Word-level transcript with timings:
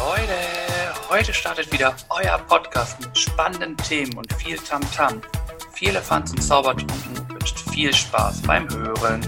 Leute, 0.00 0.32
heute 1.10 1.34
startet 1.34 1.70
wieder 1.74 1.94
euer 2.08 2.38
Podcast 2.38 2.98
mit 3.00 3.18
spannenden 3.18 3.76
Themen 3.76 4.16
und 4.16 4.32
viel 4.32 4.56
Tamtam. 4.56 5.20
-Tam. 5.20 5.74
Viel 5.74 5.90
Elefanz 5.90 6.30
und 6.30 6.42
Zaubertrunken 6.42 7.28
wünscht 7.28 7.58
viel 7.70 7.92
Spaß 7.92 8.40
beim 8.42 8.66
Hören. 8.70 9.20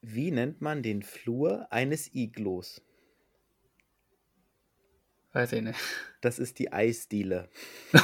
Wie 0.00 0.32
nennt 0.32 0.60
man 0.60 0.82
den 0.82 1.04
Flur 1.04 1.68
eines 1.70 2.12
Iglos? 2.12 2.82
Weiß 5.32 5.52
ich 5.52 5.62
nicht. 5.62 5.78
Das 6.22 6.40
ist 6.40 6.58
die 6.58 6.72
Eisdiele. 6.72 7.48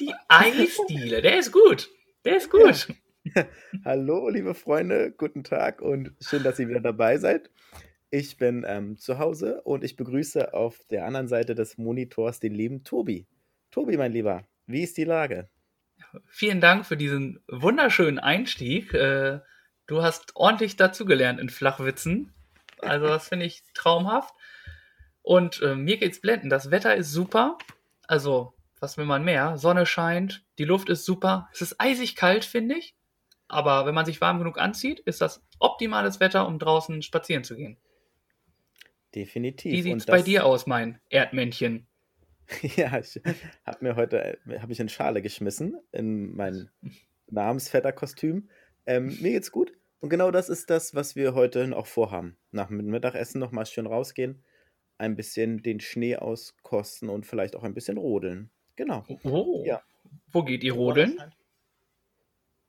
die 0.00 0.12
Eisdiele, 0.26 1.22
der 1.22 1.38
ist 1.38 1.52
gut. 1.52 1.88
Der 2.24 2.38
ist 2.38 2.50
gut. 2.50 2.88
Hallo, 3.84 4.28
liebe 4.28 4.54
Freunde, 4.54 5.10
guten 5.10 5.42
Tag 5.42 5.80
und 5.82 6.12
schön, 6.20 6.42
dass 6.42 6.58
ihr 6.58 6.68
wieder 6.68 6.80
dabei 6.80 7.18
seid. 7.18 7.50
Ich 8.10 8.36
bin 8.36 8.64
ähm, 8.66 8.98
zu 8.98 9.18
Hause 9.18 9.62
und 9.62 9.82
ich 9.84 9.96
begrüße 9.96 10.54
auf 10.54 10.84
der 10.90 11.06
anderen 11.06 11.26
Seite 11.28 11.54
des 11.54 11.76
Monitors 11.78 12.40
den 12.40 12.54
lieben 12.54 12.84
Tobi. 12.84 13.26
Tobi, 13.70 13.96
mein 13.96 14.12
Lieber, 14.12 14.44
wie 14.66 14.82
ist 14.82 14.96
die 14.96 15.04
Lage? 15.04 15.48
Vielen 16.26 16.60
Dank 16.60 16.86
für 16.86 16.96
diesen 16.96 17.40
wunderschönen 17.48 18.18
Einstieg. 18.18 18.94
Äh, 18.94 19.40
du 19.86 20.02
hast 20.02 20.36
ordentlich 20.36 20.76
dazugelernt 20.76 21.40
in 21.40 21.48
Flachwitzen. 21.48 22.32
Also, 22.78 23.06
das 23.06 23.28
finde 23.28 23.46
ich 23.46 23.62
traumhaft. 23.74 24.34
Und 25.22 25.60
äh, 25.62 25.74
mir 25.74 25.96
geht's 25.96 26.20
blenden. 26.20 26.50
Das 26.50 26.70
Wetter 26.70 26.94
ist 26.94 27.10
super. 27.10 27.58
Also, 28.06 28.54
was 28.78 28.98
will 28.98 29.06
man 29.06 29.24
mehr? 29.24 29.56
Sonne 29.56 29.86
scheint, 29.86 30.44
die 30.58 30.64
Luft 30.64 30.88
ist 30.88 31.04
super. 31.04 31.48
Es 31.52 31.62
ist 31.62 31.80
eisig 31.80 32.14
kalt, 32.14 32.44
finde 32.44 32.76
ich. 32.76 32.94
Aber 33.48 33.86
wenn 33.86 33.94
man 33.94 34.06
sich 34.06 34.20
warm 34.20 34.38
genug 34.38 34.58
anzieht, 34.58 35.00
ist 35.00 35.20
das 35.20 35.42
optimales 35.58 36.20
Wetter, 36.20 36.46
um 36.46 36.58
draußen 36.58 37.02
spazieren 37.02 37.44
zu 37.44 37.56
gehen. 37.56 37.76
Definitiv. 39.14 39.72
Wie 39.72 39.82
sieht 39.82 39.96
es 39.96 40.06
bei 40.06 40.22
dir 40.22 40.44
aus, 40.44 40.66
mein 40.66 41.00
Erdmännchen? 41.08 41.86
ja, 42.76 42.98
ich 42.98 43.20
habe 43.64 43.78
mir 43.80 43.96
heute 43.96 44.38
hab 44.60 44.70
ich 44.70 44.80
in 44.80 44.88
Schale 44.88 45.22
geschmissen 45.22 45.76
in 45.92 46.34
mein 46.34 46.70
Namensvetterkostüm. 47.28 48.48
Ähm, 48.86 49.16
mir 49.20 49.32
geht's 49.32 49.50
gut. 49.50 49.72
Und 50.00 50.10
genau 50.10 50.30
das 50.30 50.48
ist 50.48 50.70
das, 50.70 50.94
was 50.94 51.16
wir 51.16 51.34
heute 51.34 51.76
auch 51.76 51.86
vorhaben. 51.86 52.36
Nach 52.50 52.68
dem 52.68 52.76
Mittagessen 52.84 53.40
noch 53.40 53.52
mal 53.52 53.66
schön 53.66 53.86
rausgehen, 53.86 54.44
ein 54.98 55.16
bisschen 55.16 55.62
den 55.62 55.80
Schnee 55.80 56.16
auskosten 56.16 57.08
und 57.08 57.26
vielleicht 57.26 57.56
auch 57.56 57.64
ein 57.64 57.74
bisschen 57.74 57.96
rodeln. 57.96 58.50
Genau. 58.76 59.04
Oh. 59.24 59.64
Ja. 59.66 59.82
Wo 60.30 60.44
geht 60.44 60.62
ihr 60.62 60.74
rodeln? 60.74 61.18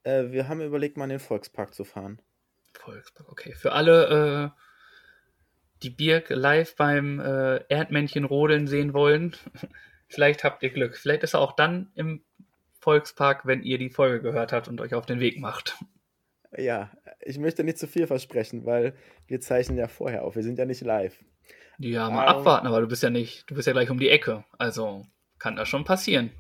Äh, 0.08 0.32
wir 0.32 0.48
haben 0.48 0.62
überlegt, 0.62 0.96
mal 0.96 1.04
in 1.06 1.12
den 1.12 1.20
Volkspark 1.20 1.74
zu 1.74 1.84
fahren. 1.84 2.20
Volkspark, 2.74 3.30
okay. 3.30 3.54
Für 3.54 3.74
alle, 3.74 4.54
äh, 4.56 4.62
die 5.84 5.90
Birk 5.90 6.30
live 6.30 6.76
beim 6.76 7.20
äh, 7.20 7.58
Erdmännchen 7.68 8.24
rodeln 8.24 8.68
sehen 8.68 8.94
wollen, 8.94 9.36
vielleicht 10.08 10.44
habt 10.44 10.64
ihr 10.64 10.70
Glück. 10.70 10.96
Vielleicht 10.96 11.24
ist 11.24 11.34
er 11.34 11.42
auch 11.42 11.52
dann 11.52 11.92
im 11.96 12.22
Volkspark, 12.80 13.46
wenn 13.46 13.64
ihr 13.64 13.78
die 13.78 13.90
Folge 13.90 14.22
gehört 14.22 14.54
habt 14.54 14.70
und 14.70 14.80
euch 14.80 14.94
auf 14.94 15.06
den 15.06 15.20
Weg 15.20 15.40
macht. 15.40 15.78
Ja, 16.58 16.90
ich 17.20 17.38
möchte 17.38 17.66
nicht 17.66 17.78
zu 17.78 17.88
viel 17.88 18.08
versprechen, 18.08 18.66
weil 18.66 18.94
wir 19.28 19.42
zeichnen 19.42 19.78
ja 19.78 19.90
vorher 19.90 20.24
auf. 20.24 20.38
Wir 20.38 20.44
sind 20.44 20.58
ja 20.58 20.66
nicht 20.66 20.82
live. 20.82 21.22
Ja, 21.80 22.10
mal 22.10 22.24
um, 22.24 22.40
abwarten, 22.40 22.66
aber 22.66 22.80
du 22.80 22.88
bist 22.88 23.04
ja 23.04 23.10
nicht, 23.10 23.50
du 23.50 23.56
bist 23.56 23.68
ja 23.68 23.74
gleich 23.74 23.90
um 23.90 24.00
die 24.00 24.10
Ecke. 24.10 24.46
Also 24.58 25.06
kann 25.38 25.58
das 25.58 25.68
schon 25.68 25.84
passieren. 25.84 26.32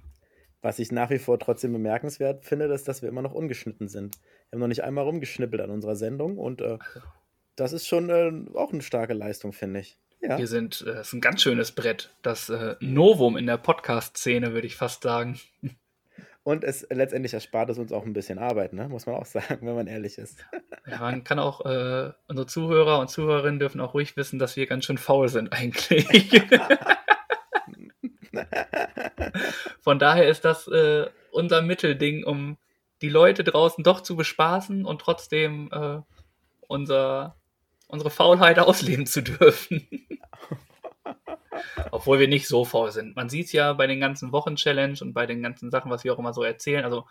Was 0.61 0.80
ich 0.80 0.91
nach 0.91 1.09
wie 1.09 1.19
vor 1.19 1.39
trotzdem 1.39 1.73
bemerkenswert 1.73 2.45
finde, 2.45 2.66
ist, 2.66 2.88
dass 2.88 3.02
wir 3.02 3.09
immer 3.09 3.22
noch 3.22 3.33
ungeschnitten 3.33 3.88
sind. 3.88 4.17
Wir 4.50 4.55
haben 4.55 4.59
noch 4.59 4.67
nicht 4.67 4.83
einmal 4.83 5.03
rumgeschnippelt 5.03 5.61
an 5.61 5.69
unserer 5.69 5.95
Sendung 5.95 6.38
und 6.38 6.61
äh, 6.61 6.77
das 7.55 7.73
ist 7.73 7.88
schon 7.88 8.09
äh, 8.09 8.31
auch 8.58 8.72
eine 8.72 8.81
starke 8.81 9.14
Leistung, 9.14 9.53
finde 9.53 9.81
ich. 9.81 9.99
Ja. 10.22 10.38
Wir 10.38 10.47
sind, 10.47 10.83
äh, 10.88 11.02
ist 11.02 11.14
ein 11.14 11.22
ganz 11.22 11.41
schönes 11.41 11.72
Brett. 11.72 12.14
Das 12.21 12.49
äh, 12.49 12.76
Novum 12.80 13.37
in 13.37 13.45
der 13.45 13.58
Podcast-Szene, 13.58 14.54
würde 14.54 14.67
ich 14.67 14.76
fast 14.76 15.04
sagen. 15.04 15.39
Und 16.43 16.64
es 16.64 16.87
letztendlich 16.89 17.33
erspart 17.33 17.70
es 17.70 17.77
uns 17.77 17.92
auch 17.92 18.05
ein 18.05 18.14
bisschen 18.14 18.39
Arbeit, 18.39 18.73
ne? 18.73 18.87
muss 18.87 19.05
man 19.05 19.15
auch 19.15 19.26
sagen, 19.27 19.67
wenn 19.67 19.76
man 19.76 19.87
ehrlich 19.87 20.17
ist. 20.17 20.45
Ja, 20.87 20.99
man 20.99 21.23
kann 21.23 21.39
auch, 21.39 21.65
äh, 21.65 22.14
unsere 22.27 22.48
Zuhörer 22.48 22.99
und 22.99 23.09
Zuhörerinnen 23.09 23.59
dürfen 23.59 23.82
auch 23.82 23.93
ruhig 23.93 24.15
wissen, 24.17 24.39
dass 24.39 24.55
wir 24.55 24.65
ganz 24.65 24.86
schön 24.86 24.98
faul 24.98 25.30
sind 25.30 25.52
eigentlich. 25.52 26.08
Von 29.87 29.99
daher 29.99 30.27
ist 30.27 30.43
das 30.43 30.67
äh, 30.67 31.05
unser 31.31 31.61
Mittelding, 31.61 32.25
um 32.25 32.58
die 33.02 33.08
Leute 33.08 33.45
draußen 33.45 33.86
doch 33.86 34.02
zu 34.02 34.17
bespaßen 34.17 34.83
und 34.83 34.99
trotzdem 34.99 35.70
äh, 35.71 36.02
unser, 36.67 37.37
unsere 37.87 38.09
Faulheit 38.09 38.59
ausleben 38.59 39.05
zu 39.05 39.23
dürfen. 39.23 39.87
Obwohl 41.92 42.20
wir 42.20 42.27
nicht 42.27 42.49
so 42.49 42.65
faul 42.65 42.92
sind. 42.92 43.15
Man 43.15 43.30
sieht 43.30 43.45
es 43.45 43.53
ja 43.53 43.71
bei 43.71 43.87
den 43.87 44.02
ganzen 44.02 44.33
Wochen-Challenge 44.33 44.97
und 44.99 45.14
bei 45.14 45.26
den 45.26 45.42
ganzen 45.42 45.71
Sachen, 45.71 45.89
was 45.89 46.03
wir 46.03 46.14
auch 46.14 46.20
immer 46.20 46.33
so 46.33 46.43
erzählen. 46.43 46.83
Also, 46.83 47.05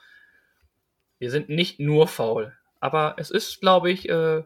wir 1.18 1.30
sind 1.30 1.48
nicht 1.48 1.80
nur 1.80 2.06
faul. 2.06 2.52
Aber 2.78 3.14
es 3.16 3.30
ist, 3.30 3.58
glaube 3.62 3.90
ich, 3.90 4.06
äh, 4.10 4.42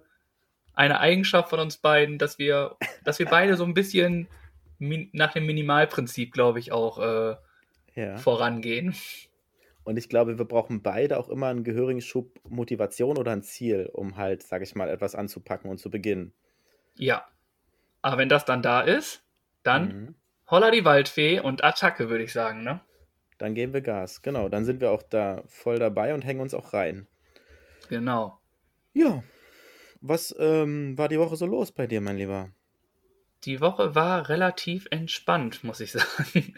eine 0.72 1.00
Eigenschaft 1.00 1.50
von 1.50 1.58
uns 1.58 1.78
beiden, 1.78 2.16
dass 2.16 2.38
wir, 2.38 2.76
dass 3.02 3.18
wir 3.18 3.26
beide 3.26 3.56
so 3.56 3.64
ein 3.64 3.74
bisschen 3.74 4.28
nach 4.78 5.32
dem 5.32 5.46
Minimalprinzip, 5.46 6.30
glaube 6.30 6.60
ich, 6.60 6.70
auch 6.70 7.00
äh, 7.00 7.34
ja. 7.94 8.16
vorangehen. 8.16 8.94
Und 9.84 9.96
ich 9.96 10.08
glaube, 10.08 10.38
wir 10.38 10.44
brauchen 10.44 10.82
beide 10.82 11.18
auch 11.18 11.28
immer 11.28 11.48
einen 11.48 11.64
gehörigen 11.64 12.00
Schub 12.00 12.38
Motivation 12.48 13.18
oder 13.18 13.32
ein 13.32 13.42
Ziel, 13.42 13.90
um 13.92 14.16
halt, 14.16 14.42
sage 14.42 14.64
ich 14.64 14.74
mal, 14.74 14.88
etwas 14.88 15.14
anzupacken 15.14 15.70
und 15.70 15.78
zu 15.78 15.90
beginnen. 15.90 16.32
Ja. 16.96 17.26
Aber 18.02 18.18
wenn 18.18 18.28
das 18.28 18.44
dann 18.44 18.62
da 18.62 18.82
ist, 18.82 19.22
dann 19.62 19.88
mhm. 19.88 20.14
holla 20.50 20.70
die 20.70 20.84
Waldfee 20.84 21.40
und 21.40 21.64
Attacke, 21.64 22.08
würde 22.08 22.24
ich 22.24 22.32
sagen, 22.32 22.62
ne? 22.62 22.80
Dann 23.38 23.54
geben 23.54 23.72
wir 23.72 23.80
Gas, 23.80 24.20
genau. 24.20 24.48
Dann 24.48 24.64
sind 24.64 24.80
wir 24.80 24.90
auch 24.90 25.02
da 25.02 25.42
voll 25.46 25.78
dabei 25.78 26.12
und 26.12 26.24
hängen 26.24 26.40
uns 26.40 26.54
auch 26.54 26.74
rein. 26.74 27.06
Genau. 27.88 28.38
Ja. 28.92 29.22
Was 30.02 30.34
ähm, 30.38 30.96
war 30.96 31.08
die 31.08 31.18
Woche 31.18 31.36
so 31.36 31.46
los 31.46 31.72
bei 31.72 31.86
dir, 31.86 32.00
mein 32.00 32.16
Lieber? 32.16 32.50
Die 33.44 33.60
Woche 33.60 33.94
war 33.94 34.28
relativ 34.28 34.86
entspannt, 34.90 35.64
muss 35.64 35.80
ich 35.80 35.92
sagen. 35.92 36.54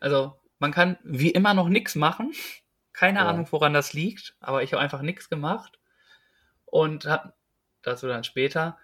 also, 0.00 0.34
man 0.58 0.72
kann 0.72 0.98
wie 1.02 1.30
immer 1.30 1.54
noch 1.54 1.68
nichts 1.68 1.94
machen. 1.94 2.32
Keine 2.92 3.20
ja. 3.20 3.26
Ahnung, 3.26 3.48
woran 3.50 3.74
das 3.74 3.92
liegt, 3.92 4.36
aber 4.40 4.62
ich 4.62 4.72
habe 4.72 4.82
einfach 4.82 5.02
nichts 5.02 5.28
gemacht. 5.28 5.78
Und 6.64 7.06
hab, 7.06 7.36
dazu 7.82 8.06
dann 8.06 8.24
später, 8.24 8.78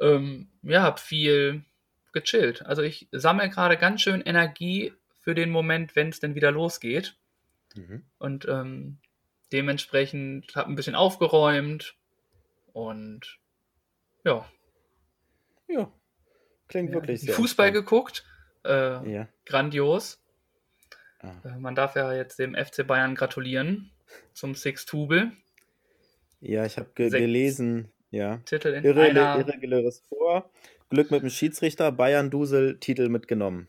ähm, 0.00 0.50
ja, 0.62 0.82
habe 0.82 1.00
viel 1.00 1.64
gechillt. 2.12 2.64
Also 2.64 2.82
ich 2.82 3.08
sammle 3.12 3.50
gerade 3.50 3.76
ganz 3.76 4.00
schön 4.00 4.20
Energie 4.20 4.92
für 5.20 5.34
den 5.34 5.50
Moment, 5.50 5.96
wenn 5.96 6.08
es 6.08 6.20
denn 6.20 6.34
wieder 6.34 6.50
losgeht. 6.50 7.16
Mhm. 7.74 8.04
Und 8.18 8.46
ähm, 8.48 8.98
dementsprechend 9.52 10.54
habe 10.56 10.70
ein 10.70 10.74
bisschen 10.74 10.94
aufgeräumt 10.94 11.96
und 12.72 13.38
ja. 14.24 14.48
Ja, 15.68 15.90
Klingt 16.68 16.90
ja, 16.90 16.94
wirklich 16.94 17.20
sehr. 17.20 17.34
Fußball 17.34 17.68
spannend. 17.68 17.86
geguckt. 17.86 18.24
Äh, 18.64 19.12
ja. 19.12 19.28
Grandios. 19.44 20.23
Ah. 21.24 21.48
Äh, 21.48 21.58
man 21.58 21.74
darf 21.74 21.96
ja 21.96 22.12
jetzt 22.12 22.38
dem 22.38 22.54
FC 22.54 22.86
Bayern 22.86 23.14
gratulieren 23.14 23.90
zum 24.32 24.54
Six-Tubel. 24.54 25.32
Ja, 26.40 26.66
ich 26.66 26.76
habe 26.76 26.90
ge 26.94 27.08
Sechs 27.08 27.20
gelesen. 27.20 27.90
Ja. 28.10 28.38
Titel 28.44 28.68
in 28.68 28.84
Irre, 28.84 29.02
einer... 29.02 29.38
Irreguläres 29.38 30.00
vor. 30.08 30.50
Glück 30.90 31.10
mit 31.10 31.22
dem 31.22 31.30
Schiedsrichter. 31.30 31.90
Bayern 31.90 32.30
Dusel 32.30 32.78
Titel 32.78 33.08
mitgenommen. 33.08 33.68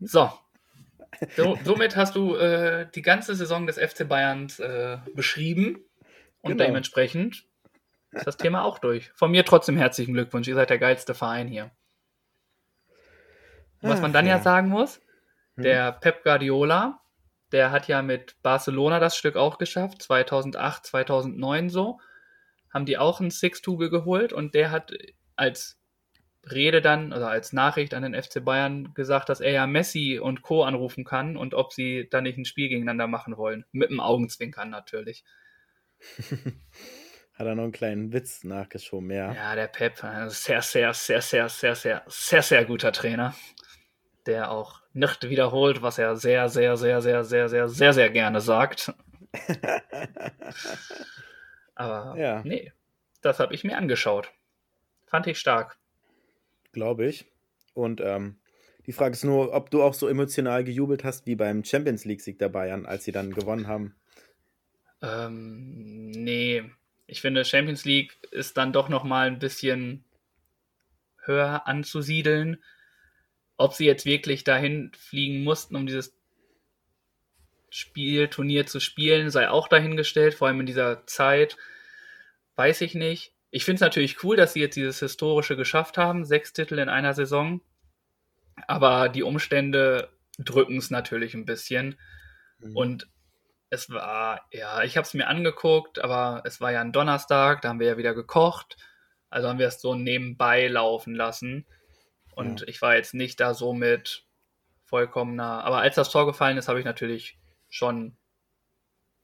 So. 0.00 0.30
so 1.36 1.58
somit 1.64 1.96
hast 1.96 2.16
du 2.16 2.34
äh, 2.36 2.88
die 2.94 3.02
ganze 3.02 3.34
Saison 3.34 3.66
des 3.66 3.78
FC 3.78 4.08
Bayerns 4.08 4.58
äh, 4.58 4.98
beschrieben. 5.14 5.84
Und 6.40 6.52
genau. 6.52 6.64
dementsprechend 6.64 7.44
ist 8.12 8.26
das 8.26 8.36
Thema 8.36 8.64
auch 8.64 8.78
durch. 8.78 9.10
Von 9.14 9.30
mir 9.30 9.44
trotzdem 9.44 9.76
herzlichen 9.76 10.14
Glückwunsch. 10.14 10.48
Ihr 10.48 10.54
seid 10.54 10.70
der 10.70 10.78
geilste 10.78 11.14
Verein 11.14 11.48
hier. 11.48 11.70
Was 13.80 14.00
man 14.00 14.12
dann 14.12 14.26
ja, 14.26 14.36
ja 14.36 14.42
sagen 14.42 14.68
muss. 14.68 15.00
Der 15.62 15.92
Pep 15.92 16.22
Guardiola, 16.24 17.00
der 17.52 17.70
hat 17.70 17.88
ja 17.88 18.02
mit 18.02 18.36
Barcelona 18.42 19.00
das 19.00 19.16
Stück 19.16 19.36
auch 19.36 19.58
geschafft, 19.58 20.02
2008, 20.02 20.86
2009 20.86 21.70
so, 21.70 21.98
haben 22.72 22.86
die 22.86 22.98
auch 22.98 23.20
ein 23.20 23.30
Six-Tube 23.30 23.90
geholt 23.90 24.32
und 24.32 24.54
der 24.54 24.70
hat 24.70 24.92
als 25.36 25.78
Rede 26.50 26.80
dann, 26.80 27.12
oder 27.12 27.28
als 27.28 27.52
Nachricht 27.52 27.94
an 27.94 28.02
den 28.02 28.20
FC 28.20 28.44
Bayern 28.44 28.94
gesagt, 28.94 29.28
dass 29.28 29.40
er 29.40 29.52
ja 29.52 29.66
Messi 29.66 30.18
und 30.18 30.42
Co. 30.42 30.64
anrufen 30.64 31.04
kann 31.04 31.36
und 31.36 31.54
ob 31.54 31.72
sie 31.72 32.08
da 32.10 32.20
nicht 32.20 32.38
ein 32.38 32.44
Spiel 32.44 32.68
gegeneinander 32.68 33.06
machen 33.06 33.36
wollen. 33.36 33.64
Mit 33.72 33.90
dem 33.90 34.00
Augenzwinkern 34.00 34.70
natürlich. 34.70 35.24
Hat 37.34 37.46
er 37.46 37.54
noch 37.54 37.64
einen 37.64 37.72
kleinen 37.72 38.12
Witz 38.12 38.44
nachgeschoben, 38.44 39.10
ja. 39.10 39.32
Ja, 39.32 39.54
der 39.54 39.68
Pep, 39.68 39.96
sehr, 40.28 40.62
sehr, 40.62 40.92
sehr, 40.94 41.22
sehr, 41.22 41.48
sehr, 41.48 41.74
sehr, 41.74 42.02
sehr, 42.06 42.42
sehr 42.42 42.64
guter 42.64 42.92
Trainer 42.92 43.34
der 44.28 44.52
auch 44.52 44.82
nicht 44.92 45.28
wiederholt, 45.28 45.82
was 45.82 45.98
er 45.98 46.16
sehr, 46.16 46.48
sehr, 46.48 46.76
sehr, 46.76 47.00
sehr, 47.00 47.24
sehr, 47.24 47.48
sehr, 47.48 47.68
sehr, 47.68 47.92
sehr 47.92 48.10
gerne 48.10 48.40
sagt. 48.40 48.92
Aber 51.74 52.16
ja. 52.18 52.42
nee, 52.44 52.72
das 53.22 53.40
habe 53.40 53.54
ich 53.54 53.64
mir 53.64 53.76
angeschaut. 53.76 54.30
Fand 55.06 55.26
ich 55.26 55.38
stark. 55.38 55.78
Glaube 56.72 57.06
ich. 57.06 57.26
Und 57.74 58.00
ähm, 58.00 58.38
die 58.86 58.92
Frage 58.92 59.12
ist 59.12 59.24
nur, 59.24 59.52
ob 59.54 59.70
du 59.70 59.82
auch 59.82 59.94
so 59.94 60.08
emotional 60.08 60.64
gejubelt 60.64 61.04
hast 61.04 61.26
wie 61.26 61.36
beim 61.36 61.64
Champions 61.64 62.04
League-Sieg 62.04 62.38
der 62.38 62.48
Bayern, 62.48 62.86
als 62.86 63.04
sie 63.04 63.12
dann 63.12 63.32
gewonnen 63.32 63.66
haben. 63.66 63.94
Ähm, 65.02 66.10
nee. 66.10 66.64
Ich 67.06 67.20
finde, 67.20 67.44
Champions 67.44 67.84
League 67.84 68.18
ist 68.30 68.56
dann 68.56 68.72
doch 68.72 68.88
nochmal 68.88 69.28
ein 69.28 69.38
bisschen 69.38 70.04
höher 71.24 71.66
anzusiedeln. 71.66 72.62
Ob 73.58 73.74
sie 73.74 73.84
jetzt 73.84 74.06
wirklich 74.06 74.44
dahin 74.44 74.92
fliegen 74.96 75.44
mussten, 75.44 75.76
um 75.76 75.86
dieses 75.86 76.16
Spiel, 77.70 78.28
Turnier 78.28 78.66
zu 78.66 78.80
spielen, 78.80 79.30
sei 79.30 79.50
auch 79.50 79.68
dahingestellt, 79.68 80.34
vor 80.34 80.48
allem 80.48 80.60
in 80.60 80.66
dieser 80.66 81.06
Zeit, 81.06 81.58
weiß 82.56 82.80
ich 82.80 82.94
nicht. 82.94 83.34
Ich 83.50 83.64
finde 83.64 83.76
es 83.76 83.80
natürlich 83.80 84.22
cool, 84.24 84.36
dass 84.36 84.54
sie 84.54 84.60
jetzt 84.60 84.76
dieses 84.76 85.00
Historische 85.00 85.56
geschafft 85.56 85.98
haben, 85.98 86.24
sechs 86.24 86.52
Titel 86.52 86.78
in 86.78 86.88
einer 86.88 87.14
Saison. 87.14 87.60
Aber 88.66 89.08
die 89.08 89.22
Umstände 89.22 90.10
drücken 90.38 90.78
es 90.78 90.90
natürlich 90.90 91.34
ein 91.34 91.44
bisschen. 91.44 91.98
Mhm. 92.58 92.76
Und 92.76 93.08
es 93.70 93.90
war, 93.90 94.46
ja, 94.50 94.82
ich 94.82 94.96
habe 94.96 95.06
es 95.06 95.14
mir 95.14 95.26
angeguckt, 95.26 95.98
aber 95.98 96.42
es 96.44 96.60
war 96.60 96.72
ja 96.72 96.80
ein 96.80 96.92
Donnerstag, 96.92 97.60
da 97.62 97.68
haben 97.68 97.80
wir 97.80 97.88
ja 97.88 97.98
wieder 97.98 98.14
gekocht. 98.14 98.76
Also 99.30 99.48
haben 99.48 99.58
wir 99.58 99.68
es 99.68 99.80
so 99.80 99.94
nebenbei 99.94 100.68
laufen 100.68 101.14
lassen. 101.14 101.66
Und 102.38 102.60
ja. 102.60 102.68
ich 102.68 102.80
war 102.80 102.94
jetzt 102.94 103.14
nicht 103.14 103.40
da 103.40 103.52
so 103.52 103.72
mit 103.72 104.24
vollkommener. 104.84 105.64
Aber 105.64 105.78
als 105.78 105.96
das 105.96 106.08
Tor 106.10 106.24
gefallen 106.24 106.56
ist, 106.56 106.68
habe 106.68 106.78
ich 106.78 106.84
natürlich 106.84 107.36
schon 107.68 108.16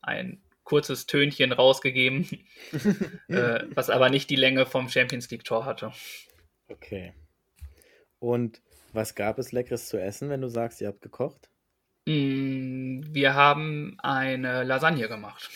ein 0.02 0.42
kurzes 0.64 1.06
Tönchen 1.06 1.52
rausgegeben, 1.52 2.26
äh, 3.28 3.60
was 3.72 3.88
aber 3.88 4.10
nicht 4.10 4.30
die 4.30 4.36
Länge 4.36 4.66
vom 4.66 4.88
Champions 4.88 5.30
League 5.30 5.44
Tor 5.44 5.64
hatte. 5.64 5.92
Okay. 6.66 7.14
Und 8.18 8.60
was 8.92 9.14
gab 9.14 9.38
es 9.38 9.52
Leckeres 9.52 9.86
zu 9.88 9.96
essen, 9.96 10.28
wenn 10.28 10.40
du 10.40 10.48
sagst, 10.48 10.80
ihr 10.80 10.88
habt 10.88 11.02
gekocht? 11.02 11.50
Mm, 12.06 13.02
wir 13.14 13.34
haben 13.34 13.96
eine 14.02 14.64
Lasagne 14.64 15.06
gemacht. 15.06 15.50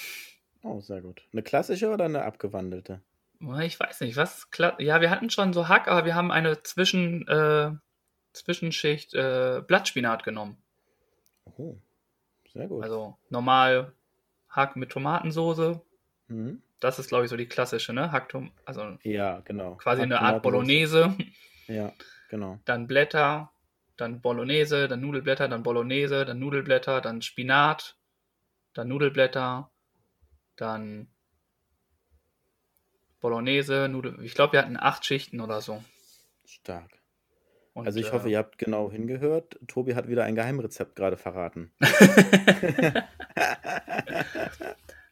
Oh, 0.63 0.81
sehr 0.81 1.01
gut. 1.01 1.23
Eine 1.33 1.43
klassische 1.43 1.89
oder 1.91 2.05
eine 2.05 2.23
abgewandelte? 2.23 3.03
Ich 3.41 3.79
weiß 3.79 4.01
nicht, 4.01 4.17
was. 4.17 4.49
Ja, 4.79 5.01
wir 5.01 5.11
hatten 5.11 5.31
schon 5.31 5.53
so 5.53 5.69
Hack, 5.69 5.87
aber 5.89 6.05
wir 6.05 6.15
haben 6.15 6.33
eine 6.33 6.63
Zwischen, 6.63 7.27
äh, 7.29 7.71
Zwischenschicht 8.33 9.15
äh, 9.15 9.63
Blattspinat 9.67 10.25
genommen. 10.25 10.61
Oh, 11.57 11.77
sehr 12.53 12.67
gut. 12.67 12.83
Also 12.83 13.17
normal 13.31 13.93
Hack 14.49 14.77
mit 14.77 14.91
Tomatensoße. 14.91 15.81
Mhm. 16.29 16.63
Das 16.81 16.99
ist, 16.99 17.09
glaube 17.09 17.25
ich, 17.25 17.31
so 17.31 17.37
die 17.37 17.47
klassische, 17.47 17.93
ne? 17.93 18.13
Hack, 18.13 18.33
also 18.65 18.99
ja, 19.03 19.41
genau. 19.41 19.75
Quasi 19.77 20.03
Hack 20.03 20.07
eine 20.07 20.21
Art 20.21 20.43
Bolognese. 20.43 21.17
Ja, 21.67 21.93
genau. 22.31 22.59
Dann 22.65 22.87
Blätter, 22.87 23.51
dann 23.97 24.21
Bolognese, 24.21 24.89
dann 24.89 25.01
Nudelblätter, 25.01 25.49
dann 25.49 25.63
Bolognese, 25.63 26.25
dann 26.25 26.39
Nudelblätter, 26.39 27.01
dann 27.01 27.23
Spinat, 27.23 27.97
dann 28.75 28.89
Nudelblätter, 28.89 29.71
dann 30.57 31.09
Bolognese, 33.21 33.89
Nudel. 33.89 34.19
Ich 34.23 34.35
glaube, 34.35 34.55
wir 34.55 34.61
hatten 34.61 34.77
acht 34.77 35.05
Schichten 35.05 35.41
oder 35.41 35.61
so. 35.61 35.83
Stark. 36.45 36.91
Und, 37.75 37.87
also 37.87 38.01
ich 38.01 38.13
hoffe, 38.13 38.29
äh, 38.29 38.33
ihr 38.33 38.39
habt 38.39 38.59
genau 38.59 38.91
hingehört. 38.91 39.59
Tobi 39.69 39.95
hat 39.95 40.09
wieder 40.09 40.25
ein 40.25 40.35
Geheimrezept 40.35 40.97
gerade 40.97 41.17
verraten. 41.17 41.73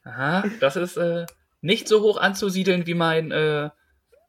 Aha, 0.03 0.45
das 0.59 0.75
ist 0.75 0.97
äh, 0.97 1.25
nicht 1.61 1.87
so 1.87 2.01
hoch 2.01 2.17
anzusiedeln 2.17 2.87
wie 2.87 2.93
mein 2.93 3.31
äh, 3.31 3.69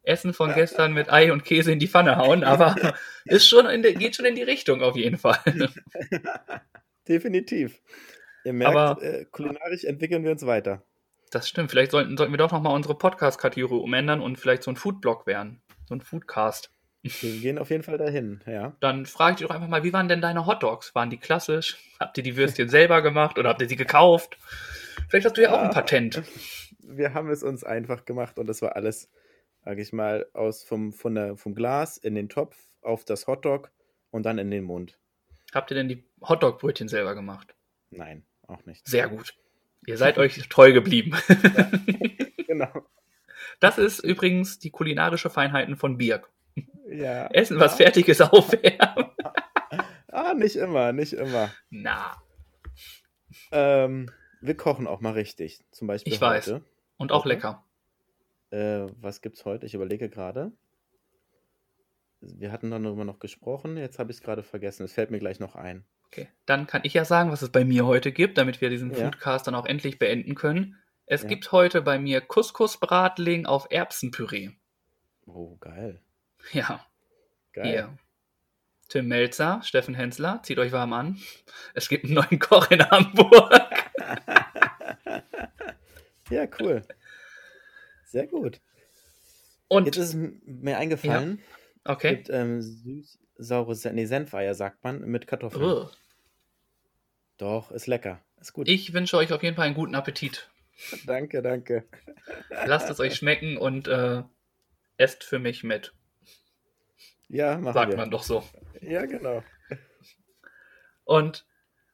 Essen 0.03 0.33
von 0.33 0.55
gestern 0.55 0.93
mit 0.93 1.13
Ei 1.13 1.33
und 1.33 1.45
Käse 1.45 1.71
in 1.71 1.79
die 1.79 1.89
Pfanne 1.89 2.17
hauen, 2.17 2.43
aber 2.43 2.75
ist 3.25 3.49
schon 3.49 3.67
in 3.67 3.83
die, 3.83 3.95
geht 3.95 4.17
schon 4.17 4.25
in 4.25 4.35
die 4.35 4.43
Richtung 4.43 4.83
auf 4.83 4.97
jeden 4.97 5.19
Fall. 5.19 5.39
Definitiv. 7.07 7.81
Ihr 8.45 8.53
merkt, 8.53 8.77
aber, 8.77 9.03
äh, 9.03 9.25
kulinarisch 9.27 9.85
entwickeln 9.85 10.25
wir 10.25 10.31
uns 10.31 10.47
weiter. 10.47 10.83
Das 11.31 11.49
stimmt. 11.49 11.71
Vielleicht 11.71 11.91
sollten, 11.91 12.17
sollten 12.17 12.33
wir 12.33 12.39
doch 12.39 12.53
nochmal 12.53 12.75
unsere 12.75 12.97
Podcast-Kategorie 12.97 13.81
umändern 13.81 14.21
und 14.21 14.39
vielleicht 14.39 14.63
so 14.63 14.71
ein 14.71 14.77
Foodblog 14.77 15.27
werden. 15.27 15.63
So 15.87 15.95
ein 15.95 16.01
Foodcast. 16.01 16.71
Wir 17.03 17.41
gehen 17.41 17.59
auf 17.59 17.71
jeden 17.71 17.85
Fall 17.85 17.97
dahin, 17.97 18.41
ja. 18.47 18.77
Dann 18.81 19.07
frage 19.07 19.33
ich 19.33 19.39
dich 19.39 19.47
doch 19.47 19.55
einfach 19.55 19.69
mal, 19.69 19.85
wie 19.85 19.93
waren 19.93 20.09
denn 20.09 20.21
deine 20.21 20.47
Hotdogs? 20.47 20.95
Waren 20.95 21.11
die 21.11 21.17
klassisch? 21.17 21.79
Habt 22.01 22.19
ihr 22.19 22.25
die 22.25 22.37
Würstchen 22.37 22.69
selber 22.69 23.03
gemacht 23.03 23.39
oder 23.39 23.51
habt 23.51 23.63
ihr 23.63 23.69
sie 23.69 23.77
gekauft? 23.77 24.37
Vielleicht 25.09 25.25
hast 25.25 25.37
du 25.37 25.43
ja, 25.43 25.51
ja 25.51 25.57
auch 25.57 25.63
ein 25.63 25.71
Patent. 25.71 26.23
Wir 26.81 27.15
haben 27.15 27.31
es 27.31 27.43
uns 27.43 27.65
einfach 27.65 28.05
gemacht 28.05 28.39
und 28.39 28.47
das 28.47 28.63
war 28.63 28.75
alles, 28.75 29.11
sage 29.65 29.81
ich 29.81 29.93
mal, 29.93 30.27
aus 30.35 30.65
vom, 30.65 30.93
von 30.93 31.15
der, 31.15 31.37
vom 31.37 31.55
Glas 31.55 31.99
in 31.99 32.15
den 32.15 32.29
Topf 32.29 32.57
auf 32.83 33.05
das 33.05 33.27
Hotdog 33.27 33.71
und 34.11 34.25
dann 34.25 34.39
in 34.39 34.51
den 34.51 34.65
Mund. 34.65 34.99
Habt 35.55 35.71
ihr 35.71 35.77
denn 35.77 35.89
die 35.89 36.05
Hotdog-Brötchen 36.21 36.89
selber 36.89 37.15
gemacht? 37.15 37.55
Nein, 37.91 38.27
auch 38.47 38.65
nicht. 38.67 38.87
Sehr 38.87 39.09
gut. 39.09 39.35
Ihr 39.87 39.97
seid 39.97 40.19
euch 40.19 40.49
treu 40.49 40.73
geblieben. 40.73 41.17
Ja, 42.49 42.55
genau. 42.55 42.87
Das 43.61 43.77
ist 43.79 43.99
übrigens 44.01 44.59
die 44.59 44.71
kulinarische 44.71 45.29
Feinheiten 45.29 45.77
von 45.77 45.99
Birk. 45.99 46.31
Ja. 46.91 47.27
Essen 47.29 47.61
was 47.61 47.77
Fertiges 47.77 48.21
aufwärmen. 48.21 49.11
ah, 50.09 50.35
nicht 50.35 50.57
immer, 50.57 50.93
nicht 50.93 51.13
immer. 51.13 51.51
Na. 51.71 52.23
Ähm, 53.53 54.11
wir 54.41 54.57
kochen 54.57 54.87
auch 54.87 55.01
mal 55.01 55.13
richtig. 55.13 55.65
Zum 55.71 55.87
Beispiel 55.89 56.13
ich 56.13 56.21
heute. 56.21 56.55
weiß. 56.55 56.63
Und 56.97 57.13
auch 57.13 57.21
okay. 57.21 57.29
lecker. 57.29 57.65
Äh, 58.51 58.87
was 58.97 59.21
gibt's 59.21 59.45
heute? 59.45 59.67
Ich 59.67 59.75
überlege 59.75 60.09
gerade. 60.09 60.53
Wir 62.21 62.51
hatten 62.51 62.71
darüber 62.71 63.05
noch 63.05 63.19
gesprochen. 63.19 63.77
Jetzt 63.77 63.99
habe 63.99 64.11
ich 64.11 64.19
es 64.19 64.23
gerade 64.23 64.43
vergessen. 64.43 64.85
Es 64.85 64.93
fällt 64.93 65.11
mir 65.11 65.19
gleich 65.19 65.39
noch 65.39 65.55
ein. 65.55 65.85
Okay, 66.11 66.29
dann 66.47 66.67
kann 66.67 66.83
ich 66.85 66.95
ja 66.95 67.05
sagen, 67.05 67.31
was 67.31 67.43
es 67.43 67.51
bei 67.51 67.65
mir 67.65 67.87
heute 67.87 68.13
gibt, 68.13 68.39
damit 68.39 68.61
wir 68.61 68.71
diesen 68.71 68.93
ja. 68.93 68.97
Foodcast 68.97 69.47
dann 69.47 69.55
auch 69.55 69.67
endlich 69.67 69.99
beenden 69.99 70.35
können. 70.35 70.77
Es 71.07 71.23
ja. 71.23 71.29
gibt 71.29 71.53
heute 71.53 71.83
bei 71.83 71.99
mir 71.99 72.21
Couscous-Bratling 72.21 73.47
auf 73.47 73.67
Erbsenpüree. 73.71 74.51
Oh, 75.27 75.57
geil. 75.57 76.01
Ja. 76.53 76.85
Geil. 77.53 77.67
Hier. 77.67 77.99
Tim 78.89 79.09
Melzer, 79.09 79.61
Steffen 79.63 79.95
Hensler, 79.95 80.41
zieht 80.43 80.59
euch 80.59 80.73
warm 80.73 80.95
an. 80.95 81.19
Es 81.75 81.89
gibt 81.89 82.05
einen 82.05 82.15
neuen 82.15 82.39
Koch 82.39 82.71
in 82.71 82.83
Hamburg. 82.91 83.91
ja, 86.31 86.47
cool. 86.59 86.83
Sehr 88.07 88.27
gut. 88.27 88.61
Und 89.69 89.85
jetzt 89.85 89.99
ist 89.99 90.15
mir 90.15 90.79
eingefallen. 90.79 91.43
Ja. 91.85 91.93
Okay. 91.93 92.17
Gibt, 92.17 92.31
ähm, 92.31 92.63
süß, 92.63 93.19
saure 93.39 93.75
nee, 93.93 94.05
Senfeier, 94.05 94.55
sagt 94.55 94.85
man, 94.85 95.01
mit 95.01 95.27
Kartoffeln. 95.27 95.65
Oh. 95.65 95.91
Doch, 97.39 97.71
ist 97.71 97.87
lecker. 97.87 98.21
Ist 98.41 98.53
gut. 98.53 98.69
Ich 98.69 98.93
wünsche 98.93 99.17
euch 99.17 99.33
auf 99.33 99.43
jeden 99.43 99.57
Fall 99.57 99.67
einen 99.67 99.75
guten 99.75 99.95
Appetit. 99.95 100.51
danke, 101.07 101.43
danke. 101.43 101.85
Lasst 102.67 102.91
es 102.91 103.01
euch 103.01 103.17
schmecken 103.17 103.57
und 103.57 103.89
äh, 103.89 104.23
esst 104.97 105.25
für 105.25 105.39
mich 105.39 105.65
mit. 105.65 105.95
Ja, 107.29 107.59
machen 107.59 107.75
Sagt 107.75 107.93
wir. 107.93 107.97
man 107.97 108.11
doch 108.11 108.23
so. 108.23 108.43
Ja, 108.81 109.07
genau. 109.07 109.43
Und 111.05 111.47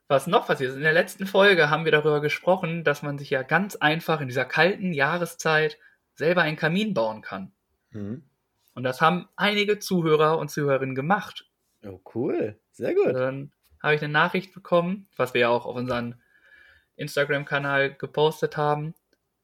was 0.08 0.26
noch 0.26 0.46
passiert 0.46 0.70
ist, 0.70 0.76
in 0.76 0.82
der 0.82 0.92
letzten 0.92 1.26
Folge 1.26 1.70
haben 1.70 1.84
wir 1.84 1.92
darüber 1.92 2.20
gesprochen, 2.20 2.84
dass 2.84 3.02
man 3.02 3.18
sich 3.18 3.30
ja 3.30 3.42
ganz 3.42 3.76
einfach 3.76 4.20
in 4.20 4.28
dieser 4.28 4.44
kalten 4.44 4.92
Jahreszeit 4.92 5.78
selber 6.14 6.42
einen 6.42 6.56
Kamin 6.56 6.94
bauen 6.94 7.22
kann. 7.22 7.52
Mhm. 7.90 8.22
Und 8.74 8.82
das 8.82 9.00
haben 9.00 9.28
einige 9.36 9.78
Zuhörer 9.78 10.38
und 10.38 10.50
Zuhörerinnen 10.50 10.94
gemacht. 10.94 11.46
Oh, 11.86 12.00
cool. 12.14 12.58
Sehr 12.72 12.94
gut. 12.94 13.14
Dann 13.14 13.52
habe 13.82 13.94
ich 13.94 14.02
eine 14.02 14.12
Nachricht 14.12 14.52
bekommen, 14.52 15.06
was 15.16 15.34
wir 15.34 15.42
ja 15.42 15.48
auch 15.48 15.66
auf 15.66 15.76
unseren 15.76 16.20
Instagram-Kanal 16.96 17.94
gepostet 17.94 18.56
haben. 18.56 18.94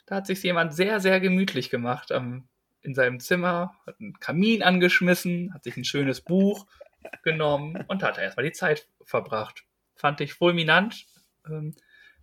Da 0.07 0.17
hat 0.17 0.27
sich 0.27 0.43
jemand 0.43 0.75
sehr, 0.75 1.01
sehr 1.01 1.21
gemütlich 1.21 1.71
gemacht 1.71 2.11
am, 2.11 2.49
in 2.83 2.95
seinem 2.95 3.21
Zimmer, 3.21 3.75
hat 3.87 4.01
einen 4.01 4.19
Kamin 4.19 4.63
angeschmissen, 4.63 5.53
hat 5.55 5.65
sich 5.65 5.77
ein 5.77 5.85
schönes 5.85 6.21
Buch 6.21 6.67
genommen 7.23 7.85
und 7.87 8.03
hat 8.03 8.19
erstmal 8.19 8.47
die 8.47 8.53
Zeit 8.53 8.89
verbracht. 9.05 9.65
Fand 9.95 10.21
ich 10.21 10.35
fulminant. 10.35 11.07
Ähm, 11.47 11.75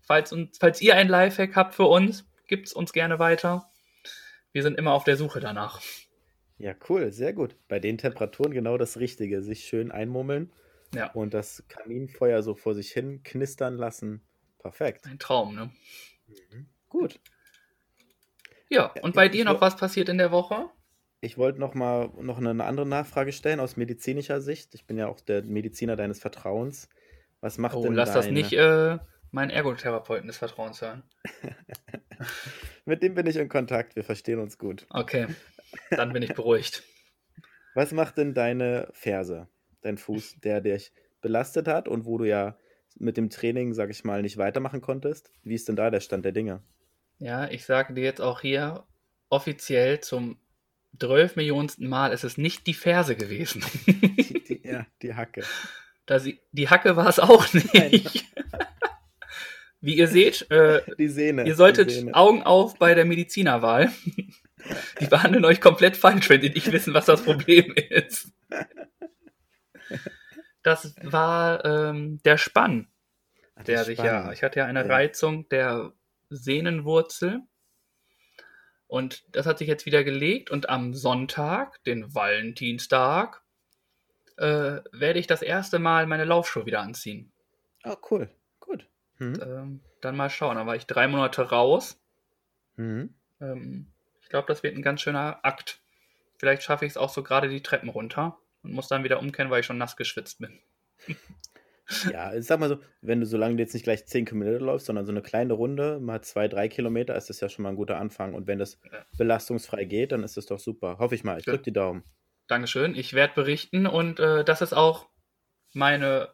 falls, 0.02 0.34
uns, 0.34 0.58
falls 0.58 0.82
ihr 0.82 0.96
ein 0.96 1.08
Lifehack 1.08 1.56
habt 1.56 1.76
für 1.76 1.86
uns, 1.86 2.26
gibt 2.48 2.68
es 2.68 2.74
uns 2.74 2.92
gerne 2.94 3.20
weiter. 3.20 3.70
Wir 4.52 4.64
sind 4.64 4.78
immer 4.78 4.94
auf 4.94 5.04
der 5.04 5.18
Suche 5.18 5.40
danach. 5.40 5.82
Ja, 6.58 6.74
cool, 6.90 7.12
sehr 7.12 7.34
gut. 7.34 7.56
Bei 7.68 7.80
den 7.80 7.98
Temperaturen 7.98 8.52
genau 8.52 8.78
das 8.78 9.00
Richtige. 9.00 9.42
Sich 9.42 9.66
schön 9.66 9.92
einmummeln 9.92 10.52
ja. 10.94 11.12
und 11.12 11.34
das 11.34 11.64
Kaminfeuer 11.68 12.42
so 12.42 12.56
vor 12.56 12.74
sich 12.74 12.92
hin 12.92 13.22
knistern 13.24 13.76
lassen. 13.76 14.22
Perfekt. 14.60 15.06
Ein 15.06 15.20
Traum, 15.20 15.56
ne? 15.56 15.72
Mhm. 16.28 16.68
Gut. 16.90 17.20
Ja, 18.70 18.92
und 19.02 19.16
bei 19.16 19.28
ich, 19.28 19.32
dir 19.32 19.46
noch 19.46 19.62
was 19.62 19.78
passiert 19.78 20.10
in 20.10 20.18
der 20.18 20.32
Woche? 20.32 20.70
Ich 21.22 21.38
wollte 21.38 21.60
noch 21.60 21.74
mal 21.74 22.10
noch 22.20 22.38
eine 22.38 22.64
andere 22.64 22.86
Nachfrage 22.86 23.32
stellen 23.32 23.60
aus 23.60 23.78
medizinischer 23.78 24.42
Sicht. 24.42 24.74
Ich 24.76 24.86
bin 24.86 24.98
ja 24.98 25.08
auch 25.08 25.20
der 25.22 25.44
Mediziner 25.44 25.96
deines 25.96 26.20
Vertrauens. 26.20 26.90
Was 27.40 27.58
macht 27.58 27.76
oh, 27.76 27.84
denn 27.84 27.94
lass 27.94 28.14
deine... 28.14 28.26
das 28.26 28.32
nicht 28.32 28.54
äh, 28.54 28.98
meinen 29.32 29.52
Ergotherapeuten 29.52 30.28
des 30.28 30.38
Vertrauens 30.38 30.82
hören. 30.82 31.04
Mit 32.86 33.04
dem 33.04 33.16
bin 33.16 33.28
ich 33.28 33.36
in 33.36 33.50
Kontakt, 33.50 33.96
wir 33.96 34.04
verstehen 34.04 34.40
uns 34.40 34.58
gut. 34.58 34.88
Okay, 34.90 35.28
dann 35.92 36.14
bin 36.14 36.24
ich 36.24 36.34
beruhigt. 36.34 36.84
Was 37.76 37.92
macht 37.92 38.18
denn 38.18 38.34
deine 38.34 38.90
Ferse, 38.94 39.48
dein 39.82 39.98
Fuß, 39.98 40.38
der 40.44 40.62
dich 40.62 40.92
belastet 41.22 41.68
hat 41.68 41.88
und 41.88 42.06
wo 42.06 42.18
du 42.18 42.26
ja 42.26 42.58
mit 42.98 43.18
dem 43.18 43.30
Training, 43.30 43.74
sag 43.74 43.90
ich 43.90 44.04
mal, 44.04 44.22
nicht 44.22 44.38
weitermachen 44.38 44.82
konntest? 44.82 45.32
Wie 45.44 45.54
ist 45.56 45.68
denn 45.68 45.76
da 45.76 45.92
der 45.92 46.00
Stand 46.00 46.26
der 46.26 46.32
Dinge? 46.32 46.64
Ja, 47.20 47.48
ich 47.50 47.66
sage 47.66 47.94
dir 47.94 48.04
jetzt 48.04 48.22
auch 48.22 48.42
hier 48.42 48.86
offiziell 49.30 50.00
zum 50.00 50.38
12 51.00 51.36
Millionensten 51.36 51.88
Mal, 51.88 52.12
es 52.12 52.24
ist 52.24 52.38
nicht 52.38 52.66
die 52.66 52.74
Ferse 52.74 53.16
gewesen. 53.16 53.64
Die, 53.86 54.44
die, 54.44 54.62
ja, 54.68 54.86
die 55.02 55.14
Hacke. 55.14 55.44
Da 56.06 56.20
sie, 56.20 56.40
die 56.52 56.70
Hacke 56.70 56.96
war 56.96 57.08
es 57.08 57.20
auch 57.20 57.52
nicht. 57.54 58.26
Wie 59.82 59.96
ihr 59.96 60.08
seht, 60.08 60.50
äh, 60.50 60.82
Die 60.98 61.08
Sehne. 61.10 61.46
ihr 61.46 61.56
solltet 61.56 61.92
die 61.92 61.96
Sehne. 61.96 62.16
Augen 62.16 62.42
auf 62.44 62.80
bei 62.80 62.96
der 62.96 63.06
Medizinerwahl. 63.06 63.92
Die 65.00 65.06
behandeln 65.08 65.46
euch 65.46 65.62
komplett 65.62 65.96
falsch, 65.98 66.30
wenn 66.30 66.42
sie 66.42 66.50
nicht 66.50 66.72
wissen, 66.72 66.94
was 66.94 67.06
das 67.06 67.24
Problem 67.24 67.74
ist. 67.90 68.32
Das 70.64 70.96
war 71.04 71.64
ähm, 71.66 72.20
der 72.24 72.38
Spann, 72.38 72.88
Ach, 73.56 73.64
der 73.64 73.78
das 73.78 73.86
sich 73.88 73.98
Spann. 74.00 74.06
ja, 74.08 74.32
ich 74.32 74.44
hatte 74.44 74.60
ja 74.60 74.66
eine 74.66 74.82
Ja. 74.82 74.88
Reizung 74.88 75.48
der 75.50 75.94
Sehnenwurzel 76.30 77.42
und 78.88 79.24
das 79.36 79.46
hat 79.46 79.60
sich 79.60 79.68
jetzt 79.68 79.86
wieder 79.86 80.04
gelegt 80.04 80.50
und 80.50 80.70
am 80.70 80.94
Sonntag, 80.94 81.82
den 81.86 82.14
Valentinstag, 82.14 83.44
äh, 84.38 84.82
werde 84.92 85.20
ich 85.20 85.28
das 85.28 85.42
erste 85.42 85.80
Mal 85.80 86.06
meine 86.08 86.26
Laufschuhe 86.26 86.66
wieder 86.66 86.82
anziehen. 86.82 87.32
Oh, 87.84 87.96
cool. 88.12 88.30
Gut. 88.60 88.88
Mhm. 89.20 89.40
Ähm, 89.42 89.80
dann 90.02 90.16
mal 90.18 90.30
schauen. 90.30 90.58
Dann 90.58 90.68
war 90.68 90.76
ich 90.76 90.86
drei 90.86 91.08
Monate 91.08 91.42
raus. 91.50 92.00
Mhm. 92.76 93.14
Ähm, 93.42 93.88
ich 94.28 94.30
glaube, 94.30 94.48
das 94.50 94.62
wird 94.62 94.76
ein 94.76 94.82
ganz 94.82 95.00
schöner 95.00 95.40
Akt. 95.44 95.80
Vielleicht 96.38 96.62
schaffe 96.62 96.84
ich 96.86 96.92
es 96.92 96.98
auch 96.98 97.08
so 97.08 97.24
gerade 97.24 97.48
die 97.48 97.64
Treppen 97.64 97.88
runter 97.88 98.38
und 98.62 98.74
muss 98.74 98.90
dann 98.90 99.06
wieder 99.06 99.20
umkehren, 99.20 99.50
weil 99.50 99.62
ich 99.62 99.66
schon 99.66 99.78
nass 99.78 99.96
geschwitzt 99.96 100.40
bin. 100.40 100.60
Ja, 102.12 102.34
ich 102.36 102.46
sag 102.46 102.60
mal 102.60 102.68
so, 102.68 102.80
wenn 103.00 103.22
du, 103.22 103.26
solange 103.26 103.56
du 103.56 103.64
jetzt 103.64 103.74
nicht 103.74 103.84
gleich 103.84 104.06
10 104.06 104.26
Kilometer 104.26 104.60
läufst, 104.60 104.88
sondern 104.88 105.06
so 105.06 105.14
eine 105.14 105.22
kleine 105.22 105.54
Runde, 105.54 106.02
mal 106.02 106.22
zwei, 106.22 106.50
drei 106.50 106.68
Kilometer, 106.68 107.16
ist 107.16 107.30
das 107.30 107.40
ja 107.40 107.48
schon 107.48 107.64
mal 107.64 107.70
ein 107.70 107.78
guter 107.78 107.98
Anfang. 107.98 108.34
Und 108.34 108.46
wenn 108.46 108.60
das 108.60 108.78
Ja. 108.92 109.06
belastungsfrei 109.18 109.86
geht, 109.86 110.12
dann 110.12 110.22
ist 110.22 110.36
das 110.36 110.48
doch 110.48 110.60
super. 110.60 110.98
Hoffe 111.00 111.16
ich 111.16 111.24
mal. 111.24 111.40
Ich 111.40 111.46
Ja. 111.46 111.54
drück 111.54 111.64
die 111.64 111.72
Daumen. 111.72 112.04
Dankeschön. 112.48 112.94
Ich 112.94 113.14
werde 113.14 113.36
berichten 113.36 113.88
und 113.88 114.20
äh, 114.20 114.44
das 114.44 114.62
ist 114.62 114.74
auch 114.74 115.08
meine 115.72 116.34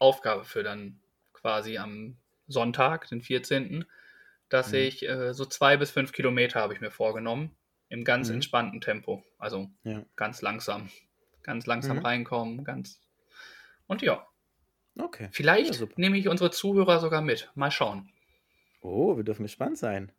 Aufgabe 0.00 0.44
für 0.44 0.64
dann 0.64 0.98
quasi 1.32 1.78
am 1.78 2.16
Sonntag, 2.48 3.06
den 3.06 3.22
14., 3.22 3.84
dass 4.52 4.72
Mhm. 4.72 4.78
ich 4.78 5.08
äh, 5.08 5.32
so 5.34 5.44
zwei 5.44 5.76
bis 5.76 5.90
fünf 5.90 6.12
Kilometer 6.12 6.60
habe 6.60 6.74
ich 6.74 6.80
mir 6.80 6.90
vorgenommen. 6.90 7.56
Im 7.88 8.04
ganz 8.04 8.28
Mhm. 8.28 8.36
entspannten 8.36 8.80
Tempo. 8.80 9.22
Also 9.38 9.68
Ja. 9.84 10.04
ganz 10.16 10.40
langsam. 10.42 10.90
Ganz 11.42 11.66
langsam 11.66 11.98
Mhm. 11.98 12.02
reinkommen. 12.06 12.64
Ganz. 12.64 13.00
Und 13.86 14.02
ja, 14.02 14.26
Okay. 14.98 15.24
Ja, 15.24 15.28
vielleicht 15.32 15.74
super. 15.74 15.94
nehme 15.96 16.18
ich 16.18 16.28
unsere 16.28 16.50
Zuhörer 16.50 17.00
sogar 17.00 17.22
mit. 17.22 17.50
Mal 17.54 17.70
schauen. 17.70 18.10
Oh, 18.82 19.16
wir 19.16 19.24
dürfen 19.24 19.42
gespannt 19.44 19.78
sein. 19.78 20.12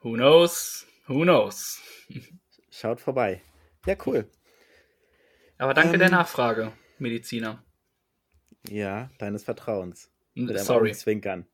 Who 0.00 0.14
knows? 0.14 0.86
Who 1.06 1.22
knows? 1.22 1.80
Schaut 2.70 3.00
vorbei. 3.00 3.40
Ja, 3.86 3.96
cool. 4.06 4.28
Aber 5.58 5.74
danke 5.74 5.94
Ähm. 5.94 6.00
der 6.00 6.10
Nachfrage, 6.10 6.72
Mediziner. 6.98 7.62
Ja, 8.68 9.10
deines 9.18 9.44
Vertrauens. 9.44 10.10
Mit 10.34 10.58
Sorry. 10.60 10.90
Augenzwinkern. 10.90 11.46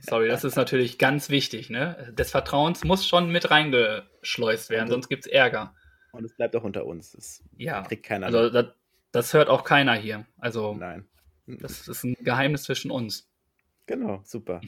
Sorry, 0.00 0.28
das 0.28 0.44
ist 0.44 0.56
natürlich 0.56 0.98
ganz 0.98 1.28
wichtig. 1.28 1.70
Ne? 1.70 2.12
Des 2.16 2.30
Vertrauens 2.30 2.84
muss 2.84 3.06
schon 3.06 3.30
mit 3.30 3.50
reingeschleust 3.50 4.70
werden, 4.70 4.88
sonst 4.88 5.08
gibt 5.08 5.26
es 5.26 5.32
Ärger. 5.32 5.74
Und 6.12 6.24
es 6.24 6.34
bleibt 6.36 6.54
auch 6.56 6.64
unter 6.64 6.86
uns. 6.86 7.12
Das 7.12 7.42
Ja, 7.56 7.82
kriegt 7.82 8.04
keiner 8.04 8.26
also 8.26 8.50
das, 8.50 8.66
das 9.12 9.34
hört 9.34 9.48
auch 9.48 9.64
keiner 9.64 9.94
hier. 9.94 10.26
Also 10.38 10.74
Nein. 10.74 11.08
das 11.46 11.88
ist 11.88 12.04
ein 12.04 12.14
Geheimnis 12.20 12.64
zwischen 12.64 12.90
uns. 12.90 13.28
Genau, 13.86 14.20
super. 14.24 14.60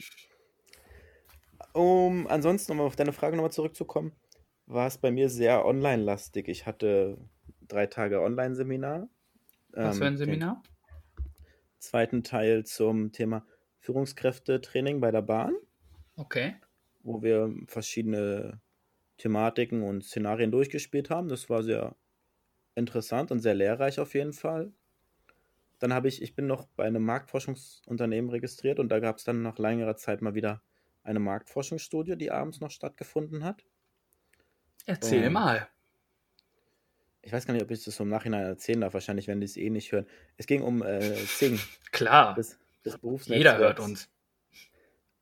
Um 1.73 2.27
ansonsten, 2.27 2.71
um 2.73 2.81
auf 2.81 2.95
deine 2.95 3.13
Frage 3.13 3.35
nochmal 3.35 3.51
zurückzukommen, 3.51 4.13
war 4.65 4.87
es 4.87 4.97
bei 4.97 5.11
mir 5.11 5.29
sehr 5.29 5.65
online-lastig. 5.65 6.47
Ich 6.47 6.65
hatte 6.65 7.17
drei 7.67 7.85
Tage 7.87 8.21
Online-Seminar. 8.21 9.07
Was 9.71 9.97
für 9.97 10.05
Ähm, 10.05 10.13
ein 10.13 10.17
Seminar? 10.17 10.63
Den 11.17 11.25
zweiten 11.79 12.23
Teil 12.23 12.65
zum 12.65 13.11
Thema 13.11 13.45
Führungskräftetraining 13.85 14.99
bei 15.01 15.11
der 15.11 15.21
Bahn, 15.21 15.55
Okay. 16.17 16.55
wo 17.03 17.21
wir 17.21 17.53
verschiedene 17.67 18.59
Thematiken 19.17 19.83
und 19.83 20.03
Szenarien 20.03 20.51
durchgespielt 20.51 21.09
haben. 21.09 21.29
Das 21.29 21.49
war 21.49 21.63
sehr 21.63 21.95
interessant 22.75 23.31
und 23.31 23.39
sehr 23.41 23.55
lehrreich 23.55 23.99
auf 23.99 24.13
jeden 24.15 24.33
Fall. 24.33 24.73
Dann 25.79 25.93
habe 25.93 26.09
ich, 26.09 26.21
ich 26.21 26.35
bin 26.35 26.47
noch 26.47 26.67
bei 26.67 26.83
einem 26.85 27.03
Marktforschungsunternehmen 27.05 28.29
registriert 28.29 28.77
und 28.77 28.89
da 28.89 28.99
gab 28.99 29.17
es 29.19 29.23
dann 29.23 29.41
nach 29.41 29.57
längerer 29.57 29.95
Zeit 29.95 30.21
mal 30.21 30.35
wieder 30.35 30.61
eine 31.03 31.19
Marktforschungsstudie, 31.21 32.17
die 32.17 32.29
abends 32.31 32.59
noch 32.59 32.71
stattgefunden 32.71 33.45
hat. 33.45 33.65
Erzähl 34.87 35.29
Oh. 35.29 35.29
mal. 35.29 35.69
Ich 37.21 37.31
weiß 37.33 37.45
gar 37.47 37.53
nicht, 37.53 37.63
ob 37.63 37.71
ich 37.71 37.83
das 37.83 37.95
so 37.95 38.03
im 38.03 38.09
Nachhinein 38.09 38.43
erzählen 38.45 38.81
darf. 38.81 38.93
Wahrscheinlich 38.93 39.27
werden 39.27 39.39
die 39.41 39.45
es 39.45 39.57
eh 39.57 39.69
nicht 39.69 39.91
hören. 39.91 40.05
Es 40.37 40.45
ging 40.47 40.61
um 40.61 40.83
äh, 40.83 41.15
Sing, 41.25 41.59
Klar, 41.91 42.45
des, 42.85 42.93
des 42.93 43.01
jeder 43.27 43.57
Berufsnetzwerks. 43.57 43.59
hört 43.59 43.79
uns. 43.79 44.09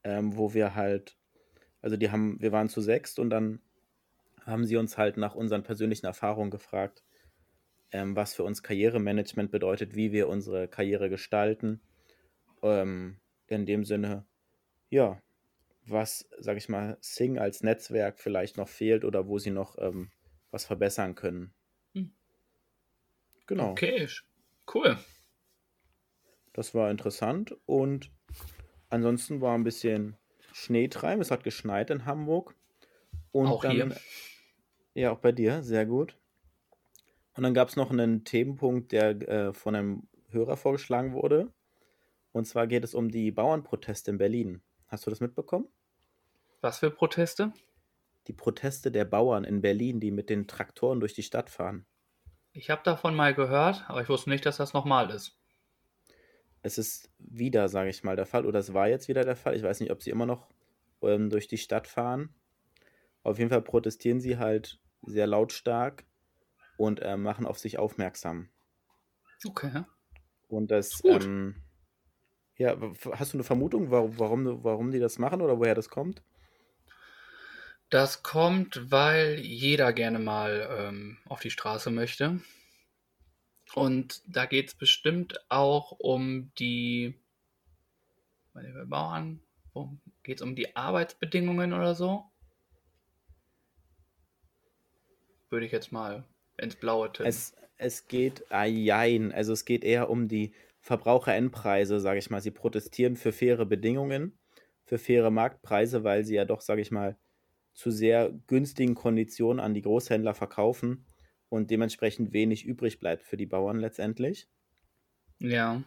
ähm, 0.03 0.37
wo 0.37 0.53
wir 0.53 0.75
halt, 0.75 1.17
also 1.81 1.97
die 1.97 2.11
haben, 2.11 2.39
wir 2.41 2.51
waren 2.51 2.69
zu 2.69 2.81
sechst 2.81 3.19
und 3.19 3.29
dann 3.29 3.61
haben 4.45 4.65
sie 4.65 4.77
uns 4.77 4.97
halt 4.97 5.17
nach 5.17 5.35
unseren 5.35 5.63
persönlichen 5.63 6.05
Erfahrungen 6.05 6.51
gefragt, 6.51 7.03
ähm, 7.91 8.15
was 8.15 8.33
für 8.33 8.43
uns 8.43 8.63
Karrieremanagement 8.63 9.51
bedeutet, 9.51 9.95
wie 9.95 10.11
wir 10.11 10.27
unsere 10.29 10.67
Karriere 10.67 11.09
gestalten. 11.09 11.81
Ähm, 12.61 13.19
in 13.47 13.65
dem 13.65 13.85
Sinne, 13.85 14.25
ja, 14.89 15.21
was, 15.85 16.29
sag 16.39 16.57
ich 16.57 16.69
mal, 16.69 16.97
Sing 17.01 17.37
als 17.39 17.63
Netzwerk 17.63 18.19
vielleicht 18.19 18.57
noch 18.57 18.69
fehlt 18.69 19.05
oder 19.05 19.27
wo 19.27 19.39
sie 19.39 19.51
noch 19.51 19.77
ähm, 19.79 20.11
was 20.51 20.65
verbessern 20.65 21.15
können. 21.15 21.53
Hm. 21.93 22.13
Genau. 23.47 23.71
Okay, 23.71 24.07
cool. 24.73 24.97
Das 26.53 26.73
war 26.73 26.91
interessant 26.91 27.55
und 27.65 28.11
ansonsten 28.89 29.41
war 29.41 29.55
ein 29.55 29.63
bisschen 29.63 30.17
Schneetreiben. 30.53 31.21
Es 31.21 31.31
hat 31.31 31.43
geschneit 31.43 31.89
in 31.89 32.05
Hamburg. 32.05 32.55
Und 33.31 33.47
Auch 33.47 33.63
dann, 33.63 33.71
hier. 33.71 33.95
Ja, 34.93 35.11
auch 35.11 35.17
bei 35.17 35.31
dir, 35.31 35.63
sehr 35.63 35.85
gut. 35.85 36.15
Und 37.35 37.43
dann 37.43 37.55
gab 37.55 37.69
es 37.69 37.75
noch 37.75 37.89
einen 37.89 38.23
Themenpunkt, 38.23 38.91
der 38.91 39.09
äh, 39.27 39.53
von 39.53 39.75
einem 39.75 40.07
Hörer 40.29 40.55
vorgeschlagen 40.55 41.13
wurde. 41.13 41.51
Und 42.31 42.45
zwar 42.45 42.67
geht 42.67 42.83
es 42.83 42.93
um 42.93 43.09
die 43.09 43.31
Bauernproteste 43.31 44.11
in 44.11 44.17
Berlin. 44.19 44.61
Hast 44.87 45.05
du 45.05 45.09
das 45.09 45.19
mitbekommen? 45.19 45.67
Was 46.61 46.79
für 46.79 46.91
Proteste? 46.91 47.51
Die 48.27 48.33
Proteste 48.33 48.91
der 48.91 49.05
Bauern 49.05 49.43
in 49.43 49.61
Berlin, 49.61 49.99
die 49.99 50.11
mit 50.11 50.29
den 50.29 50.47
Traktoren 50.47 50.99
durch 50.99 51.13
die 51.13 51.23
Stadt 51.23 51.49
fahren. 51.49 51.85
Ich 52.51 52.69
habe 52.69 52.81
davon 52.83 53.15
mal 53.15 53.33
gehört, 53.33 53.83
aber 53.87 54.01
ich 54.01 54.09
wusste 54.09 54.29
nicht, 54.29 54.45
dass 54.45 54.57
das 54.57 54.73
nochmal 54.73 55.09
ist. 55.09 55.35
Es 56.63 56.77
ist 56.77 57.11
wieder, 57.19 57.69
sage 57.69 57.89
ich 57.89 58.03
mal, 58.03 58.15
der 58.15 58.25
Fall, 58.25 58.45
oder 58.45 58.59
es 58.59 58.73
war 58.73 58.87
jetzt 58.87 59.07
wieder 59.07 59.23
der 59.23 59.35
Fall. 59.35 59.55
Ich 59.55 59.63
weiß 59.63 59.79
nicht, 59.81 59.91
ob 59.91 60.01
sie 60.01 60.09
immer 60.09 60.25
noch 60.25 60.49
ähm, 61.01 61.29
durch 61.29 61.47
die 61.47 61.57
Stadt 61.57 61.87
fahren. 61.87 62.33
Auf 63.21 63.37
jeden 63.37 63.49
Fall 63.49 63.61
protestieren 63.61 64.19
sie 64.19 64.37
halt 64.37 64.79
sehr 65.05 65.27
lautstark 65.27 66.05
und 66.77 67.01
äh, 67.01 67.17
machen 67.17 67.45
auf 67.45 67.59
sich 67.59 67.77
aufmerksam. 67.77 68.49
Okay. 69.45 69.83
Und 70.47 70.71
das, 70.71 71.01
Gut. 71.01 71.23
ähm, 71.23 71.55
ja, 72.57 72.77
hast 73.11 73.33
du 73.33 73.37
eine 73.37 73.43
Vermutung, 73.43 73.91
warum, 73.91 74.19
warum, 74.19 74.63
warum 74.63 74.91
die 74.91 74.99
das 74.99 75.19
machen 75.19 75.41
oder 75.41 75.59
woher 75.59 75.75
das 75.75 75.89
kommt? 75.89 76.23
Das 77.89 78.23
kommt, 78.23 78.89
weil 78.89 79.39
jeder 79.39 79.93
gerne 79.93 80.19
mal 80.19 80.67
ähm, 80.71 81.17
auf 81.27 81.41
die 81.41 81.51
Straße 81.51 81.91
möchte. 81.91 82.39
Und 83.75 84.21
da 84.27 84.45
geht 84.45 84.69
es 84.69 84.75
bestimmt 84.75 85.39
auch 85.49 85.91
um 85.91 86.51
die 86.59 87.15
bei 88.53 88.61
den 88.61 88.89
Bauern. 88.89 89.39
Geht 90.21 90.37
es 90.37 90.41
um 90.43 90.55
die 90.55 90.75
Arbeitsbedingungen 90.75 91.73
oder 91.73 91.95
so? 91.95 92.25
Würde 95.49 95.65
ich 95.65 95.71
jetzt 95.71 95.91
mal 95.91 96.23
ins 96.57 96.75
Blaue 96.75 97.11
tippen. 97.11 97.25
Es, 97.25 97.55
es 97.77 98.07
geht, 98.07 98.45
ah, 98.49 98.65
jein, 98.65 99.31
also 99.31 99.53
es 99.53 99.65
geht 99.65 99.83
eher 99.83 100.09
um 100.09 100.27
die 100.27 100.53
Verbraucherendpreise, 100.79 101.99
sage 101.99 102.19
ich 102.19 102.29
mal. 102.29 102.41
Sie 102.41 102.51
protestieren 102.51 103.15
für 103.15 103.31
faire 103.31 103.65
Bedingungen, 103.65 104.37
für 104.83 104.99
faire 104.99 105.31
Marktpreise, 105.31 106.03
weil 106.03 106.23
sie 106.25 106.35
ja 106.35 106.45
doch, 106.45 106.61
sage 106.61 106.81
ich 106.81 106.91
mal, 106.91 107.17
zu 107.73 107.89
sehr 107.89 108.31
günstigen 108.45 108.93
Konditionen 108.93 109.59
an 109.59 109.73
die 109.73 109.81
Großhändler 109.81 110.35
verkaufen 110.35 111.05
und 111.53 111.69
dementsprechend 111.69 112.33
wenig 112.33 112.65
übrig 112.65 112.99
bleibt 112.99 113.21
für 113.21 113.37
die 113.37 113.45
Bauern 113.45 113.77
letztendlich. 113.77 114.47
ja. 115.39 115.83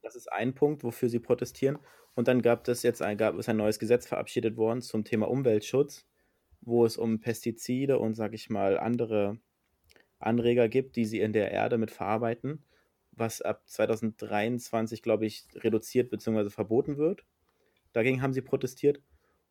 Das 0.00 0.14
ist 0.14 0.30
ein 0.32 0.54
Punkt, 0.54 0.84
wofür 0.84 1.08
sie 1.08 1.18
protestieren. 1.18 1.76
Und 2.14 2.28
dann 2.28 2.40
gab 2.40 2.68
es 2.68 2.84
jetzt 2.84 3.02
ein, 3.02 3.18
gab 3.18 3.34
es 3.34 3.48
ein 3.48 3.56
neues 3.56 3.80
Gesetz 3.80 4.06
verabschiedet 4.06 4.56
worden 4.56 4.80
zum 4.80 5.02
Thema 5.02 5.28
Umweltschutz, 5.28 6.06
wo 6.60 6.84
es 6.84 6.96
um 6.96 7.18
Pestizide 7.18 7.98
und, 7.98 8.14
sag 8.14 8.32
ich 8.32 8.48
mal, 8.48 8.78
andere 8.78 9.40
Anreger 10.20 10.68
gibt, 10.68 10.94
die 10.94 11.04
sie 11.04 11.18
in 11.18 11.32
der 11.32 11.50
Erde 11.50 11.78
mit 11.78 11.90
verarbeiten, 11.90 12.64
was 13.10 13.42
ab 13.42 13.64
2023, 13.66 15.02
glaube 15.02 15.26
ich, 15.26 15.46
reduziert 15.56 16.10
bzw. 16.10 16.50
verboten 16.50 16.96
wird. 16.96 17.26
Dagegen 17.92 18.22
haben 18.22 18.34
sie 18.34 18.42
protestiert. 18.42 19.02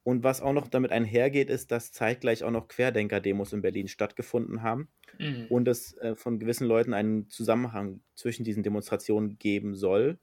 Und 0.07 0.23
was 0.23 0.39
auch 0.39 0.53
noch 0.53 0.69
damit 0.69 0.93
einhergeht, 0.93 1.49
ist, 1.49 1.69
dass 1.69 1.91
zeitgleich 1.91 2.45
auch 2.45 2.49
noch 2.49 2.69
Querdenker-Demos 2.69 3.51
in 3.51 3.61
Berlin 3.61 3.89
stattgefunden 3.89 4.63
haben 4.63 4.87
mhm. 5.19 5.47
und 5.49 5.67
es 5.67 5.97
äh, 5.97 6.15
von 6.15 6.39
gewissen 6.39 6.65
Leuten 6.65 6.93
einen 6.93 7.29
Zusammenhang 7.29 7.99
zwischen 8.15 8.45
diesen 8.45 8.63
Demonstrationen 8.63 9.37
geben 9.37 9.75
soll. 9.75 10.17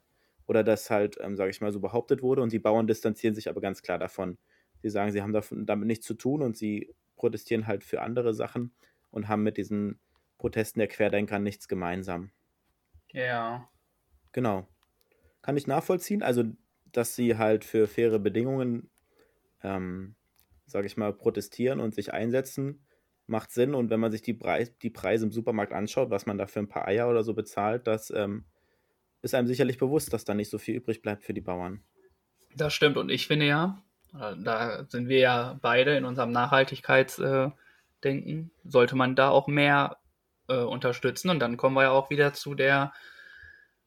Oder 0.47 0.65
das 0.65 0.89
halt, 0.89 1.19
ähm, 1.21 1.37
sage 1.37 1.51
ich 1.51 1.61
mal, 1.61 1.71
so 1.71 1.81
behauptet 1.81 2.23
wurde. 2.23 2.41
Und 2.41 2.51
die 2.51 2.59
Bauern 2.59 2.87
distanzieren 2.87 3.35
sich 3.35 3.51
aber 3.51 3.61
ganz 3.61 3.83
klar 3.83 3.99
davon. 3.99 4.39
Sie 4.79 4.89
sagen, 4.89 5.13
sie 5.13 5.21
haben 5.21 5.35
davon, 5.35 5.67
damit 5.67 5.87
nichts 5.87 6.07
zu 6.07 6.15
tun 6.15 6.41
und 6.41 6.57
sie 6.57 6.95
protestieren 7.17 7.67
halt 7.67 7.85
für 7.85 8.01
andere 8.01 8.33
Sachen 8.33 8.75
und 9.11 9.29
haben 9.29 9.43
mit 9.43 9.59
diesen 9.59 10.01
Protesten 10.39 10.79
der 10.79 10.89
Querdenker 10.89 11.39
nichts 11.41 11.69
gemeinsam. 11.69 12.31
Ja. 13.13 13.69
Genau. 14.33 14.67
Kann 15.43 15.59
ich 15.59 15.67
nachvollziehen. 15.67 16.23
Also, 16.23 16.45
dass 16.91 17.15
sie 17.15 17.37
halt 17.37 17.67
für 17.67 17.87
faire 17.87 18.19
Bedingungen 18.19 18.89
ähm, 19.65 20.15
sage 20.67 20.87
ich 20.87 20.97
mal, 20.97 21.13
protestieren 21.13 21.81
und 21.81 21.95
sich 21.95 22.13
einsetzen, 22.13 22.87
macht 23.27 23.51
Sinn. 23.51 23.75
Und 23.75 23.91
wenn 23.91 24.01
man 24.01 24.13
sich 24.13 24.23
die, 24.23 24.35
Preis, 24.35 24.77
die 24.79 24.91
Preise 24.91 25.27
im 25.27 25.33
Supermarkt 25.33 25.73
anschaut, 25.73 26.11
was 26.11 26.27
man 26.27 26.39
da 26.39 26.47
für 26.47 26.61
ein 26.61 26.69
paar 26.69 26.87
Eier 26.87 27.09
oder 27.09 27.25
so 27.25 27.35
bezahlt, 27.35 27.87
das 27.87 28.11
ähm, 28.11 28.45
ist 29.23 29.35
einem 29.35 29.49
sicherlich 29.49 29.79
bewusst, 29.79 30.13
dass 30.13 30.25
da 30.25 30.35
nicht 30.35 30.51
so 30.51 30.59
viel 30.59 30.77
übrig 30.77 31.03
bleibt 31.03 31.25
für 31.25 31.35
die 31.35 31.41
Bauern. 31.41 31.83
Das 32.55 32.73
stimmt. 32.75 32.97
Und 32.97 33.11
ich 33.11 33.27
finde 33.27 33.47
ja, 33.47 33.83
da 34.13 34.85
sind 34.89 35.09
wir 35.09 35.19
ja 35.19 35.59
beide 35.61 35.97
in 35.97 36.05
unserem 36.05 36.31
Nachhaltigkeitsdenken, 36.31 37.55
äh, 38.03 38.71
sollte 38.71 38.95
man 38.97 39.17
da 39.17 39.31
auch 39.31 39.49
mehr 39.49 39.97
äh, 40.49 40.59
unterstützen. 40.59 41.31
Und 41.31 41.41
dann 41.41 41.57
kommen 41.57 41.75
wir 41.75 41.85
ja 41.85 41.91
auch 41.91 42.11
wieder 42.11 42.33
zu 42.33 42.55
der 42.55 42.93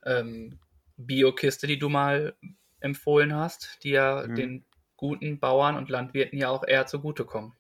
ähm, 0.05 0.59
Bio-Kiste, 0.97 1.67
die 1.67 1.79
du 1.79 1.89
mal 1.89 2.35
empfohlen 2.79 3.35
hast, 3.35 3.83
die 3.83 3.91
ja 3.91 4.25
mhm. 4.27 4.35
den 4.35 4.65
guten 4.97 5.39
Bauern 5.39 5.77
und 5.77 5.89
Landwirten 5.89 6.37
ja 6.37 6.49
auch 6.49 6.67
eher 6.67 6.85
zugutekommen. 6.85 7.53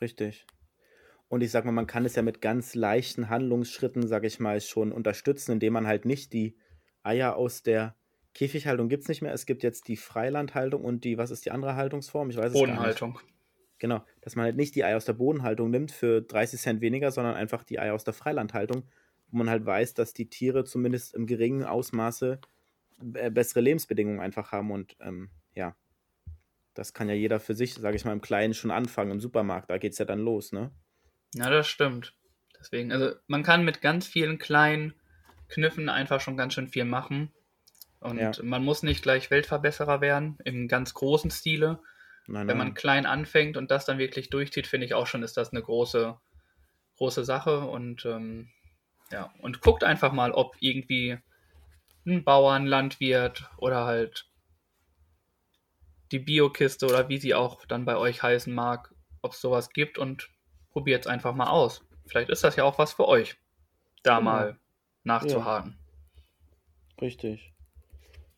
Richtig. 0.00 0.46
Und 1.28 1.42
ich 1.42 1.50
sag 1.50 1.64
mal, 1.64 1.72
man 1.72 1.86
kann 1.86 2.04
es 2.04 2.16
ja 2.16 2.22
mit 2.22 2.40
ganz 2.40 2.74
leichten 2.74 3.28
Handlungsschritten, 3.28 4.06
sag 4.08 4.24
ich 4.24 4.40
mal, 4.40 4.60
schon 4.60 4.90
unterstützen, 4.90 5.52
indem 5.52 5.74
man 5.74 5.86
halt 5.86 6.04
nicht 6.04 6.32
die 6.32 6.56
Eier 7.02 7.36
aus 7.36 7.62
der 7.62 7.94
Käfighaltung 8.34 8.88
gibt 8.88 9.02
es 9.02 9.08
nicht 9.08 9.22
mehr. 9.22 9.32
Es 9.32 9.46
gibt 9.46 9.62
jetzt 9.62 9.88
die 9.88 9.96
Freilandhaltung 9.96 10.84
und 10.84 11.04
die, 11.04 11.18
was 11.18 11.30
ist 11.30 11.44
die 11.44 11.50
andere 11.50 11.76
Haltungsform? 11.76 12.30
Ich 12.30 12.36
weiß 12.36 12.46
es 12.46 12.52
Bodenhaltung. 12.52 13.14
Gar 13.14 13.22
nicht. 13.22 13.34
Genau, 13.78 14.04
dass 14.20 14.36
man 14.36 14.44
halt 14.44 14.56
nicht 14.56 14.74
die 14.74 14.84
Eier 14.84 14.96
aus 14.96 15.06
der 15.06 15.14
Bodenhaltung 15.14 15.70
nimmt 15.70 15.90
für 15.90 16.20
30 16.20 16.60
Cent 16.60 16.80
weniger, 16.80 17.10
sondern 17.10 17.34
einfach 17.34 17.64
die 17.64 17.78
Eier 17.78 17.94
aus 17.94 18.04
der 18.04 18.12
Freilandhaltung, 18.12 18.84
wo 19.28 19.38
man 19.38 19.48
halt 19.48 19.64
weiß, 19.64 19.94
dass 19.94 20.12
die 20.12 20.28
Tiere 20.28 20.64
zumindest 20.64 21.14
im 21.14 21.26
geringen 21.26 21.64
Ausmaße 21.64 22.40
äh, 23.14 23.30
bessere 23.30 23.60
Lebensbedingungen 23.60 24.20
einfach 24.20 24.52
haben 24.52 24.70
und 24.70 24.96
ähm, 25.00 25.30
das 26.74 26.92
kann 26.92 27.08
ja 27.08 27.14
jeder 27.14 27.40
für 27.40 27.54
sich, 27.54 27.74
sage 27.74 27.96
ich 27.96 28.04
mal, 28.04 28.12
im 28.12 28.20
Kleinen 28.20 28.54
schon 28.54 28.70
anfangen, 28.70 29.10
im 29.10 29.20
Supermarkt. 29.20 29.70
Da 29.70 29.78
geht 29.78 29.92
es 29.92 29.98
ja 29.98 30.04
dann 30.04 30.20
los, 30.20 30.52
ne? 30.52 30.70
Ja, 31.34 31.50
das 31.50 31.68
stimmt. 31.68 32.14
Deswegen, 32.58 32.92
also 32.92 33.14
man 33.26 33.42
kann 33.42 33.64
mit 33.64 33.80
ganz 33.80 34.06
vielen 34.06 34.38
kleinen 34.38 34.94
Kniffen 35.48 35.88
einfach 35.88 36.20
schon 36.20 36.36
ganz 36.36 36.54
schön 36.54 36.68
viel 36.68 36.84
machen. 36.84 37.32
Und 38.00 38.18
ja. 38.18 38.32
man 38.42 38.64
muss 38.64 38.82
nicht 38.82 39.02
gleich 39.02 39.30
Weltverbesserer 39.30 40.00
werden, 40.00 40.38
im 40.44 40.68
ganz 40.68 40.94
großen 40.94 41.30
Stile. 41.30 41.80
Nein, 42.26 42.48
Wenn 42.48 42.58
man 42.58 42.74
klein 42.74 43.06
anfängt 43.06 43.56
und 43.56 43.70
das 43.70 43.84
dann 43.84 43.98
wirklich 43.98 44.30
durchzieht, 44.30 44.66
finde 44.66 44.86
ich 44.86 44.94
auch 44.94 45.06
schon, 45.06 45.22
ist 45.22 45.36
das 45.36 45.50
eine 45.50 45.62
große, 45.62 46.16
große 46.96 47.24
Sache. 47.24 47.60
Und 47.60 48.04
ähm, 48.06 48.48
ja, 49.10 49.32
und 49.40 49.60
guckt 49.60 49.84
einfach 49.84 50.12
mal, 50.12 50.32
ob 50.32 50.56
irgendwie 50.60 51.18
ein 52.06 52.24
Bauern, 52.24 52.66
Landwirt 52.66 53.50
oder 53.58 53.84
halt 53.84 54.29
die 56.12 56.18
Biokiste 56.18 56.86
oder 56.86 57.08
wie 57.08 57.18
sie 57.18 57.34
auch 57.34 57.64
dann 57.66 57.84
bei 57.84 57.96
euch 57.96 58.22
heißen 58.22 58.52
mag, 58.52 58.94
ob 59.22 59.32
es 59.32 59.40
sowas 59.40 59.70
gibt 59.70 59.98
und 59.98 60.30
probiert 60.70 61.04
es 61.04 61.06
einfach 61.06 61.34
mal 61.34 61.48
aus. 61.48 61.84
Vielleicht 62.06 62.30
ist 62.30 62.44
das 62.44 62.56
ja 62.56 62.64
auch 62.64 62.78
was 62.78 62.92
für 62.92 63.06
euch, 63.06 63.36
da 64.02 64.18
genau. 64.18 64.30
mal 64.30 64.58
nachzuhaken. 65.04 65.76
Ja. 65.78 67.02
Richtig. 67.02 67.52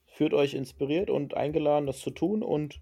Führt 0.07 0.35
euch 0.35 0.55
inspiriert 0.55 1.11
und 1.11 1.35
eingeladen, 1.35 1.87
das 1.87 2.01
zu 2.01 2.11
tun 2.11 2.43
und 2.43 2.81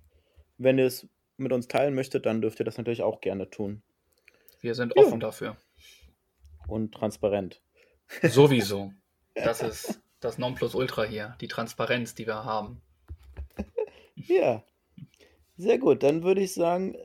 wenn 0.58 0.78
ihr 0.78 0.86
es 0.86 1.08
mit 1.36 1.52
uns 1.52 1.68
teilen 1.68 1.94
möchtet, 1.94 2.26
dann 2.26 2.42
dürft 2.42 2.60
ihr 2.60 2.64
das 2.64 2.76
natürlich 2.76 3.02
auch 3.02 3.20
gerne 3.20 3.48
tun. 3.48 3.82
Wir 4.60 4.74
sind 4.74 4.96
offen 4.96 5.20
ja. 5.20 5.26
dafür. 5.26 5.56
Und 6.66 6.92
transparent. 6.92 7.60
Sowieso. 8.22 8.92
Das 9.32 9.62
ist 9.62 10.02
das 10.18 10.38
Nonplusultra 10.38 11.04
hier, 11.04 11.36
die 11.40 11.46
Transparenz, 11.46 12.16
die 12.16 12.26
wir 12.26 12.44
haben. 12.44 12.82
Ja. 14.16 14.64
Sehr 15.60 15.76
gut, 15.76 16.02
dann 16.02 16.22
würde 16.22 16.40
ich 16.40 16.54
sagen, 16.54 16.96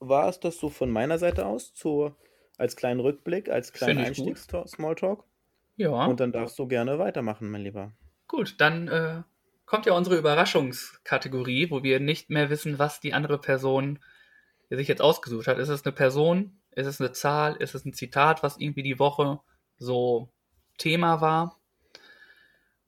war 0.00 0.28
es 0.28 0.40
das 0.40 0.58
so 0.58 0.68
von 0.68 0.90
meiner 0.90 1.18
Seite 1.18 1.46
aus 1.46 1.72
zu, 1.72 2.12
als 2.58 2.74
kleinen 2.74 2.98
Rückblick, 2.98 3.48
als 3.48 3.72
kleinen 3.72 4.04
Einstiegs-Smalltalk. 4.04 5.22
Ja. 5.76 6.06
Und 6.06 6.18
dann 6.18 6.32
darfst 6.32 6.58
du 6.58 6.66
gerne 6.66 6.98
weitermachen, 6.98 7.48
mein 7.48 7.62
Lieber. 7.62 7.92
Gut, 8.26 8.56
dann 8.58 8.88
äh, 8.88 9.22
kommt 9.66 9.86
ja 9.86 9.92
unsere 9.92 10.18
Überraschungskategorie, 10.18 11.70
wo 11.70 11.84
wir 11.84 12.00
nicht 12.00 12.28
mehr 12.28 12.50
wissen, 12.50 12.80
was 12.80 12.98
die 12.98 13.14
andere 13.14 13.38
Person 13.38 14.00
sich 14.68 14.88
jetzt 14.88 15.00
ausgesucht 15.00 15.46
hat. 15.46 15.58
Ist 15.58 15.68
es 15.68 15.84
eine 15.84 15.92
Person? 15.92 16.58
Ist 16.72 16.88
es 16.88 17.00
eine 17.00 17.12
Zahl? 17.12 17.54
Ist 17.54 17.76
es 17.76 17.84
ein 17.84 17.92
Zitat, 17.92 18.42
was 18.42 18.58
irgendwie 18.58 18.82
die 18.82 18.98
Woche 18.98 19.38
so 19.78 20.28
Thema 20.76 21.20
war? 21.20 21.60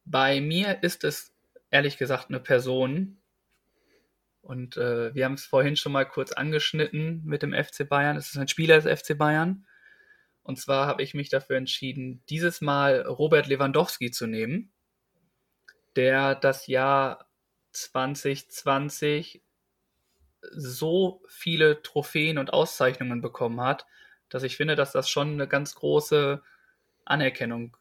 Bei 0.04 0.40
mir 0.40 0.82
ist 0.82 1.04
es 1.04 1.32
ehrlich 1.70 1.98
gesagt 1.98 2.30
eine 2.30 2.40
Person, 2.40 3.18
und 4.44 4.76
äh, 4.76 5.14
wir 5.14 5.24
haben 5.24 5.34
es 5.34 5.46
vorhin 5.46 5.76
schon 5.76 5.92
mal 5.92 6.04
kurz 6.04 6.32
angeschnitten 6.32 7.22
mit 7.24 7.42
dem 7.42 7.54
FC 7.54 7.88
Bayern. 7.88 8.16
Es 8.16 8.28
ist 8.28 8.36
ein 8.36 8.48
Spieler 8.48 8.78
des 8.78 9.00
FC 9.00 9.16
Bayern. 9.16 9.66
Und 10.42 10.60
zwar 10.60 10.86
habe 10.86 11.02
ich 11.02 11.14
mich 11.14 11.30
dafür 11.30 11.56
entschieden, 11.56 12.22
dieses 12.28 12.60
Mal 12.60 13.00
Robert 13.00 13.46
Lewandowski 13.46 14.10
zu 14.10 14.26
nehmen, 14.26 14.70
der 15.96 16.34
das 16.34 16.66
Jahr 16.66 17.30
2020 17.72 19.42
so 20.50 21.22
viele 21.26 21.82
Trophäen 21.82 22.36
und 22.36 22.52
Auszeichnungen 22.52 23.22
bekommen 23.22 23.62
hat, 23.62 23.86
dass 24.28 24.42
ich 24.42 24.58
finde, 24.58 24.76
dass 24.76 24.92
das 24.92 25.08
schon 25.08 25.32
eine 25.32 25.48
ganz 25.48 25.74
große 25.74 26.42
Anerkennung 27.06 27.78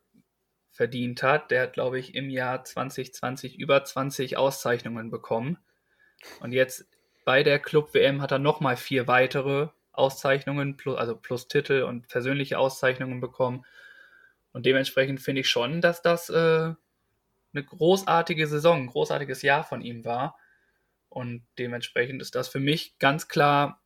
verdient 0.72 1.24
hat. 1.24 1.52
Der 1.52 1.64
hat, 1.64 1.74
glaube 1.74 2.00
ich, 2.00 2.16
im 2.16 2.30
Jahr 2.30 2.64
2020 2.64 3.60
über 3.60 3.84
20 3.84 4.38
Auszeichnungen 4.38 5.12
bekommen. 5.12 5.58
Und 6.40 6.52
jetzt 6.52 6.88
bei 7.26 7.44
der 7.44 7.60
Club-WM 7.60 8.22
hat 8.22 8.32
er 8.32 8.40
nochmal 8.40 8.78
vier 8.78 9.08
weitere 9.08 9.70
Auszeichnungen, 9.92 10.76
plus, 10.78 10.98
also 10.98 11.16
plus 11.16 11.48
Titel 11.48 11.84
und 11.84 12.08
persönliche 12.08 12.58
Auszeichnungen 12.58 13.22
bekommen. 13.22 13.66
Und 14.52 14.66
dementsprechend 14.66 15.22
finde 15.22 15.42
ich 15.42 15.50
schon, 15.50 15.82
dass 15.82 16.02
das 16.02 16.30
äh, 16.30 16.74
eine 17.54 17.64
großartige 17.64 18.48
Saison, 18.48 18.84
ein 18.84 18.88
großartiges 18.88 19.42
Jahr 19.42 19.64
von 19.64 19.82
ihm 19.82 20.04
war. 20.06 20.38
Und 21.10 21.46
dementsprechend 21.60 22.22
ist 22.22 22.36
das 22.36 22.48
für 22.48 22.60
mich 22.60 22.98
ganz 22.98 23.28
klar 23.28 23.82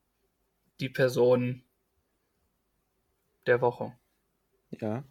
die 0.79 0.89
Person 0.89 1.63
der 3.45 3.61
Woche. 3.61 3.93
Ja, 4.71 5.03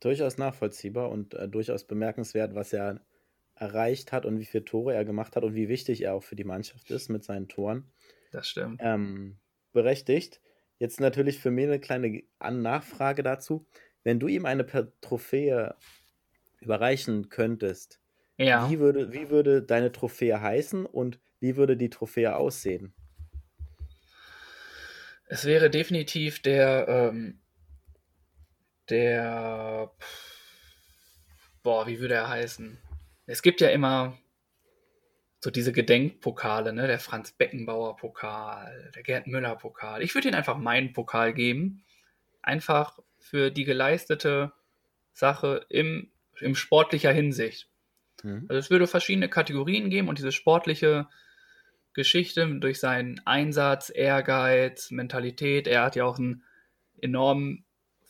durchaus 0.00 0.38
nachvollziehbar 0.38 1.10
und 1.10 1.34
äh, 1.34 1.48
durchaus 1.48 1.84
bemerkenswert, 1.84 2.54
was 2.54 2.72
er 2.72 3.00
erreicht 3.62 4.10
hat 4.10 4.26
und 4.26 4.40
wie 4.40 4.44
viele 4.44 4.64
Tore 4.64 4.94
er 4.94 5.04
gemacht 5.04 5.36
hat 5.36 5.44
und 5.44 5.54
wie 5.54 5.68
wichtig 5.68 6.02
er 6.02 6.14
auch 6.14 6.24
für 6.24 6.36
die 6.36 6.44
Mannschaft 6.44 6.90
ist 6.90 7.08
mit 7.08 7.24
seinen 7.24 7.48
Toren. 7.48 7.90
Das 8.32 8.48
stimmt. 8.48 8.80
Ähm, 8.82 9.38
berechtigt. 9.72 10.40
Jetzt 10.78 11.00
natürlich 11.00 11.38
für 11.38 11.52
mich 11.52 11.66
eine 11.66 11.78
kleine 11.78 12.22
Nachfrage 12.40 13.22
dazu. 13.22 13.66
Wenn 14.02 14.18
du 14.18 14.26
ihm 14.26 14.46
eine 14.46 14.66
Trophäe 15.00 15.76
überreichen 16.60 17.28
könntest, 17.28 18.00
ja. 18.36 18.68
wie, 18.68 18.80
würde, 18.80 19.12
wie 19.12 19.30
würde 19.30 19.62
deine 19.62 19.92
Trophäe 19.92 20.40
heißen 20.40 20.84
und 20.84 21.20
wie 21.38 21.56
würde 21.56 21.76
die 21.76 21.90
Trophäe 21.90 22.34
aussehen? 22.34 22.94
Es 25.26 25.44
wäre 25.44 25.70
definitiv 25.70 26.42
der, 26.42 26.88
ähm, 26.88 27.40
der, 28.90 29.92
boah, 31.62 31.86
wie 31.86 32.00
würde 32.00 32.14
er 32.14 32.28
heißen? 32.28 32.78
Es 33.26 33.42
gibt 33.42 33.60
ja 33.60 33.68
immer 33.68 34.18
so 35.40 35.50
diese 35.50 35.72
Gedenkpokale, 35.72 36.72
ne? 36.72 36.86
Der 36.86 37.00
Franz 37.00 37.32
Beckenbauer 37.32 37.96
Pokal, 37.96 38.92
der 38.94 39.02
Gerd 39.02 39.26
Müller 39.26 39.56
Pokal. 39.56 40.02
Ich 40.02 40.14
würde 40.14 40.28
ihn 40.28 40.34
einfach 40.34 40.56
meinen 40.56 40.92
Pokal 40.92 41.32
geben. 41.32 41.84
Einfach 42.42 42.98
für 43.18 43.50
die 43.50 43.64
geleistete 43.64 44.52
Sache 45.12 45.66
im, 45.68 46.10
im 46.40 46.54
sportlicher 46.54 47.12
Hinsicht. 47.12 47.68
Mhm. 48.22 48.46
Also 48.48 48.58
es 48.58 48.70
würde 48.70 48.86
verschiedene 48.86 49.28
Kategorien 49.28 49.90
geben 49.90 50.08
und 50.08 50.18
diese 50.18 50.32
sportliche 50.32 51.08
Geschichte, 51.92 52.46
durch 52.58 52.80
seinen 52.80 53.20
Einsatz, 53.26 53.90
Ehrgeiz, 53.94 54.90
Mentalität. 54.90 55.66
Er 55.66 55.82
hat 55.82 55.96
ja 55.96 56.04
auch 56.04 56.18
eine 56.18 56.40
enorme 57.00 57.58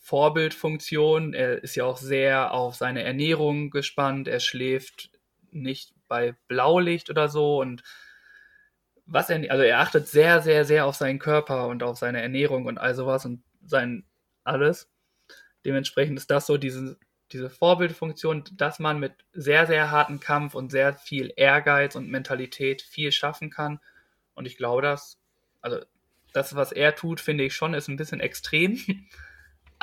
Vorbildfunktion. 0.02 1.32
Er 1.32 1.62
ist 1.62 1.76
ja 1.76 1.84
auch 1.84 1.96
sehr 1.96 2.52
auf 2.52 2.74
seine 2.74 3.04
Ernährung 3.04 3.70
gespannt. 3.70 4.26
Er 4.26 4.40
schläft 4.40 5.10
nicht 5.52 5.94
bei 6.08 6.34
Blaulicht 6.48 7.08
oder 7.08 7.28
so 7.28 7.60
und 7.60 7.82
was 9.06 9.30
er, 9.30 9.50
also 9.50 9.62
er 9.62 9.80
achtet 9.80 10.08
sehr, 10.08 10.42
sehr, 10.42 10.64
sehr 10.64 10.86
auf 10.86 10.96
seinen 10.96 11.18
Körper 11.18 11.68
und 11.68 11.82
auf 11.82 11.98
seine 11.98 12.20
Ernährung 12.20 12.66
und 12.66 12.78
all 12.78 12.94
sowas 12.94 13.24
und 13.24 13.42
sein 13.64 14.04
alles. 14.44 14.90
Dementsprechend 15.64 16.18
ist 16.18 16.30
das 16.30 16.46
so 16.46 16.56
diese, 16.56 16.98
diese 17.30 17.48
Vorbildfunktion, 17.48 18.44
dass 18.54 18.78
man 18.78 18.98
mit 18.98 19.12
sehr, 19.32 19.66
sehr 19.66 19.90
hartem 19.90 20.18
Kampf 20.18 20.54
und 20.54 20.70
sehr 20.70 20.94
viel 20.94 21.32
Ehrgeiz 21.36 21.94
und 21.94 22.10
Mentalität 22.10 22.82
viel 22.82 23.12
schaffen 23.12 23.50
kann. 23.50 23.80
Und 24.34 24.46
ich 24.46 24.56
glaube, 24.56 24.82
dass, 24.82 25.18
also 25.60 25.78
das, 26.32 26.56
was 26.56 26.72
er 26.72 26.94
tut, 26.94 27.20
finde 27.20 27.44
ich 27.44 27.54
schon, 27.54 27.74
ist 27.74 27.88
ein 27.88 27.96
bisschen 27.96 28.20
extrem. 28.20 28.80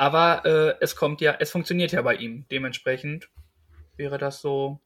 Aber 0.00 0.46
äh, 0.46 0.82
es 0.82 0.96
kommt 0.96 1.20
ja, 1.20 1.36
es 1.40 1.50
funktioniert 1.50 1.92
ja 1.92 2.00
bei 2.00 2.14
ihm. 2.14 2.46
Dementsprechend 2.50 3.28
wäre 3.98 4.16
das 4.16 4.40
so 4.40 4.80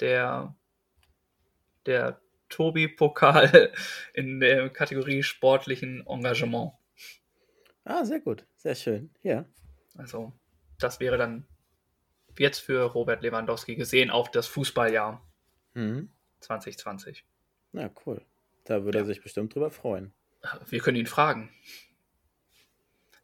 der, 0.00 0.56
der 1.86 2.20
Tobi-Pokal 2.48 3.72
in 4.14 4.40
der 4.40 4.68
Kategorie 4.68 5.22
sportlichen 5.22 6.04
Engagement. 6.08 6.72
Ah, 7.84 8.04
sehr 8.04 8.18
gut. 8.18 8.44
Sehr 8.56 8.74
schön. 8.74 9.10
Ja. 9.22 9.44
Also, 9.96 10.32
das 10.80 10.98
wäre 10.98 11.18
dann 11.18 11.46
jetzt 12.36 12.58
für 12.58 12.82
Robert 12.82 13.22
Lewandowski 13.22 13.76
gesehen 13.76 14.10
auf 14.10 14.28
das 14.32 14.48
Fußballjahr 14.48 15.24
mhm. 15.74 16.10
2020. 16.40 17.24
Na, 17.70 17.90
cool. 18.04 18.20
Da 18.64 18.82
würde 18.82 18.98
ja. 18.98 19.04
er 19.04 19.06
sich 19.06 19.22
bestimmt 19.22 19.54
drüber 19.54 19.70
freuen. 19.70 20.12
Wir 20.66 20.80
können 20.80 20.96
ihn 20.96 21.06
fragen. 21.06 21.48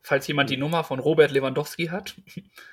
Falls 0.08 0.26
jemand 0.26 0.48
die 0.48 0.56
Nummer 0.56 0.84
von 0.84 1.00
Robert 1.00 1.32
Lewandowski 1.32 1.88
hat, 1.88 2.16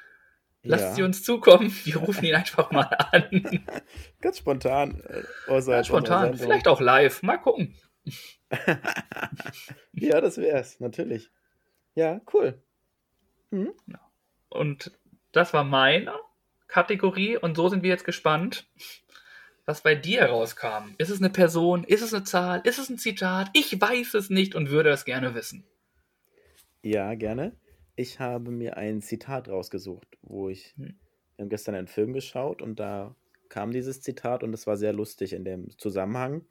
lasst 0.64 0.86
ja. 0.86 0.94
sie 0.94 1.04
uns 1.04 1.22
zukommen. 1.22 1.70
Wir 1.84 1.98
rufen 1.98 2.24
ihn 2.24 2.34
einfach 2.34 2.72
mal 2.72 2.86
an. 2.86 3.60
Ganz 4.22 4.38
spontan. 4.38 5.02
Äh, 5.02 5.24
Ganz 5.52 5.88
spontan. 5.88 6.38
Vielleicht 6.38 6.70
auch 6.70 6.80
live. 6.80 7.24
Mal 7.24 7.36
gucken. 7.36 7.76
ja, 9.92 10.22
das 10.22 10.38
wäre 10.38 10.60
es, 10.60 10.80
natürlich. 10.80 11.30
Ja, 11.94 12.22
cool. 12.34 12.64
Mhm. 13.52 13.74
Und 14.48 14.94
das 15.34 15.54
war 15.54 15.66
meine 15.66 16.14
Kategorie 16.70 17.36
und 17.36 17.58
so 17.58 17.68
sind 17.68 17.84
wir 17.84 17.90
jetzt 17.90 18.06
gespannt, 18.06 18.66
was 19.66 19.82
bei 19.82 19.94
dir 19.94 20.24
rauskam. 20.24 20.96
Ist 20.98 21.10
es 21.10 21.20
eine 21.20 21.32
Person? 21.32 21.84
Ist 21.84 22.02
es 22.02 22.14
eine 22.14 22.24
Zahl? 22.24 22.62
Ist 22.64 22.80
es 22.80 22.90
ein 22.90 22.98
Zitat? 22.98 23.50
Ich 23.52 23.82
weiß 23.82 24.14
es 24.14 24.30
nicht 24.30 24.56
und 24.56 24.70
würde 24.70 24.92
es 24.92 25.04
gerne 25.04 25.36
wissen. 25.36 25.66
Ja, 26.86 27.16
gerne. 27.16 27.58
Ich 27.96 28.20
habe 28.20 28.52
mir 28.52 28.78
ein 28.78 29.02
Zitat 29.02 29.50
rausgesucht, 29.50 30.20
wo 30.22 30.50
ich 30.50 30.76
hm. 30.78 30.96
wir 31.36 31.44
haben 31.44 31.50
gestern 31.50 31.74
einen 31.74 31.88
Film 31.88 32.14
geschaut 32.14 32.62
und 32.62 32.80
da 32.80 33.16
kam 33.50 33.72
dieses 33.72 34.02
Zitat 34.02 34.44
und 34.44 34.54
es 34.54 34.68
war 34.68 34.78
sehr 34.78 34.94
lustig 34.94 35.34
in 35.34 35.44
dem 35.44 35.76
Zusammenhang. 35.80 36.46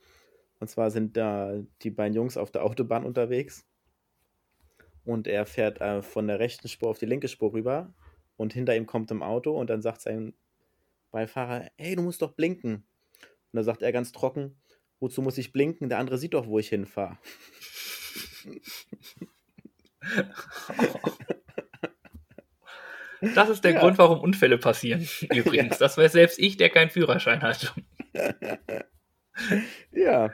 Und 0.59 0.67
zwar 0.67 0.91
sind 0.91 1.17
da 1.17 1.63
die 1.83 1.91
beiden 1.91 2.17
Jungs 2.17 2.37
auf 2.37 2.51
der 2.51 2.65
Autobahn 2.65 3.05
unterwegs 3.05 3.65
und 5.05 5.29
er 5.29 5.47
fährt 5.47 5.81
äh, 5.81 6.03
von 6.03 6.27
der 6.27 6.41
rechten 6.41 6.67
Spur 6.67 6.89
auf 6.91 6.99
die 6.99 7.07
linke 7.07 7.29
Spur 7.29 7.53
rüber 7.53 7.95
und 8.37 8.55
hinter 8.55 8.75
ihm 8.75 8.87
kommt 8.87 9.13
ein 9.13 9.23
Auto 9.23 9.57
und 9.57 9.71
dann 9.71 9.83
sagt 9.83 10.01
sein 10.01 10.35
Beifahrer, 11.13 11.71
hey, 11.77 11.95
du 11.95 12.03
musst 12.03 12.23
doch 12.23 12.33
blinken. 12.33 12.75
Und 13.53 13.53
da 13.53 13.63
sagt 13.63 13.83
er 13.83 13.93
ganz 13.93 14.11
trocken, 14.11 14.57
wozu 14.99 15.23
muss 15.23 15.39
ich 15.39 15.53
blinken? 15.53 15.89
Der 15.91 15.99
andere 15.99 16.19
sieht 16.19 16.35
doch, 16.35 16.49
wo 16.49 16.59
ich 16.59 16.71
hinfahre. 16.71 17.19
Das 23.35 23.49
ist 23.49 23.65
der 23.65 23.73
ja. 23.73 23.81
Grund, 23.81 23.99
warum 23.99 24.21
Unfälle 24.21 24.59
passieren. 24.59 25.01
Übrigens, 25.35 25.73
ja. 25.73 25.79
das 25.79 25.97
weiß 25.97 26.13
selbst 26.13 26.39
ich, 26.39 26.57
der 26.57 26.69
keinen 26.69 26.91
Führerschein 26.91 27.43
hat. 27.43 27.75
ja, 29.93 30.33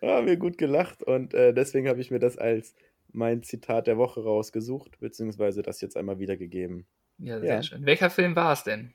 haben 0.00 0.26
wir 0.26 0.36
gut 0.36 0.58
gelacht 0.58 1.02
und 1.02 1.34
äh, 1.34 1.52
deswegen 1.52 1.88
habe 1.88 2.00
ich 2.00 2.10
mir 2.10 2.18
das 2.18 2.38
als 2.38 2.74
mein 3.12 3.42
Zitat 3.42 3.86
der 3.86 3.96
Woche 3.96 4.22
rausgesucht, 4.22 4.98
beziehungsweise 5.00 5.62
das 5.62 5.80
jetzt 5.80 5.96
einmal 5.96 6.18
wiedergegeben. 6.18 6.86
Ja, 7.18 7.38
sehr 7.38 7.56
ja. 7.56 7.62
schön. 7.62 7.86
Welcher 7.86 8.10
Film 8.10 8.34
war 8.34 8.52
es 8.52 8.64
denn? 8.64 8.92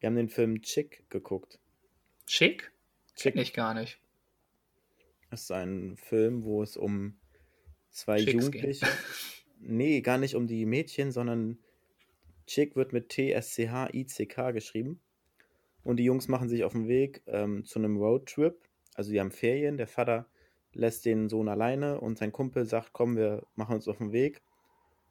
Wir 0.00 0.08
haben 0.08 0.16
den 0.16 0.28
Film 0.28 0.62
Chick 0.62 1.04
geguckt. 1.10 1.58
Chick? 2.26 2.70
Chick 3.16 3.34
nicht 3.34 3.54
gar 3.54 3.74
nicht. 3.74 3.98
Das 5.30 5.42
ist 5.42 5.50
ein 5.50 5.96
Film, 5.96 6.44
wo 6.44 6.62
es 6.62 6.76
um 6.76 7.18
zwei 7.98 8.18
Chicks 8.18 8.32
Jugendliche. 8.32 8.86
Gehen. 8.86 8.94
Nee, 9.60 10.00
gar 10.00 10.18
nicht 10.18 10.34
um 10.34 10.46
die 10.46 10.66
Mädchen, 10.66 11.10
sondern 11.12 11.58
Chick 12.46 12.76
wird 12.76 12.92
mit 12.92 13.08
T-S-C-H-I-C-K 13.08 14.52
geschrieben. 14.52 15.00
Und 15.82 15.96
die 15.96 16.04
Jungs 16.04 16.28
machen 16.28 16.48
sich 16.48 16.64
auf 16.64 16.72
den 16.72 16.88
Weg 16.88 17.22
ähm, 17.26 17.64
zu 17.64 17.78
einem 17.78 17.96
Roadtrip. 17.96 18.56
Also 18.94 19.10
die 19.10 19.20
haben 19.20 19.30
Ferien. 19.30 19.76
Der 19.76 19.86
Vater 19.86 20.26
lässt 20.72 21.04
den 21.04 21.28
Sohn 21.28 21.48
alleine 21.48 22.00
und 22.00 22.18
sein 22.18 22.32
Kumpel 22.32 22.66
sagt, 22.66 22.92
komm, 22.92 23.16
wir 23.16 23.46
machen 23.54 23.74
uns 23.74 23.88
auf 23.88 23.98
den 23.98 24.12
Weg. 24.12 24.42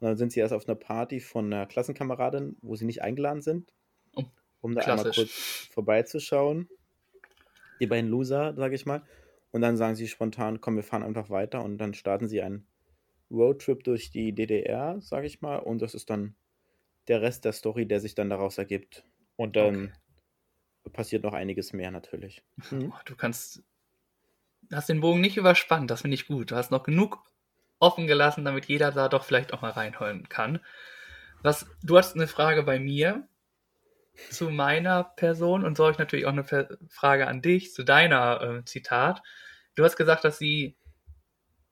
Und 0.00 0.06
dann 0.06 0.16
sind 0.16 0.32
sie 0.32 0.40
erst 0.40 0.54
auf 0.54 0.68
einer 0.68 0.76
Party 0.76 1.20
von 1.20 1.52
einer 1.52 1.66
Klassenkameradin, 1.66 2.56
wo 2.62 2.76
sie 2.76 2.84
nicht 2.84 3.02
eingeladen 3.02 3.42
sind, 3.42 3.72
oh, 4.14 4.24
um 4.60 4.74
da 4.74 4.82
Klassisch. 4.82 5.00
einmal 5.00 5.14
kurz 5.14 5.68
vorbeizuschauen. 5.72 6.68
Die 7.80 7.86
beiden 7.86 8.10
Loser, 8.10 8.54
sage 8.54 8.74
ich 8.74 8.86
mal. 8.86 9.02
Und 9.50 9.60
dann 9.62 9.76
sagen 9.76 9.94
sie 9.94 10.08
spontan, 10.08 10.60
komm, 10.60 10.76
wir 10.76 10.82
fahren 10.82 11.02
einfach 11.02 11.30
weiter. 11.30 11.64
Und 11.64 11.78
dann 11.78 11.94
starten 11.94 12.28
sie 12.28 12.42
einen 12.42 12.66
Roadtrip 13.30 13.84
durch 13.84 14.10
die 14.10 14.32
DDR, 14.34 15.00
sage 15.00 15.26
ich 15.26 15.40
mal. 15.40 15.56
Und 15.56 15.82
das 15.82 15.94
ist 15.94 16.10
dann 16.10 16.34
der 17.08 17.22
Rest 17.22 17.44
der 17.44 17.52
Story, 17.52 17.86
der 17.86 18.00
sich 18.00 18.14
dann 18.14 18.30
daraus 18.30 18.58
ergibt. 18.58 19.04
Und 19.36 19.56
dann 19.56 19.92
okay. 20.84 20.92
passiert 20.92 21.22
noch 21.22 21.34
einiges 21.34 21.72
mehr 21.72 21.90
natürlich. 21.90 22.42
Mhm. 22.70 22.92
Du 23.04 23.16
kannst 23.16 23.62
hast 24.72 24.88
den 24.88 25.00
Bogen 25.00 25.20
nicht 25.20 25.36
überspannt, 25.36 25.90
das 25.90 26.02
finde 26.02 26.14
ich 26.14 26.26
gut. 26.26 26.50
Du 26.50 26.56
hast 26.56 26.70
noch 26.70 26.82
genug 26.82 27.22
offen 27.78 28.06
gelassen, 28.06 28.44
damit 28.44 28.66
jeder 28.66 28.90
da 28.90 29.08
doch 29.08 29.24
vielleicht 29.24 29.52
auch 29.52 29.62
mal 29.62 29.70
reinholen 29.70 30.28
kann. 30.28 30.60
Was, 31.42 31.66
du 31.82 31.96
hast 31.96 32.16
eine 32.16 32.26
Frage 32.26 32.64
bei 32.64 32.78
mir 32.78 33.28
zu 34.30 34.50
meiner 34.50 35.04
Person 35.04 35.64
und 35.64 35.76
so 35.76 35.84
habe 35.84 35.92
ich 35.92 35.98
natürlich 35.98 36.26
auch 36.26 36.32
eine 36.32 36.44
Frage 36.88 37.28
an 37.28 37.40
dich 37.40 37.72
zu 37.72 37.84
deiner 37.84 38.42
äh, 38.42 38.64
Zitat. 38.64 39.22
Du 39.76 39.84
hast 39.84 39.96
gesagt, 39.96 40.24
dass 40.24 40.38
sie 40.38 40.76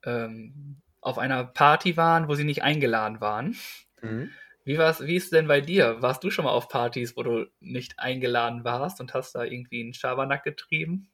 ähm, 0.04 0.80
auf 1.06 1.18
einer 1.18 1.44
Party 1.44 1.96
waren, 1.96 2.28
wo 2.28 2.34
sie 2.34 2.44
nicht 2.44 2.62
eingeladen 2.62 3.20
waren. 3.20 3.56
Mhm. 4.02 4.30
Wie, 4.64 4.78
war's, 4.78 5.00
wie 5.06 5.14
ist 5.14 5.24
es 5.24 5.30
denn 5.30 5.46
bei 5.46 5.60
dir? 5.60 6.02
Warst 6.02 6.24
du 6.24 6.30
schon 6.30 6.44
mal 6.44 6.50
auf 6.50 6.68
Partys, 6.68 7.16
wo 7.16 7.22
du 7.22 7.46
nicht 7.60 8.00
eingeladen 8.00 8.64
warst 8.64 9.00
und 9.00 9.14
hast 9.14 9.34
da 9.34 9.44
irgendwie 9.44 9.82
einen 9.82 9.94
Schabernack 9.94 10.42
getrieben? 10.42 11.08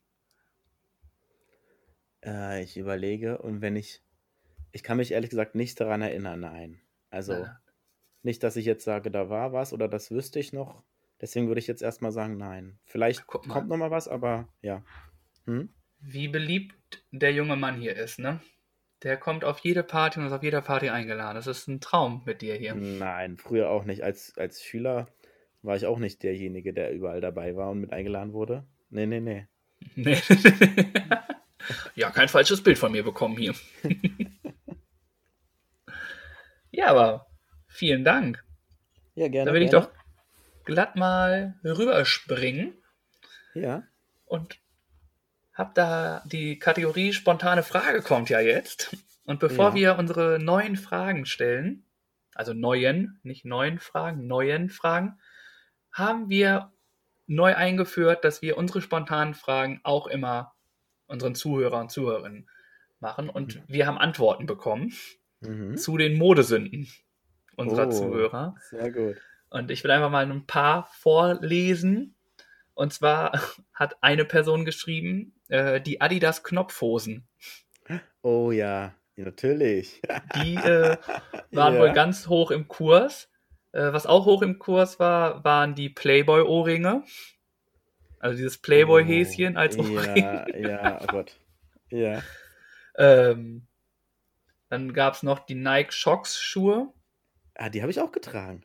Äh, 2.24 2.62
ich 2.62 2.78
überlege 2.78 3.38
und 3.38 3.60
wenn 3.60 3.76
ich 3.76 4.02
ich 4.72 4.82
kann 4.82 4.96
mich 4.96 5.12
ehrlich 5.12 5.28
gesagt 5.28 5.54
nicht 5.54 5.78
daran 5.78 6.00
erinnern, 6.00 6.40
nein. 6.40 6.80
Also 7.10 7.34
ja. 7.34 7.60
nicht, 8.22 8.42
dass 8.42 8.56
ich 8.56 8.64
jetzt 8.64 8.84
sage, 8.84 9.10
da 9.10 9.28
war 9.28 9.52
was 9.52 9.74
oder 9.74 9.86
das 9.88 10.10
wüsste 10.10 10.40
ich 10.40 10.54
noch. 10.54 10.82
Deswegen 11.20 11.46
würde 11.46 11.58
ich 11.58 11.66
jetzt 11.66 11.82
erstmal 11.82 12.10
sagen, 12.10 12.38
nein. 12.38 12.78
Vielleicht 12.86 13.26
kommt 13.26 13.68
noch 13.68 13.76
mal 13.76 13.90
was, 13.90 14.08
aber 14.08 14.48
ja. 14.62 14.82
Hm? 15.44 15.68
Wie 16.00 16.28
beliebt 16.28 17.04
der 17.10 17.32
junge 17.32 17.56
Mann 17.56 17.78
hier 17.78 17.94
ist, 17.94 18.18
ne? 18.18 18.40
Der 19.02 19.16
kommt 19.16 19.44
auf 19.44 19.58
jede 19.60 19.82
Party 19.82 20.20
und 20.20 20.26
ist 20.26 20.32
auf 20.32 20.42
jeder 20.42 20.60
Party 20.60 20.88
eingeladen. 20.88 21.34
Das 21.34 21.46
ist 21.46 21.66
ein 21.68 21.80
Traum 21.80 22.22
mit 22.24 22.40
dir 22.40 22.54
hier. 22.54 22.74
Nein, 22.74 23.36
früher 23.36 23.68
auch 23.70 23.84
nicht. 23.84 24.04
Als, 24.04 24.32
als 24.36 24.62
Schüler 24.62 25.06
war 25.62 25.76
ich 25.76 25.86
auch 25.86 25.98
nicht 25.98 26.22
derjenige, 26.22 26.72
der 26.72 26.92
überall 26.92 27.20
dabei 27.20 27.56
war 27.56 27.70
und 27.70 27.80
mit 27.80 27.92
eingeladen 27.92 28.32
wurde. 28.32 28.64
Nee, 28.90 29.06
nee, 29.06 29.20
nee. 29.20 29.46
Nee. 29.96 30.20
Ja, 31.94 32.10
kein 32.10 32.28
falsches 32.28 32.62
Bild 32.62 32.78
von 32.78 32.92
mir 32.92 33.02
bekommen 33.02 33.36
hier. 33.36 33.54
ja, 36.70 36.86
aber 36.86 37.26
vielen 37.68 38.04
Dank. 38.04 38.44
Ja, 39.14 39.28
gerne. 39.28 39.50
Da 39.50 39.54
will 39.54 39.62
ich 39.62 39.70
doch 39.70 39.90
glatt 40.64 40.96
mal 40.96 41.54
rüberspringen. 41.64 42.74
Ja. 43.54 43.84
Und 44.24 44.58
hab 45.54 45.74
da 45.74 46.22
die 46.26 46.58
Kategorie 46.58 47.12
spontane 47.12 47.62
Frage 47.62 48.02
kommt 48.02 48.30
ja 48.30 48.40
jetzt. 48.40 48.96
Und 49.24 49.38
bevor 49.38 49.70
ja. 49.70 49.74
wir 49.74 49.98
unsere 49.98 50.38
neuen 50.38 50.76
Fragen 50.76 51.26
stellen, 51.26 51.84
also 52.34 52.54
neuen, 52.54 53.20
nicht 53.22 53.44
neuen 53.44 53.78
Fragen, 53.78 54.26
neuen 54.26 54.70
Fragen, 54.70 55.18
haben 55.92 56.28
wir 56.28 56.72
neu 57.26 57.54
eingeführt, 57.54 58.24
dass 58.24 58.42
wir 58.42 58.56
unsere 58.56 58.82
spontanen 58.82 59.34
Fragen 59.34 59.80
auch 59.84 60.06
immer 60.06 60.54
unseren 61.06 61.34
Zuhörer 61.34 61.80
und 61.80 61.90
Zuhörerinnen 61.90 62.48
machen. 63.00 63.28
Und 63.28 63.56
mhm. 63.56 63.62
wir 63.68 63.86
haben 63.86 63.98
Antworten 63.98 64.46
bekommen 64.46 64.92
mhm. 65.40 65.76
zu 65.76 65.96
den 65.96 66.18
Modesünden 66.18 66.88
unserer 67.56 67.88
oh, 67.88 67.90
Zuhörer. 67.90 68.54
Sehr 68.70 68.90
gut. 68.90 69.16
Und 69.50 69.70
ich 69.70 69.84
will 69.84 69.90
einfach 69.90 70.10
mal 70.10 70.24
ein 70.24 70.46
paar 70.46 70.88
vorlesen. 70.92 72.14
Und 72.74 72.92
zwar 72.92 73.32
hat 73.74 73.96
eine 74.00 74.24
Person 74.24 74.64
geschrieben, 74.64 75.34
äh, 75.52 75.80
die 75.80 76.00
Adidas 76.00 76.42
Knopfhosen. 76.42 77.26
Oh 78.22 78.50
ja, 78.52 78.94
natürlich. 79.16 80.00
Die 80.36 80.54
äh, 80.56 80.96
waren 81.52 81.74
Ja. 81.74 81.80
wohl 81.80 81.92
ganz 81.92 82.28
hoch 82.28 82.50
im 82.50 82.68
Kurs. 82.68 83.28
Äh, 83.72 83.92
was 83.92 84.06
auch 84.06 84.26
hoch 84.26 84.42
im 84.42 84.58
Kurs 84.58 84.98
war, 84.98 85.44
waren 85.44 85.74
die 85.74 85.88
Playboy-Ohrringe. 85.88 87.04
Also 88.18 88.36
dieses 88.36 88.58
Playboy-Häschen 88.58 89.56
als 89.56 89.76
Ohrring. 89.78 90.16
Ja, 90.16 90.56
ja, 90.56 91.00
oh 91.02 91.06
Gott. 91.06 91.38
Ja. 91.90 92.22
Ähm, 92.96 93.66
dann 94.68 94.92
gab 94.92 95.14
es 95.14 95.22
noch 95.22 95.40
die 95.40 95.54
Nike 95.54 95.92
Shox-Schuhe 95.92 96.92
Ah, 97.54 97.68
die 97.68 97.82
habe 97.82 97.90
ich 97.90 98.00
auch 98.00 98.12
getragen. 98.12 98.64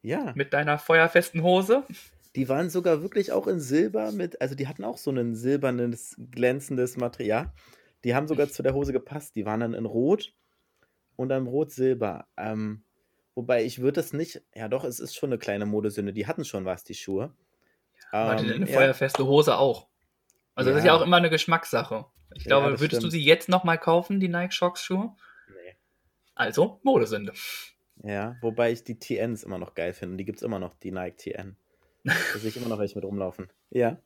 Ja. 0.00 0.32
mit 0.34 0.52
deiner 0.52 0.78
feuerfesten 0.78 1.42
Hose. 1.42 1.84
Die 2.36 2.48
waren 2.48 2.70
sogar 2.70 3.02
wirklich 3.02 3.30
auch 3.32 3.46
in 3.46 3.60
Silber 3.60 4.10
mit, 4.12 4.40
also 4.40 4.54
die 4.54 4.66
hatten 4.66 4.84
auch 4.84 4.96
so 4.96 5.10
ein 5.10 5.34
silbernes, 5.34 6.16
glänzendes 6.30 6.96
Material. 6.96 7.52
Die 8.04 8.14
haben 8.14 8.26
sogar 8.26 8.48
zu 8.48 8.62
der 8.62 8.74
Hose 8.74 8.92
gepasst. 8.92 9.36
Die 9.36 9.44
waren 9.44 9.60
dann 9.60 9.74
in 9.74 9.84
Rot 9.84 10.32
und 11.16 11.28
dann 11.28 11.46
Rot-Silber. 11.46 12.26
Ähm, 12.36 12.82
wobei 13.34 13.64
ich 13.64 13.80
würde 13.80 14.00
das 14.00 14.12
nicht, 14.12 14.42
ja 14.54 14.68
doch, 14.68 14.84
es 14.84 14.98
ist 14.98 15.14
schon 15.14 15.28
eine 15.30 15.38
kleine 15.38 15.66
Modesünde. 15.66 16.12
Die 16.12 16.26
hatten 16.26 16.44
schon 16.44 16.64
was, 16.64 16.84
die 16.84 16.94
Schuhe. 16.94 17.34
Hatte 18.10 18.44
Ähm, 18.44 18.52
eine 18.52 18.66
ja. 18.70 18.72
feuerfeste 18.72 19.26
Hose 19.26 19.56
auch. 19.56 19.88
Also 20.54 20.70
das 20.70 20.80
ist 20.80 20.84
ja 20.84 20.94
Ja. 20.94 20.98
auch 20.98 21.04
immer 21.04 21.18
eine 21.18 21.30
Geschmackssache. 21.30 22.06
Ich 22.34 22.44
Ja, 22.44 22.48
glaube, 22.48 22.70
würdest 22.80 22.92
du 22.94 22.96
stimmt. 22.96 23.12
sie 23.12 23.22
jetzt 23.24 23.48
nochmal 23.50 23.78
kaufen, 23.78 24.20
die 24.20 24.28
Nike 24.28 24.52
Shox-Schuhe? 24.54 25.14
Nee. 25.48 25.76
Also, 26.34 26.80
Modesünde. 26.82 27.34
Ja, 28.02 28.36
wobei 28.40 28.72
ich 28.72 28.84
die 28.84 28.98
TNs 28.98 29.44
immer 29.44 29.58
noch 29.58 29.74
geil 29.74 29.92
finde. 29.92 30.16
Die 30.16 30.24
gibt 30.24 30.38
es 30.38 30.42
immer 30.42 30.58
noch, 30.58 30.74
die 30.74 30.90
Nike 30.92 31.16
TN. 31.18 31.56
Da 32.04 32.12
sehe 32.38 32.48
ich 32.50 32.56
immer 32.56 32.68
noch 32.68 32.78
welche 32.78 32.96
mit 32.96 33.04
rumlaufen. 33.04 33.48
Ja. 33.70 33.96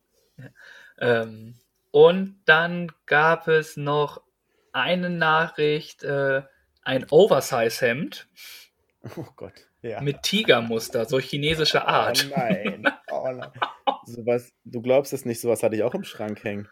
Ähm, 0.99 1.55
und 1.91 2.39
dann 2.45 2.91
gab 3.05 3.47
es 3.47 3.75
noch 3.77 4.21
eine 4.71 5.09
Nachricht, 5.09 6.03
äh, 6.03 6.43
ein 6.83 7.05
Oversize-Hemd 7.09 8.27
Oh 9.15 9.25
Gott. 9.35 9.53
Ja. 9.81 10.01
mit 10.01 10.21
Tigermuster, 10.23 11.05
so 11.05 11.19
chinesische 11.19 11.85
Art. 11.87 12.27
Oh 12.29 12.35
nein. 12.37 12.87
Oh 13.11 13.31
nein. 13.31 13.51
Sowas, 14.05 14.51
du 14.65 14.81
glaubst 14.81 15.13
es 15.13 15.25
nicht, 15.25 15.39
sowas 15.39 15.63
hatte 15.63 15.75
ich 15.75 15.83
auch 15.83 15.95
im 15.95 16.03
Schrank 16.03 16.43
hängen. 16.43 16.67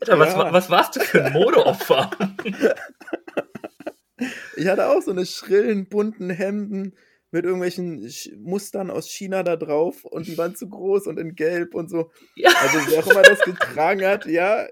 Alter, 0.00 0.18
was, 0.18 0.32
Ja. 0.32 0.38
wa- 0.38 0.52
was 0.52 0.70
warst 0.70 0.96
du 0.96 1.00
für 1.00 1.24
ein 1.24 1.32
Modeopfer? 1.32 2.10
Ich 4.56 4.68
hatte 4.68 4.88
auch 4.88 5.02
so 5.02 5.10
eine 5.10 5.26
schrillen, 5.26 5.88
bunten 5.88 6.30
Hemden 6.30 6.94
mit 7.34 7.44
irgendwelchen 7.44 8.08
Mustern 8.38 8.90
aus 8.90 9.08
China 9.10 9.42
da 9.42 9.56
drauf 9.56 10.04
und 10.04 10.26
die 10.28 10.38
waren 10.38 10.54
zu 10.54 10.68
groß 10.68 11.06
und 11.08 11.18
in 11.18 11.34
Gelb 11.34 11.74
und 11.74 11.90
so. 11.90 12.10
ja, 12.36 12.50
Also 12.62 12.78
wer 12.90 13.00
auch 13.00 13.10
immer 13.10 13.22
das 13.22 13.40
getragen 13.40 14.04
hat, 14.06 14.24
ja, 14.26 14.66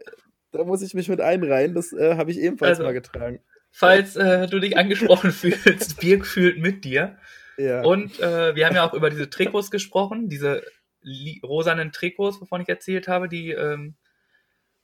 da 0.53 0.64
muss 0.64 0.81
ich 0.83 0.94
mich 0.94 1.09
mit 1.09 1.20
einreihen. 1.20 1.75
Das 1.75 1.92
äh, 1.92 2.14
habe 2.16 2.31
ich 2.31 2.38
ebenfalls 2.38 2.79
Also- 2.79 2.85
mal 2.85 2.92
getragen. 2.92 3.40
falls 3.70 4.16
äh, 4.16 4.46
du 4.46 4.61
dich 4.61 4.77
angesprochen 4.77 5.31
fühlst, 5.33 5.98
Birk 6.01 6.25
fühlt 6.27 6.59
mit 6.59 6.85
dir. 6.85 7.18
Ja. 7.59 7.83
Und 7.83 8.20
äh, 8.20 8.55
wir 8.55 8.66
haben 8.66 8.77
ja 8.77 8.88
auch 8.88 8.94
über 8.94 9.11
diese 9.11 9.29
Trikots 9.29 9.70
gesprochen, 9.70 10.29
diese 10.29 10.62
rosanen 11.42 11.90
Trikots, 11.90 12.40
wovon 12.40 12.61
ich 12.61 12.68
erzählt 12.68 13.09
habe, 13.09 13.29
die 13.29 13.51
ähm, 13.51 13.96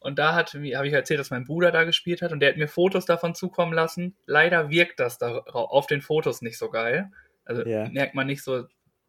und 0.01 0.19
da 0.19 0.35
hat 0.35 0.53
habe 0.55 0.87
ich 0.87 0.93
erzählt, 0.93 1.19
dass 1.21 1.31
mein 1.31 1.45
Bruder 1.45 1.71
da 1.73 1.85
gespielt 1.85 2.23
hat 2.23 2.33
und 2.33 2.41
der 2.41 2.51
hat 2.51 2.57
mir 2.57 2.69
Fotos 2.69 3.05
davon 3.05 3.35
zukommen 3.35 3.73
lassen. 3.73 4.17
Leider 4.27 4.71
wirkt 4.71 5.01
das 5.01 5.19
da 5.19 5.39
auf 5.39 5.87
den 5.87 6.03
Fotos 6.03 6.41
nicht 6.43 6.59
so 6.59 6.71
geil. 6.71 7.11
Also 7.49 7.67
Ja. 7.67 7.89
merkt 7.89 8.15
man 8.15 8.27
nicht 8.27 8.43
so. 8.43 8.67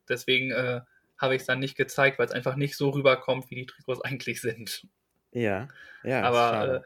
Deswegen 0.08 0.52
äh, 0.52 0.82
habe 1.18 1.36
ich 1.36 1.42
es 1.42 1.48
dann 1.48 1.60
nicht 1.60 1.76
gezeigt, 1.76 2.18
weil 2.18 2.26
es 2.26 2.32
einfach 2.32 2.56
nicht 2.56 2.76
so 2.76 2.90
rüberkommt, 2.90 3.52
wie 3.52 3.56
die 3.56 3.66
Trikots 3.68 4.02
eigentlich 4.06 4.42
sind. 4.42 4.88
ja, 5.32 5.68
ja. 6.04 6.24
Aber 6.24 6.76
äh, 6.76 6.82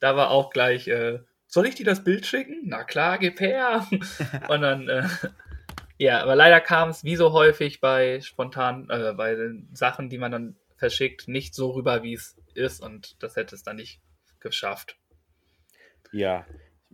da 0.00 0.16
war 0.16 0.30
auch 0.30 0.50
gleich, 0.50 0.88
äh, 0.88 1.20
soll 1.46 1.66
ich 1.66 1.76
dir 1.76 1.86
das 1.86 2.04
Bild 2.04 2.26
schicken? 2.26 2.62
Na 2.64 2.84
klar, 2.84 3.18
gib 3.18 3.40
her. 3.40 3.86
Und 4.48 4.60
dann, 4.60 4.88
äh, 4.88 5.08
ja, 5.96 6.20
aber 6.22 6.34
leider 6.36 6.60
kam 6.60 6.90
es 6.90 7.04
wie 7.04 7.16
so 7.16 7.32
häufig 7.32 7.80
bei 7.80 8.20
spontan, 8.20 8.90
äh, 8.90 9.14
bei 9.16 9.36
Sachen, 9.72 10.10
die 10.10 10.18
man 10.18 10.32
dann 10.32 10.56
verschickt, 10.76 11.28
nicht 11.28 11.54
so 11.54 11.70
rüber, 11.70 12.02
wie 12.02 12.14
es 12.14 12.36
ist. 12.54 12.82
Und 12.82 13.22
das 13.22 13.36
hätte 13.36 13.54
es 13.54 13.62
dann 13.62 13.76
nicht 13.76 14.00
geschafft. 14.40 14.98
Ja, 16.12 16.44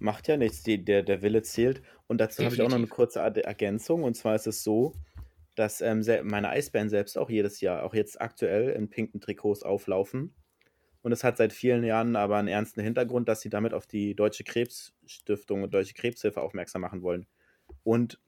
macht 0.03 0.29
ja 0.29 0.37
nichts. 0.37 0.63
Die, 0.63 0.85
der, 0.85 1.03
der 1.03 1.23
Wille 1.23 1.43
zählt. 1.43 1.83
Und 2.07 2.21
dazu 2.21 2.45
habe 2.45 2.55
ich 2.55 2.63
auch 2.63 2.69
noch 2.69 2.77
eine 2.77 2.87
kurze 2.87 3.21
Ergänzung. 3.21 4.03
Und 4.03 4.15
zwar 4.15 4.35
ist 4.35 4.47
es 4.47 4.63
so, 4.63 4.95
dass 5.55 5.81
ähm, 5.81 6.03
meine 6.25 6.51
Eisbären 6.51 6.91
selbst 6.91 7.17
auch 7.17 7.31
jedes 7.31 7.61
Jahr, 7.61 7.85
auch 7.85 7.95
jetzt 7.95 8.21
aktuell 8.21 8.71
in 8.71 8.91
pinken 8.91 9.21
Trikots 9.21 9.63
auflaufen. 9.63 10.35
Und 11.03 11.13
es 11.13 11.25
hat 11.25 11.37
seit 11.37 11.53
vielen 11.53 11.85
Jahren 11.85 12.17
aber 12.17 12.37
einen 12.37 12.49
ernsten 12.49 12.81
Hintergrund, 12.81 13.29
dass 13.29 13.41
sie 13.41 13.51
damit 13.51 13.75
auf 13.75 13.87
die 13.87 14.15
Deutsche 14.15 14.45
Krebsstiftung 14.45 15.63
und 15.63 15.75
Deutsche 15.75 15.95
Krebshilfe 15.95 16.41
aufmerksam 16.41 16.83
machen 16.83 17.03
wollen. 17.03 17.27
Und 17.83 18.21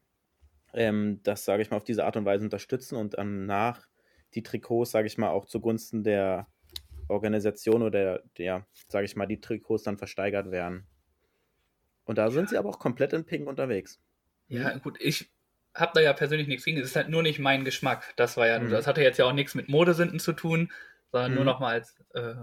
ähm, 0.74 1.20
das, 1.22 1.44
sage 1.44 1.62
ich 1.62 1.70
mal, 1.70 1.76
auf 1.76 1.84
diese 1.84 2.04
Art 2.04 2.16
und 2.16 2.24
Weise 2.24 2.44
unterstützen 2.44 2.96
und 2.96 3.16
dann 3.16 3.46
nach 3.46 3.86
die 4.34 4.42
Trikots, 4.42 4.90
sage 4.90 5.06
ich 5.06 5.18
mal, 5.18 5.30
auch 5.30 5.46
zugunsten 5.46 6.02
der 6.02 6.48
Organisation 7.08 7.82
oder 7.82 7.90
der, 7.90 8.22
der 8.38 8.66
sage 8.88 9.04
ich 9.04 9.14
mal, 9.14 9.26
die 9.26 9.40
Trikots 9.40 9.84
dann 9.84 9.96
versteigert 9.96 10.50
werden. 10.50 10.86
Und 12.04 12.18
da 12.18 12.30
sind 12.30 12.48
sie 12.50 12.58
aber 12.58 12.68
auch 12.68 12.78
komplett 12.78 13.12
in 13.12 13.24
Pink 13.24 13.46
unterwegs. 13.48 13.98
Ja, 14.48 14.76
gut, 14.78 14.98
ich 15.00 15.30
habe 15.74 15.92
da 15.94 16.00
ja 16.00 16.12
persönlich 16.12 16.46
nichts 16.48 16.64
gegen. 16.64 16.78
Es 16.78 16.86
ist 16.90 16.96
halt 16.96 17.08
nur 17.08 17.22
nicht 17.22 17.38
mein 17.38 17.64
Geschmack. 17.64 18.12
Das 18.16 18.36
war 18.36 18.46
ja, 18.46 18.58
Mhm. 18.58 18.70
das 18.70 18.86
hatte 18.86 19.02
jetzt 19.02 19.18
ja 19.18 19.24
auch 19.24 19.32
nichts 19.32 19.54
mit 19.54 19.68
Modesünden 19.68 20.20
zu 20.20 20.32
tun, 20.32 20.70
sondern 21.10 21.32
nur 21.32 21.40
Mhm. 21.40 21.46
noch 21.46 21.60
mal 21.60 21.72
als, 21.74 21.96
äh, 22.14 22.34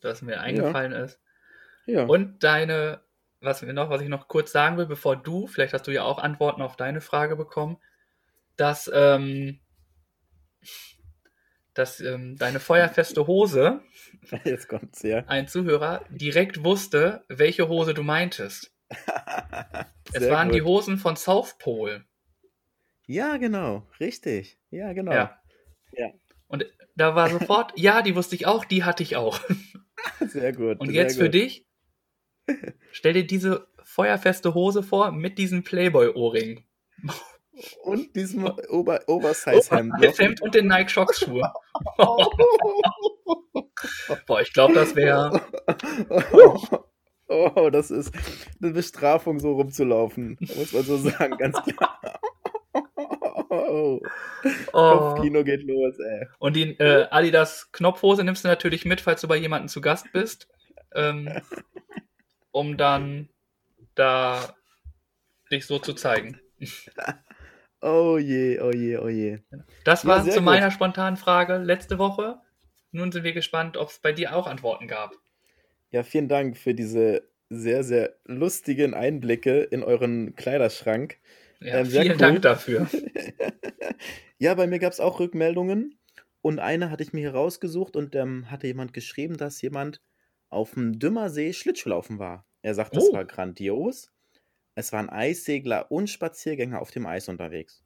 dass 0.00 0.22
mir 0.22 0.40
eingefallen 0.40 0.92
ist. 0.92 1.20
Ja. 1.86 2.04
Und 2.04 2.42
deine, 2.44 3.00
was 3.40 3.62
mir 3.62 3.72
noch, 3.72 3.90
was 3.90 4.00
ich 4.02 4.08
noch 4.08 4.28
kurz 4.28 4.52
sagen 4.52 4.76
will, 4.78 4.86
bevor 4.86 5.16
du, 5.16 5.46
vielleicht 5.46 5.74
hast 5.74 5.86
du 5.86 5.90
ja 5.92 6.04
auch 6.04 6.18
Antworten 6.18 6.62
auf 6.62 6.76
deine 6.76 7.00
Frage 7.00 7.36
bekommen, 7.36 7.76
dass, 8.56 8.90
ähm, 8.94 9.58
dass 11.74 12.00
ähm, 12.00 12.36
deine 12.36 12.60
feuerfeste 12.60 13.26
Hose, 13.26 13.80
Jetzt 14.44 14.68
kommt's, 14.68 15.02
ja. 15.02 15.24
ein 15.26 15.46
Zuhörer, 15.46 16.04
direkt 16.08 16.64
wusste, 16.64 17.24
welche 17.28 17.68
Hose 17.68 17.92
du 17.94 18.02
meintest. 18.02 18.72
Es 20.12 20.30
waren 20.30 20.50
die 20.50 20.60
gut. 20.60 20.68
Hosen 20.68 20.98
von 20.98 21.16
South 21.16 21.58
Pole. 21.58 22.04
Ja, 23.06 23.36
genau. 23.36 23.86
Richtig. 24.00 24.58
Ja, 24.70 24.92
genau. 24.92 25.12
Ja. 25.12 25.40
Ja. 25.92 26.10
Und 26.48 26.64
da 26.94 27.14
war 27.14 27.28
sofort, 27.28 27.72
ja, 27.76 28.02
die 28.02 28.16
wusste 28.16 28.34
ich 28.36 28.46
auch, 28.46 28.64
die 28.64 28.84
hatte 28.84 29.02
ich 29.02 29.16
auch. 29.16 29.40
Sehr 30.20 30.52
gut. 30.52 30.80
Und 30.80 30.88
sehr 30.88 31.02
jetzt 31.02 31.16
für 31.16 31.24
gut. 31.24 31.34
dich, 31.34 31.66
stell 32.92 33.14
dir 33.14 33.26
diese 33.26 33.66
feuerfeste 33.82 34.54
Hose 34.54 34.82
vor 34.82 35.10
mit 35.10 35.38
diesem 35.38 35.64
Playboy-Ohrring. 35.64 36.64
Und 37.82 38.14
diesem 38.14 38.44
Ober 38.68 39.00
Oversize-Hemd. 39.06 39.94
Das 40.00 40.18
Hemd 40.18 40.42
und 40.42 40.54
den 40.54 40.66
Nike 40.68 40.90
Shox 40.90 41.20
Schuhe. 41.20 41.52
Boah, 44.26 44.40
ich 44.40 44.52
glaube, 44.52 44.74
das 44.74 44.94
wäre. 44.94 45.40
Oh, 47.28 47.70
das 47.70 47.90
ist 47.90 48.12
eine 48.62 48.72
Bestrafung, 48.72 49.40
so 49.40 49.52
rumzulaufen. 49.54 50.36
Muss 50.40 50.72
man 50.72 50.82
so 50.84 50.96
sagen, 50.96 51.36
ganz 51.38 51.60
klar. 51.62 52.20
Oh, 53.50 54.00
Oh. 54.72 54.98
Kopfkino 54.98 55.42
geht 55.44 55.62
los, 55.64 55.98
ey. 55.98 56.26
Und 56.38 56.54
die 56.56 56.78
äh, 56.78 57.08
Adidas 57.10 57.70
Knopfhose 57.72 58.22
nimmst 58.22 58.44
du 58.44 58.48
natürlich 58.48 58.84
mit, 58.84 59.00
falls 59.00 59.20
du 59.22 59.28
bei 59.28 59.36
jemandem 59.36 59.68
zu 59.68 59.80
Gast 59.80 60.12
bist, 60.12 60.48
ähm, 60.94 61.28
um 62.52 62.76
dann 62.76 63.28
da 63.94 64.54
dich 65.50 65.66
so 65.66 65.78
zu 65.78 65.94
zeigen. 65.94 66.40
Oh 67.80 68.18
je, 68.18 68.60
oh 68.60 68.70
je, 68.72 68.98
oh 68.98 69.08
je. 69.08 69.38
Das 69.84 70.02
Ja, 70.04 70.08
war 70.10 70.22
sehr 70.22 70.32
zu 70.34 70.38
gut. 70.40 70.46
meiner 70.46 70.70
spontanen 70.70 71.16
Frage 71.16 71.58
letzte 71.58 71.98
Woche. 71.98 72.40
Nun 72.92 73.10
sind 73.12 73.24
wir 73.24 73.32
gespannt, 73.32 73.76
ob 73.76 73.88
es 73.90 73.98
bei 73.98 74.12
dir 74.12 74.34
auch 74.36 74.46
Antworten 74.46 74.86
gab. 74.86 75.12
Ja, 75.96 76.02
vielen 76.02 76.28
Dank 76.28 76.58
für 76.58 76.74
diese 76.74 77.26
sehr, 77.48 77.82
sehr 77.82 78.16
lustigen 78.26 78.92
Einblicke 78.92 79.62
in 79.62 79.82
euren 79.82 80.34
Kleiderschrank. 80.36 81.16
Ja, 81.58 81.78
Ähm, 81.78 81.86
vielen 81.86 82.08
cool. 82.10 82.16
Dank 82.18 82.42
dafür. 82.42 82.86
ja, 84.38 84.52
bei 84.52 84.66
mir 84.66 84.78
gab 84.78 84.92
es 84.92 85.00
auch 85.00 85.20
Rückmeldungen. 85.20 85.98
Und 86.42 86.58
eine 86.58 86.90
hatte 86.90 87.02
ich 87.02 87.14
mir 87.14 87.20
hier 87.20 87.32
rausgesucht 87.32 87.96
und 87.96 88.14
ähm, 88.14 88.50
hatte 88.50 88.66
jemand 88.66 88.92
geschrieben, 88.92 89.38
dass 89.38 89.62
jemand 89.62 90.02
auf 90.50 90.74
dem 90.74 90.98
Dümmersee 90.98 91.54
Schlittschuhlaufen 91.54 92.18
war. 92.18 92.44
Er 92.60 92.74
sagt, 92.74 92.94
das 92.94 93.04
Oh. 93.08 93.14
war 93.14 93.24
grandios. 93.24 94.12
Es 94.74 94.92
waren 94.92 95.08
Eissegler 95.08 95.90
und 95.90 96.10
Spaziergänger 96.10 96.82
auf 96.82 96.90
dem 96.90 97.06
Eis 97.06 97.30
unterwegs. 97.30 97.82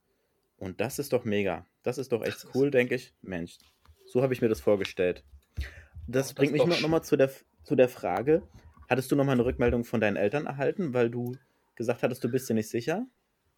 Und 0.57 0.81
das 0.81 0.99
ist 0.99 1.12
doch 1.12 1.25
mega. 1.25 1.64
Das 1.85 1.96
ist 1.96 2.11
doch 2.11 2.23
echt 2.25 2.44
Das 2.44 2.55
cool, 2.57 2.73
denke 2.73 2.96
ich. 2.96 3.14
Mensch, 3.23 3.57
so 4.05 4.20
habe 4.20 4.35
ich 4.35 4.40
mir 4.42 4.49
das 4.49 4.61
vorgestellt. 4.61 5.23
Das 6.09 6.27
das 6.27 6.35
bringt 6.35 6.53
mich 6.55 6.62
doch 6.62 6.68
noch, 6.68 6.77
sch- 6.77 6.83
noch 6.83 6.88
mal 6.88 7.03
zu 7.03 7.16
der, 7.16 7.31
zu 7.70 7.76
der 7.76 7.88
Frage, 7.88 8.42
hattest 8.88 9.12
du 9.12 9.16
noch 9.16 9.24
mal 9.24 9.30
eine 9.33 9.44
Rückmeldung 9.44 9.85
von 9.85 10.00
deinen 10.00 10.16
Eltern 10.16 10.46
erhalten, 10.46 10.92
weil 10.92 11.09
du 11.09 11.37
gesagt 11.76 12.02
hattest, 12.02 12.24
du 12.24 12.28
bist 12.28 12.48
dir 12.50 12.54
nicht 12.54 12.68
sicher? 12.68 13.06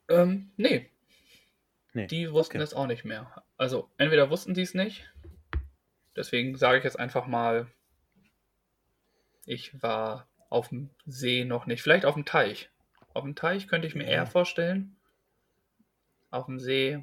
Ähm, 0.08 0.50
nee, 0.58 0.90
Nee. 1.94 2.06
die 2.08 2.30
wussten 2.30 2.58
okay. 2.58 2.64
es 2.64 2.74
auch 2.74 2.86
nicht 2.86 3.06
mehr. 3.06 3.42
Also, 3.56 3.88
entweder 3.96 4.28
wussten 4.28 4.54
sie 4.54 4.60
es 4.60 4.74
nicht, 4.74 5.10
deswegen 6.14 6.56
sage 6.56 6.76
ich 6.76 6.84
jetzt 6.84 6.98
einfach 7.00 7.26
mal, 7.26 7.68
Ich 9.46 9.82
war 9.82 10.28
auf 10.50 10.68
dem 10.68 10.90
See 11.06 11.44
noch 11.46 11.64
nicht. 11.66 11.82
Vielleicht 11.82 12.04
auf 12.04 12.14
dem 12.14 12.26
Teich. 12.26 12.70
Auf 13.14 13.24
dem 13.24 13.34
Teich 13.34 13.66
könnte 13.66 13.88
ich 13.88 13.94
mir 13.94 14.04
eher 14.04 14.26
vorstellen. 14.26 14.94
Auf 16.30 16.46
dem 16.46 16.60
See 16.60 17.02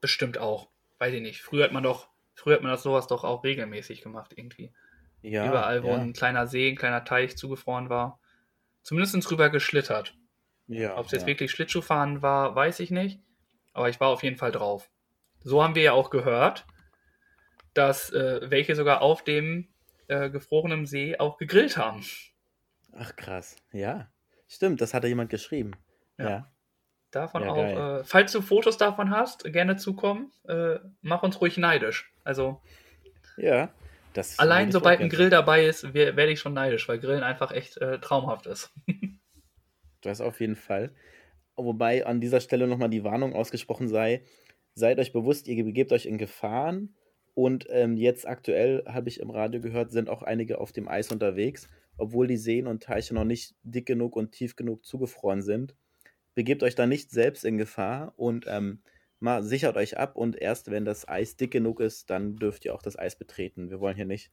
bestimmt 0.00 0.38
auch. 0.38 0.68
Weiß 0.98 1.14
ich 1.14 1.22
nicht. 1.22 1.40
Früher 1.40 1.64
hat 1.64 1.72
man 1.72 1.84
doch, 1.84 2.08
früher 2.34 2.56
hat 2.56 2.62
man 2.62 2.72
das 2.72 2.82
sowas 2.82 3.06
doch 3.06 3.22
auch 3.24 3.44
regelmäßig 3.44 4.02
gemacht 4.02 4.32
irgendwie. 4.36 4.72
Ja, 5.28 5.46
Überall, 5.46 5.82
wo 5.82 5.88
ja, 5.88 5.96
ein 5.96 6.12
kleiner 6.12 6.46
See, 6.46 6.68
ein 6.68 6.76
kleiner 6.76 7.04
Teich 7.04 7.36
zugefroren 7.36 7.90
war. 7.90 8.20
Zumindest 8.82 9.28
drüber 9.28 9.50
geschlittert. 9.50 10.16
ja, 10.68 10.96
Ob 10.96 11.06
es 11.06 11.12
jetzt 11.12 11.22
ja. 11.22 11.26
wirklich 11.26 11.50
Schlittschuhfahren 11.50 12.22
war, 12.22 12.54
weiß 12.54 12.78
ich 12.78 12.92
nicht. 12.92 13.20
Aber 13.72 13.88
ich 13.88 13.98
war 13.98 14.08
auf 14.08 14.22
jeden 14.22 14.36
Fall 14.36 14.52
drauf. 14.52 14.88
So 15.40 15.62
haben 15.64 15.74
wir 15.74 15.82
ja 15.82 15.92
auch 15.92 16.10
gehört, 16.10 16.64
dass 17.74 18.10
äh, 18.12 18.40
welche 18.50 18.76
sogar 18.76 19.02
auf 19.02 19.24
dem 19.24 19.68
äh, 20.06 20.30
gefrorenen 20.30 20.86
See 20.86 21.18
auch 21.18 21.38
gegrillt 21.38 21.76
haben. 21.76 22.04
Ach 22.96 23.14
krass, 23.16 23.56
ja. 23.72 24.08
Stimmt, 24.46 24.80
das 24.80 24.94
hatte 24.94 25.08
jemand 25.08 25.30
geschrieben. 25.30 25.72
Ja. 26.18 26.30
Ja. 26.30 26.52
Davon 27.10 27.42
Ja, 27.42 27.50
auch, 27.50 28.00
äh, 28.00 28.04
falls 28.04 28.30
du 28.30 28.42
Fotos 28.42 28.78
davon 28.78 29.10
hast, 29.10 29.44
gerne 29.52 29.76
zukommen. 29.76 30.30
Äh, 30.46 30.78
mach 31.02 31.24
uns 31.24 31.40
ruhig 31.40 31.56
neidisch. 31.56 32.12
Also 32.22 32.62
Ja. 33.36 33.70
Das 34.16 34.38
allein 34.38 34.72
sobald 34.72 35.00
ein 35.00 35.08
Grill 35.08 35.30
dabei 35.30 35.66
ist, 35.66 35.92
wer- 35.92 36.16
werde 36.16 36.32
ich 36.32 36.40
schon 36.40 36.54
neidisch, 36.54 36.88
weil 36.88 36.98
Grillen 36.98 37.22
einfach 37.22 37.52
echt 37.52 37.76
äh, 37.78 37.98
traumhaft 37.98 38.46
ist. 38.46 38.72
Das 40.02 40.20
auf 40.20 40.40
jeden 40.40 40.56
Fall. 40.56 40.92
Wobei 41.56 42.06
an 42.06 42.20
dieser 42.20 42.40
Stelle 42.40 42.66
nochmal 42.68 42.90
die 42.90 43.02
Warnung 43.02 43.34
ausgesprochen 43.34 43.88
sei, 43.88 44.22
seid 44.74 44.98
euch 44.98 45.12
bewusst, 45.12 45.48
ihr 45.48 45.64
begebt 45.64 45.90
euch 45.90 46.06
in 46.06 46.18
Gefahren 46.18 46.94
und 47.34 47.66
ähm, 47.70 47.96
jetzt 47.96 48.26
aktuell, 48.28 48.84
habe 48.86 49.08
ich 49.08 49.18
im 49.20 49.30
Radio 49.30 49.60
gehört, 49.60 49.90
sind 49.90 50.08
auch 50.08 50.22
einige 50.22 50.60
auf 50.60 50.70
dem 50.70 50.86
Eis 50.86 51.10
unterwegs, 51.10 51.68
obwohl 51.96 52.26
die 52.28 52.36
Seen 52.36 52.66
und 52.66 52.82
Teiche 52.84 53.14
noch 53.14 53.24
nicht 53.24 53.54
dick 53.62 53.86
genug 53.86 54.14
und 54.16 54.32
tief 54.32 54.54
genug 54.54 54.84
zugefroren 54.84 55.42
sind. 55.42 55.74
Begebt 56.34 56.62
euch 56.62 56.74
da 56.74 56.86
nicht 56.86 57.10
selbst 57.10 57.44
in 57.44 57.56
Gefahr 57.58 58.12
und 58.16 58.44
ähm, 58.46 58.82
mal 59.20 59.42
sichert 59.42 59.76
euch 59.76 59.96
ab 59.98 60.16
und 60.16 60.36
erst 60.36 60.70
wenn 60.70 60.84
das 60.84 61.08
Eis 61.08 61.36
dick 61.36 61.50
genug 61.50 61.80
ist, 61.80 62.10
dann 62.10 62.36
dürft 62.36 62.64
ihr 62.64 62.74
auch 62.74 62.82
das 62.82 62.98
Eis 62.98 63.18
betreten. 63.18 63.70
Wir 63.70 63.80
wollen 63.80 63.96
hier 63.96 64.04
nicht, 64.04 64.30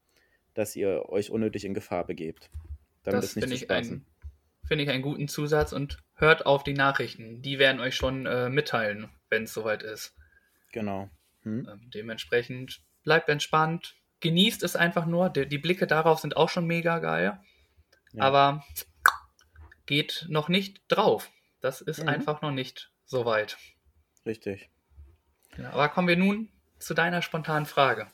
dass 0.54 0.76
ihr 0.76 1.10
euch 1.10 1.30
unnötig 1.30 1.66
in 1.66 1.74
Gefahr 1.74 2.06
begebt. 2.06 2.50
Damit 3.04 3.24
das 3.24 3.34
finde 3.34 3.56
ich, 3.56 3.70
ein, 3.70 4.06
finde 4.66 4.84
ich 4.84 4.90
einen 4.90 5.02
guten 5.02 5.28
Zusatz 5.28 5.74
und 5.74 5.98
hört 6.16 6.46
auf 6.46 6.64
die 6.64 6.74
Nachrichten. 6.74 7.42
Die 7.42 7.60
werden 7.60 7.82
euch 7.82 7.96
schon 7.96 8.26
äh, 8.26 8.50
mitteilen, 8.50 9.10
wenn 9.30 9.44
es 9.44 9.54
soweit 9.54 9.84
ist. 9.84 10.16
Genau. 10.72 11.10
Hm? 11.42 11.68
Ähm, 11.70 11.90
dementsprechend 11.94 12.82
bleibt 13.04 13.30
entspannt. 13.30 13.96
Genießt 14.22 14.64
es 14.64 14.76
einfach 14.78 15.06
nur. 15.06 15.30
Die, 15.30 15.48
die 15.48 15.58
Blicke 15.58 15.86
darauf 15.86 16.20
sind 16.20 16.38
auch 16.38 16.50
schon 16.50 16.66
mega 16.66 17.00
geil. 17.00 17.40
Ja. 18.14 18.24
Aber 18.24 18.64
geht 19.86 20.26
noch 20.30 20.48
nicht 20.48 20.82
drauf. 20.88 21.30
Das 21.60 21.82
ist 21.82 22.02
Mhm. 22.02 22.10
einfach 22.10 22.42
noch 22.42 22.52
nicht 22.52 22.92
so 23.06 23.26
weit. 23.26 23.58
Richtig. 24.26 24.70
Ja, 25.58 25.72
aber 25.72 25.90
kommen 25.90 26.08
wir 26.08 26.18
nun 26.18 26.50
zu 26.80 26.94
deiner 26.94 27.22
spontanen 27.22 27.66
Frage. 27.66 28.08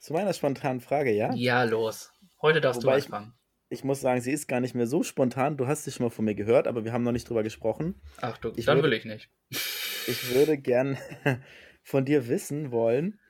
Zu 0.00 0.12
meiner 0.12 0.32
spontanen 0.32 0.80
Frage, 0.80 1.12
ja? 1.12 1.32
Ja, 1.34 1.64
los. 1.64 2.12
Heute 2.40 2.60
darfst 2.60 2.82
Wobei 2.82 2.92
du 2.92 2.98
ich- 2.98 3.04
anfangen. 3.06 3.34
Ich 3.70 3.84
muss 3.84 4.00
sagen, 4.00 4.22
sie 4.22 4.32
ist 4.32 4.48
gar 4.48 4.60
nicht 4.60 4.74
mehr 4.74 4.86
so 4.86 5.02
spontan. 5.02 5.58
Du 5.58 5.66
hast 5.66 5.84
sie 5.84 5.92
schon 5.92 6.04
mal 6.06 6.10
von 6.10 6.24
mir 6.24 6.34
gehört, 6.34 6.66
aber 6.66 6.84
wir 6.86 6.92
haben 6.94 7.02
noch 7.02 7.12
nicht 7.12 7.28
drüber 7.28 7.42
gesprochen. 7.42 8.00
Ach 8.22 8.38
du, 8.38 8.52
ich 8.56 8.64
dann 8.64 8.78
würde- 8.78 8.90
will 8.90 8.96
ich 8.98 9.04
nicht. 9.04 9.28
Ich 10.06 10.34
würde 10.34 10.56
gern 10.56 10.96
von 11.82 12.06
dir 12.06 12.28
wissen 12.28 12.70
wollen, 12.70 13.20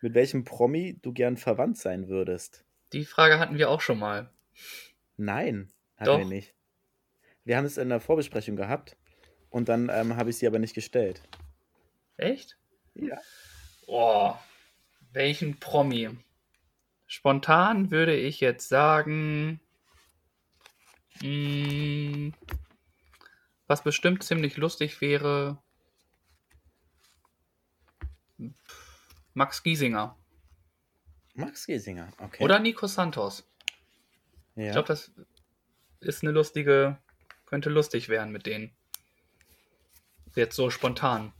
mit 0.00 0.14
welchem 0.14 0.42
Promi 0.42 0.98
du 1.00 1.12
gern 1.12 1.36
verwandt 1.36 1.78
sein 1.78 2.08
würdest. 2.08 2.64
Die 2.92 3.04
Frage 3.04 3.38
hatten 3.38 3.56
wir 3.56 3.70
auch 3.70 3.80
schon 3.80 4.00
mal. 4.00 4.30
Nein, 5.16 5.70
hatten 5.96 6.04
Doch. 6.06 6.18
wir 6.18 6.24
nicht. 6.26 6.52
Wir 7.44 7.56
haben 7.56 7.66
es 7.66 7.78
in 7.78 7.88
der 7.88 8.00
Vorbesprechung 8.00 8.56
gehabt 8.56 8.96
und 9.48 9.68
dann 9.68 9.88
ähm, 9.94 10.16
habe 10.16 10.30
ich 10.30 10.38
sie 10.38 10.48
aber 10.48 10.58
nicht 10.58 10.74
gestellt. 10.74 11.22
Echt? 12.16 12.56
Ja. 12.94 13.20
Oh, 13.86 14.34
welchen 15.12 15.58
Promi? 15.58 16.10
Spontan 17.06 17.90
würde 17.90 18.16
ich 18.16 18.40
jetzt 18.40 18.68
sagen, 18.68 19.60
mh, 21.20 22.32
was 23.66 23.82
bestimmt 23.82 24.22
ziemlich 24.22 24.56
lustig 24.56 25.00
wäre, 25.00 25.62
Max 29.34 29.62
Giesinger 29.62 30.16
Max 31.34 31.66
Giesinger, 31.66 32.12
okay. 32.18 32.42
oder 32.42 32.60
Nico 32.60 32.86
Santos. 32.86 33.44
Ja. 34.54 34.66
Ich 34.66 34.72
glaube, 34.72 34.86
das 34.86 35.10
ist 36.00 36.22
eine 36.22 36.30
lustige, 36.30 36.98
könnte 37.46 37.70
lustig 37.70 38.08
werden 38.08 38.30
mit 38.32 38.46
denen. 38.46 38.70
Jetzt 40.36 40.54
so 40.54 40.70
spontan. 40.70 41.32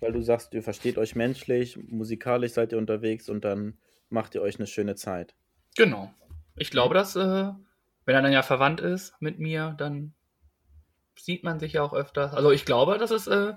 Weil 0.00 0.12
du 0.12 0.22
sagst, 0.22 0.54
ihr 0.54 0.62
versteht 0.62 0.98
euch 0.98 1.16
menschlich, 1.16 1.76
musikalisch 1.76 2.52
seid 2.52 2.72
ihr 2.72 2.78
unterwegs 2.78 3.28
und 3.28 3.44
dann 3.44 3.78
macht 4.10 4.34
ihr 4.34 4.42
euch 4.42 4.56
eine 4.56 4.66
schöne 4.66 4.94
Zeit. 4.94 5.34
Genau. 5.76 6.12
Ich 6.56 6.70
glaube, 6.70 6.94
dass, 6.94 7.16
äh, 7.16 7.50
wenn 8.04 8.14
er 8.14 8.22
dann 8.22 8.32
ja 8.32 8.42
verwandt 8.42 8.80
ist 8.80 9.14
mit 9.20 9.38
mir, 9.38 9.74
dann 9.78 10.14
sieht 11.16 11.44
man 11.44 11.58
sich 11.58 11.74
ja 11.74 11.82
auch 11.82 11.92
öfter. 11.92 12.34
Also 12.34 12.50
ich 12.52 12.64
glaube, 12.64 12.98
dass 12.98 13.10
es 13.10 13.26
äh, 13.26 13.54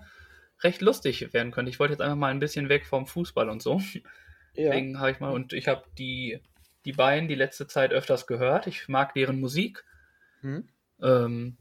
recht 0.62 0.82
lustig 0.82 1.34
werden 1.34 1.52
könnte. 1.52 1.70
Ich 1.70 1.80
wollte 1.80 1.94
jetzt 1.94 2.02
einfach 2.02 2.18
mal 2.18 2.32
ein 2.32 2.40
bisschen 2.40 2.70
weg 2.70 2.86
vom 2.86 3.08
Fußball 3.08 3.50
und 3.50 3.62
so. 3.62 3.82
Ja. 4.54 4.66
Deswegen 4.66 5.00
habe 5.00 5.12
ich 5.12 5.22
mal, 5.22 5.32
und 5.32 5.54
ich 5.54 5.70
habe 5.70 5.86
die, 5.98 6.42
die 6.84 6.92
beiden 6.92 7.30
die 7.30 7.36
letzte 7.36 7.68
Zeit 7.68 7.94
öfters 7.94 8.28
gehört. 8.28 8.68
Ich 8.68 8.90
mag 8.90 9.14
deren 9.14 9.40
Musik. 9.40 9.86
Hm? 10.42 10.68
Ähm, 11.02 11.56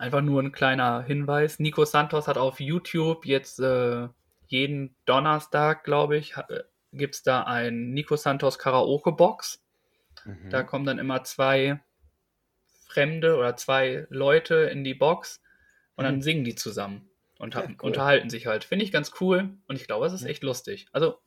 einfach 0.00 0.20
nur 0.22 0.42
ein 0.42 0.52
kleiner 0.52 1.02
Hinweis. 1.02 1.58
Nico 1.58 1.84
Santos 1.84 2.26
hat 2.26 2.38
auf 2.38 2.58
YouTube 2.60 3.24
jetzt 3.26 3.60
äh, 3.60 4.08
jeden 4.48 4.94
Donnerstag, 5.04 5.84
glaube 5.84 6.16
ich, 6.16 6.34
gibt 6.92 7.14
es 7.14 7.22
da 7.22 7.44
ein 7.44 7.90
Nico 7.92 8.16
Santos 8.16 8.58
Karaoke-Box. 8.58 9.62
Mhm. 10.24 10.50
Da 10.50 10.62
kommen 10.62 10.84
dann 10.86 10.98
immer 10.98 11.22
zwei 11.24 11.80
Fremde 12.88 13.36
oder 13.36 13.56
zwei 13.56 14.06
Leute 14.10 14.54
in 14.54 14.82
die 14.84 14.94
Box 14.94 15.40
und 15.94 16.04
dann 16.04 16.16
Mhm. 16.16 16.22
singen 16.22 16.44
die 16.44 16.54
zusammen 16.56 17.08
und 17.38 17.54
Ja, 17.54 17.62
cool. 17.62 17.76
unterhalten 17.80 18.30
sich 18.30 18.46
halt. 18.46 18.64
Finde 18.64 18.84
ich 18.84 18.90
ganz 18.92 19.12
cool 19.20 19.50
und 19.68 19.76
ich 19.76 19.86
glaube, 19.86 20.06
es 20.06 20.12
ist 20.12 20.22
Ja. 20.22 20.28
echt 20.28 20.42
lustig. 20.42 20.88
Also 20.92 21.18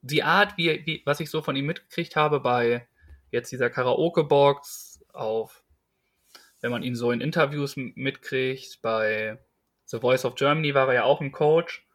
die 0.00 0.22
Art, 0.22 0.56
wie, 0.56 0.86
wie, 0.86 1.02
was 1.04 1.18
ich 1.18 1.30
so 1.30 1.42
von 1.42 1.56
ihm 1.56 1.66
mitgekriegt 1.66 2.14
habe 2.14 2.38
bei 2.40 2.86
jetzt 3.32 3.50
dieser 3.50 3.68
Karaoke-Box, 3.68 5.04
auf, 5.12 5.57
wenn 6.60 6.70
man 6.70 6.82
ihn 6.82 6.94
so 6.96 7.10
in 7.12 7.20
Interviews 7.20 7.76
mitkriegt, 7.76 8.80
bei 8.82 9.38
The 9.86 9.98
Voice 10.00 10.24
of 10.24 10.34
Germany 10.34 10.74
war 10.74 10.88
er 10.88 10.94
ja 10.94 11.04
auch 11.04 11.20
ein 11.20 11.32
Coach, 11.32 11.86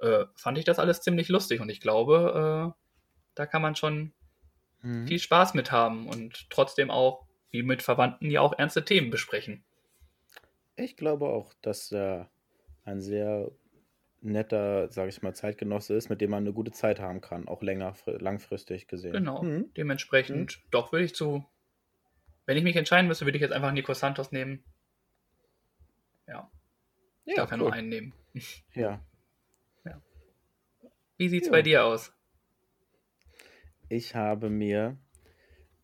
äh, 0.00 0.24
fand 0.34 0.58
ich 0.58 0.64
das 0.64 0.78
alles 0.78 1.00
ziemlich 1.00 1.28
lustig 1.28 1.60
und 1.60 1.68
ich 1.68 1.80
glaube, 1.80 2.74
äh, 2.74 2.82
da 3.34 3.46
kann 3.46 3.62
man 3.62 3.76
schon 3.76 4.12
Mhm. 4.82 5.06
viel 5.08 5.18
Spaß 5.18 5.54
mit 5.54 5.72
haben 5.72 6.08
und 6.08 6.50
trotzdem 6.50 6.90
auch, 6.90 7.26
wie 7.50 7.62
mit 7.62 7.82
Verwandten, 7.82 8.30
ja 8.30 8.40
auch 8.40 8.56
ernste 8.58 8.84
Themen 8.84 9.10
besprechen. 9.10 9.64
Ich 10.76 10.96
glaube 10.96 11.26
auch, 11.26 11.52
dass 11.62 11.90
er 11.90 12.30
ein 12.84 13.00
sehr 13.00 13.50
netter, 14.20 14.90
sage 14.90 15.08
ich 15.08 15.22
mal, 15.22 15.34
Zeitgenosse 15.34 15.94
ist, 15.94 16.08
mit 16.10 16.20
dem 16.20 16.30
man 16.30 16.44
eine 16.44 16.52
gute 16.52 16.72
Zeit 16.72 17.00
haben 17.00 17.20
kann, 17.20 17.48
auch 17.48 17.62
länger, 17.62 17.94
langfristig 18.06 18.86
gesehen. 18.86 19.12
Genau. 19.12 19.42
Mhm. 19.42 19.72
Dementsprechend, 19.76 20.60
doch 20.70 20.92
würde 20.92 21.04
ich 21.04 21.14
zu, 21.14 21.44
wenn 22.48 22.56
ich 22.56 22.64
mich 22.64 22.76
entscheiden 22.76 23.06
müsste, 23.08 23.26
würde 23.26 23.36
ich 23.36 23.42
jetzt 23.42 23.52
einfach 23.52 23.72
Nico 23.72 23.92
Santos 23.92 24.32
nehmen. 24.32 24.64
Ja, 26.26 26.50
ich 27.26 27.36
Ja, 27.36 27.42
darf 27.42 27.50
ja 27.50 27.56
cool. 27.56 27.62
nur 27.64 27.72
einen 27.74 27.88
nehmen. 27.90 28.12
ja. 28.74 29.04
Wie 31.18 31.28
sieht's 31.28 31.46
Ja. 31.48 31.52
bei 31.52 31.62
dir 31.62 31.84
aus? 31.84 32.12
Ich 33.88 34.14
habe 34.14 34.48
mir 34.50 34.96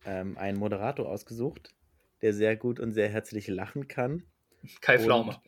ähm, 0.05 0.37
einen 0.37 0.57
Moderator 0.57 1.07
ausgesucht, 1.09 1.75
der 2.21 2.33
sehr 2.33 2.55
gut 2.55 2.79
und 2.79 2.93
sehr 2.93 3.09
herzlich 3.09 3.47
lachen 3.47 3.87
kann. 3.87 4.23
Kai 4.81 4.95
Und- 4.97 5.03
Pflaume. 5.03 5.41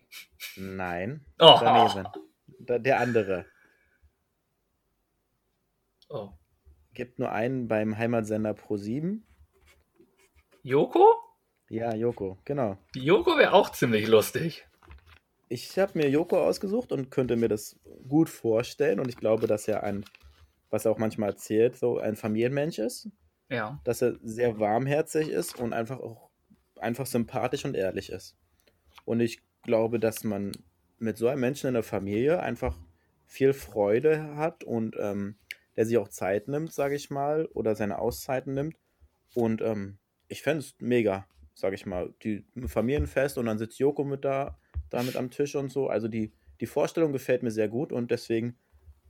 Nein, 0.58 1.26
Oh. 1.40 1.58
daneben. 1.60 2.08
Da- 2.60 2.80
Der 2.80 3.00
andere. 3.00 3.46
oh. 6.10 6.30
Gibt 6.94 7.18
nur 7.20 7.32
einen 7.32 7.68
beim 7.68 7.98
Heimatsender 7.98 8.52
Pro7. 8.52 9.22
Joko? 10.68 11.16
Ja, 11.70 11.96
Joko, 11.96 12.40
genau. 12.44 12.78
Joko 12.94 13.38
wäre 13.38 13.54
auch 13.54 13.70
ziemlich 13.70 14.06
lustig. 14.06 14.68
Ich 15.48 15.80
habe 15.80 15.98
mir 15.98 16.10
Joko 16.10 16.46
ausgesucht 16.46 16.92
und 16.92 17.10
könnte 17.10 17.38
mir 17.38 17.48
das 17.48 17.80
gut 18.10 18.28
vorstellen. 18.28 19.00
Und 19.00 19.08
ich 19.08 19.16
glaube, 19.16 19.48
dass 19.48 19.70
er 19.70 19.84
ein, 19.84 20.04
was 20.70 20.84
er 20.84 20.92
auch 20.92 20.98
manchmal 20.98 21.30
erzählt, 21.30 21.78
so 21.78 22.00
ein 22.00 22.18
Familienmensch 22.18 22.80
ist. 22.80 23.10
Ja, 23.48 23.80
Dass 23.86 24.02
er 24.02 24.18
sehr 24.22 24.60
warmherzig 24.60 25.30
ist 25.30 25.58
und 25.58 25.72
einfach 25.72 26.02
auch 26.02 26.32
einfach 26.82 27.06
sympathisch 27.06 27.64
und 27.64 27.74
ehrlich 27.74 28.10
ist. 28.12 28.36
Und 29.06 29.22
ich 29.22 29.40
glaube, 29.64 30.02
dass 30.02 30.26
man 30.26 30.52
mit 31.00 31.16
so 31.16 31.30
einem 31.30 31.40
Menschen 31.40 31.68
in 31.68 31.76
der 31.76 31.84
Familie 31.84 32.42
einfach 32.42 32.76
viel 33.26 33.54
Freude 33.54 34.36
hat 34.36 34.66
und 34.66 34.98
ähm, 35.00 35.38
der 35.78 35.86
sich 35.86 35.98
auch 35.98 36.10
Zeit 36.10 36.50
nimmt, 36.50 36.74
sage 36.74 36.96
ich 36.96 37.10
mal, 37.10 37.46
oder 37.54 37.74
seine 37.74 38.00
Auszeiten 38.00 38.54
nimmt 38.54 38.76
und 39.34 39.62
ähm, 39.62 39.98
ich 40.28 40.42
fände 40.42 40.60
es 40.60 40.76
mega, 40.80 41.28
sag 41.54 41.74
ich 41.74 41.86
mal. 41.86 42.14
Die 42.24 42.46
Familienfest 42.66 43.38
und 43.38 43.46
dann 43.46 43.58
sitzt 43.58 43.80
Joko 43.80 44.04
mit 44.04 44.26
da, 44.26 44.58
da 44.90 45.04
mit 45.04 45.16
am 45.16 45.32
Tisch 45.32 45.56
und 45.56 45.72
so. 45.72 45.88
Also 45.88 46.08
die, 46.08 46.34
die 46.60 46.66
Vorstellung 46.66 47.12
gefällt 47.12 47.44
mir 47.44 47.52
sehr 47.52 47.68
gut 47.68 47.92
und 47.92 48.12
deswegen 48.12 48.58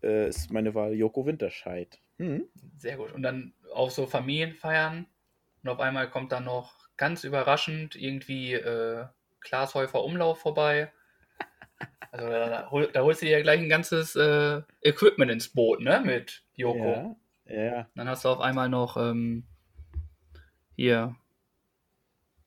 äh, 0.03 0.29
ist 0.29 0.51
meine 0.51 0.75
Wahl 0.75 0.93
Joko 0.93 1.25
Winterscheid. 1.25 1.99
Hm? 2.17 2.47
Sehr 2.77 2.97
gut. 2.97 3.13
Und 3.13 3.23
dann 3.23 3.53
auch 3.73 3.91
so 3.91 4.05
Familienfeiern 4.05 5.05
und 5.63 5.69
auf 5.69 5.79
einmal 5.79 6.09
kommt 6.09 6.31
dann 6.31 6.45
noch 6.45 6.87
ganz 6.97 7.23
überraschend 7.23 7.95
irgendwie 7.95 8.53
äh, 8.53 9.05
Klaas 9.39 9.75
Häufer 9.75 10.03
Umlauf 10.03 10.39
vorbei. 10.39 10.91
Also 12.11 12.29
da, 12.29 12.69
da 12.93 13.01
holst 13.01 13.21
du 13.21 13.25
dir 13.25 13.37
ja 13.37 13.41
gleich 13.41 13.59
ein 13.59 13.69
ganzes 13.69 14.15
äh, 14.15 14.61
Equipment 14.81 15.29
ins 15.29 15.49
Boot, 15.49 15.81
ne? 15.81 16.01
Mit 16.03 16.43
Joko. 16.55 17.17
Ja, 17.45 17.63
ja. 17.63 17.89
Dann 17.95 18.07
hast 18.07 18.25
du 18.25 18.29
auf 18.29 18.39
einmal 18.39 18.69
noch 18.69 18.97
ähm, 18.97 19.45
hier 20.77 21.15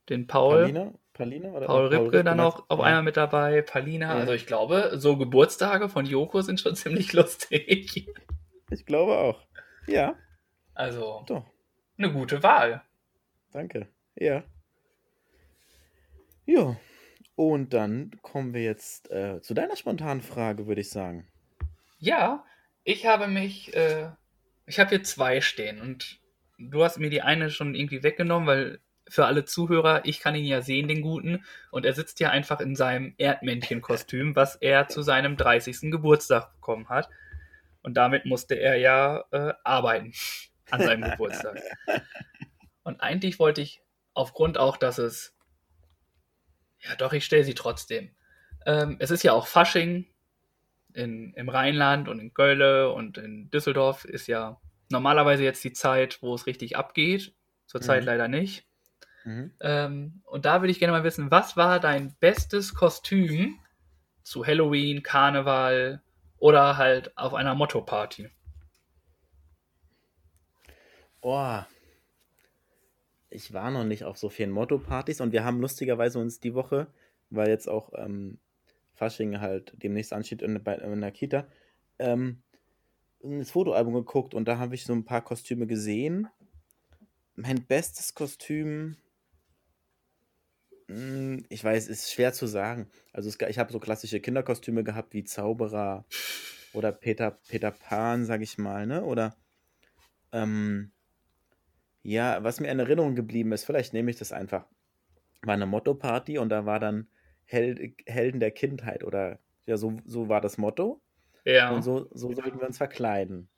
den 0.09 0.27
Paul. 0.27 0.63
Palina? 0.63 0.93
Palina 1.13 1.51
oder 1.51 1.67
Paul 1.67 1.87
Ripke 1.89 2.25
dann 2.25 2.41
auch 2.41 2.65
auf 2.69 2.79
ja. 2.79 2.87
einmal 2.87 3.03
mit 3.03 3.19
dabei, 3.19 3.61
Palina. 3.61 4.15
Ja. 4.15 4.21
Also 4.21 4.33
ich 4.33 4.47
glaube, 4.47 4.93
so 4.95 5.19
Geburtstage 5.19 5.91
von 5.91 6.07
Joko 6.07 6.41
sind 6.41 6.61
schon 6.61 6.75
ziemlich 6.77 7.13
lustig. 7.13 8.09
Ich 8.71 8.87
glaube 8.87 9.19
auch. 9.19 9.45
Ja, 9.87 10.15
Also 10.73 11.25
doch. 11.27 11.45
eine 11.99 12.13
gute 12.13 12.43
Wahl. 12.43 12.83
Danke. 13.53 13.89
Ja. 14.15 14.45
Ja. 16.47 16.77
Und 17.35 17.75
dann 17.75 18.13
kommen 18.23 18.55
wir 18.55 18.63
jetzt 18.63 19.11
äh, 19.11 19.41
zu 19.43 19.53
deiner 19.53 19.77
spontanen 19.77 20.23
Frage, 20.23 20.67
würde 20.67 20.81
ich 20.81 20.91
sagen. 20.91 21.27
Ja, 21.99 22.45
ich 22.85 23.07
habe 23.07 23.27
mich, 23.27 23.75
äh, 23.75 24.11
ich 24.67 24.79
habe 24.79 24.91
hier 24.91 25.03
zwei 25.03 25.41
stehen 25.41 25.81
und 25.81 26.20
du 26.61 26.85
hast 26.85 26.99
mir 26.99 27.11
die 27.11 27.23
eine 27.23 27.51
schon 27.51 27.75
irgendwie 27.75 28.03
weggenommen, 28.03 28.47
weil 28.47 28.81
für 29.09 29.27
alle 29.27 29.45
Zuhörer, 29.45 30.03
ich 30.05 30.21
kann 30.21 30.37
ihn 30.37 30.45
ja 30.45 30.63
sehen, 30.63 30.87
den 30.87 31.03
Guten, 31.03 31.45
und 31.71 31.85
er 31.85 31.95
sitzt 31.95 32.21
ja 32.21 32.31
einfach 32.31 32.61
in 32.61 32.77
seinem 32.77 33.15
Erdmännchenkostüm, 33.19 34.37
was 34.37 34.57
er 34.57 34.89
zu 34.89 35.03
seinem 35.03 35.37
30. 35.37 35.91
Geburtstag 35.91 36.53
bekommen 36.55 36.89
hat. 36.89 37.09
Und 37.83 37.95
damit 37.95 38.27
musste 38.27 38.55
er 38.55 38.77
ja 38.77 39.25
äh, 39.33 39.55
arbeiten 39.65 40.13
an 40.71 40.83
seinem 40.83 41.11
Geburtstag. 41.11 41.61
Und 42.83 43.01
eigentlich 43.01 43.39
wollte 43.39 43.63
ich, 43.63 43.83
aufgrund 44.15 44.59
auch, 44.59 44.77
dass 44.77 44.99
es, 44.99 45.37
ja 46.81 46.95
doch, 46.97 47.13
ich 47.13 47.25
stelle 47.25 47.45
sie 47.45 47.55
trotzdem. 47.55 48.11
Ähm, 48.67 48.97
es 48.99 49.11
ist 49.11 49.23
ja 49.23 49.33
auch 49.33 49.47
Fasching 49.47 50.07
in, 50.93 51.33
im 51.35 51.49
Rheinland 51.49 52.09
und 52.09 52.19
in 52.19 52.35
Gölle 52.35 52.93
und 52.93 53.17
in 53.19 53.51
Düsseldorf 53.51 54.05
ist 54.05 54.27
ja 54.27 54.61
normalerweise 54.91 55.45
jetzt 55.45 55.63
die 55.65 55.73
Zeit, 55.73 56.23
wo 56.23 56.35
es 56.35 56.47
richtig 56.47 56.77
abgeht. 56.77 57.33
Zurzeit 57.67 58.03
Mhm. 58.03 58.07
leider 58.07 58.29
nicht. 58.29 58.67
Mhm. 59.25 59.53
Ähm, 59.61 60.23
und 60.25 60.45
da 60.45 60.61
würde 60.61 60.71
ich 60.71 60.79
gerne 60.79 60.93
mal 60.93 61.05
wissen, 61.05 61.31
was 61.31 61.57
war 61.57 61.79
dein 61.81 62.15
bestes 62.21 62.75
Kostüm 62.75 63.59
zu 64.23 64.47
Halloween, 64.47 65.03
Karneval 65.03 66.03
oder 66.39 66.77
halt 66.77 67.17
auf 67.17 67.35
einer 67.35 67.55
Motto-Party? 67.55 68.31
Oh. 71.21 71.61
Ich 73.29 73.53
war 73.53 73.71
noch 73.71 73.85
nicht 73.85 74.05
auf 74.05 74.19
so 74.19 74.29
vielen 74.29 74.51
Motto-Partys 74.51 75.21
und 75.21 75.33
wir 75.33 75.45
haben 75.45 75.61
lustigerweise 75.61 76.19
uns 76.19 76.41
die 76.41 76.55
Woche, 76.55 76.89
weil 77.29 77.49
jetzt 77.49 77.69
auch 77.69 77.93
ähm, 77.95 78.39
Fasching 78.95 79.41
halt 79.41 79.73
demnächst 79.77 80.13
ansteht 80.13 80.43
in, 80.43 80.63
bei, 80.63 80.75
in 80.75 81.01
der 81.01 81.13
Kita, 81.13 81.47
ähm, 81.99 82.43
ins 83.23 83.51
Fotoalbum 83.51 83.95
geguckt 83.95 84.35
und 84.35 84.47
da 84.47 84.59
habe 84.59 84.75
ich 84.75 84.85
so 84.85 84.93
ein 84.93 85.05
paar 85.05 85.23
Kostüme 85.23 85.67
gesehen. 85.67 86.29
Mein 87.37 87.65
bestes 87.65 88.15
Kostüm, 88.15 88.97
hm, 90.89 91.45
ich 91.49 91.63
weiß, 91.63 91.89
ist 91.89 92.11
schwer 92.13 92.33
zu 92.33 92.47
sagen. 92.47 92.89
Also 93.13 93.29
es, 93.29 93.39
ich 93.49 93.59
habe 93.59 93.73
so 93.73 93.79
klassische 93.79 94.21
Kinderkostüme 94.21 94.85
gehabt 94.85 95.15
wie 95.15 95.25
Zauberer 95.25 96.05
oder 96.73 96.93
Peter, 96.93 97.39
Peter 97.49 97.71
Pan, 97.71 98.25
sag 98.25 98.43
ich 98.43 98.59
mal, 98.59 98.87
ne? 98.87 99.05
Oder 99.05 99.37
ähm, 100.33 100.93
ja, 102.03 102.43
was 102.43 102.61
mir 102.61 102.69
in 102.71 102.79
Erinnerung 102.79 103.15
geblieben 103.15 103.53
ist, 103.53 103.65
vielleicht 103.65 103.93
nehme 103.93 104.11
ich 104.11 104.17
das 104.17 104.33
einfach. 104.33 104.67
War 105.43 105.55
eine 105.55 105.67
Motto-Party 105.67 106.39
und 106.39 106.49
da 106.51 106.67
war 106.67 106.81
dann 106.81 107.09
Hel 107.45 107.95
Helden 108.07 108.41
der 108.41 108.51
Kindheit 108.51 109.05
oder 109.05 109.39
ja, 109.67 109.77
so, 109.77 109.99
so 110.05 110.29
war 110.29 110.41
das 110.41 110.59
Motto. 110.59 111.01
Ja. 111.45 111.71
Und 111.71 111.83
so, 111.83 112.09
so 112.13 112.33
sollten 112.33 112.61
wir 112.61 112.67
uns 112.67 112.79
verkleiden. 112.79 113.49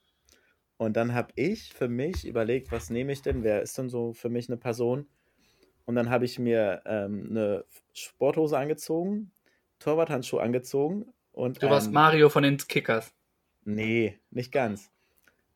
Und 0.77 0.97
dann 0.97 1.15
habe 1.15 1.33
ich 1.37 1.73
für 1.73 1.89
mich 1.89 2.27
überlegt, 2.27 2.73
was 2.73 2.91
nehme 2.91 3.13
ich 3.13 3.23
denn? 3.23 3.45
Wer 3.45 3.63
ist 3.63 3.79
denn 3.79 3.89
so 3.89 4.13
für 4.13 4.29
mich 4.29 4.49
eine 4.49 4.57
Person? 4.57 5.07
Und 5.85 5.95
dann 5.95 6.11
habe 6.11 6.25
ich 6.25 6.39
mir 6.39 6.83
ähm, 6.87 7.27
eine 7.31 7.65
Sporthose 7.93 8.57
angezogen, 8.59 9.33
Torwarthandschuhe 9.79 10.41
angezogen 10.43 11.07
und 11.33 11.63
Du 11.63 11.69
warst 11.71 11.89
ein- 11.89 11.93
Mario 11.93 12.29
von 12.29 12.43
den 12.43 12.57
Kickers. 12.57 13.13
Nee, 13.65 14.19
nicht 14.31 14.51
ganz. 14.53 14.91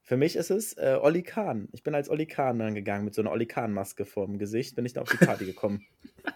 Für 0.02 0.16
mich 0.16 0.36
ist 0.36 0.50
es 0.50 0.74
äh, 0.74 0.96
Olli 1.00 1.22
Kahn. 1.24 1.68
Ich 1.72 1.82
bin 1.82 1.94
als 1.94 2.08
Olli 2.08 2.26
Kahn 2.26 2.58
dann 2.60 2.74
gegangen 2.76 3.04
mit 3.04 3.14
so 3.14 3.22
einer 3.22 3.32
Olli 3.32 3.46
Kahn-Maske 3.46 4.04
vor 4.04 4.26
dem 4.26 4.38
Gesicht, 4.38 4.76
bin 4.76 4.86
ich 4.86 4.92
dann 4.92 5.02
auf 5.02 5.10
die 5.10 5.24
Party 5.24 5.44
gekommen. 5.46 5.84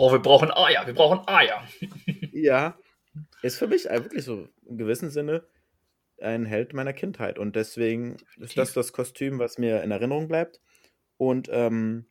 Oh, 0.00 0.12
wir 0.12 0.20
brauchen 0.20 0.50
Eier, 0.52 0.86
wir 0.86 0.94
brauchen 0.94 1.26
Eier. 1.26 1.60
ja, 2.32 2.76
ist 3.42 3.58
für 3.58 3.66
mich 3.66 3.84
wirklich 3.84 4.24
so 4.24 4.48
im 4.66 4.78
gewissen 4.78 5.10
Sinne 5.10 5.44
ein 6.20 6.44
Held 6.46 6.72
meiner 6.72 6.92
Kindheit. 6.92 7.38
Und 7.38 7.56
deswegen 7.56 8.14
ist 8.14 8.22
das 8.22 8.48
Definitiv. 8.50 8.74
das 8.74 8.92
Kostüm, 8.92 9.38
was 9.38 9.58
mir 9.58 9.82
in 9.82 9.90
Erinnerung 9.90 10.28
bleibt 10.28 10.60
und 11.16 11.48
ähm, 11.52 12.06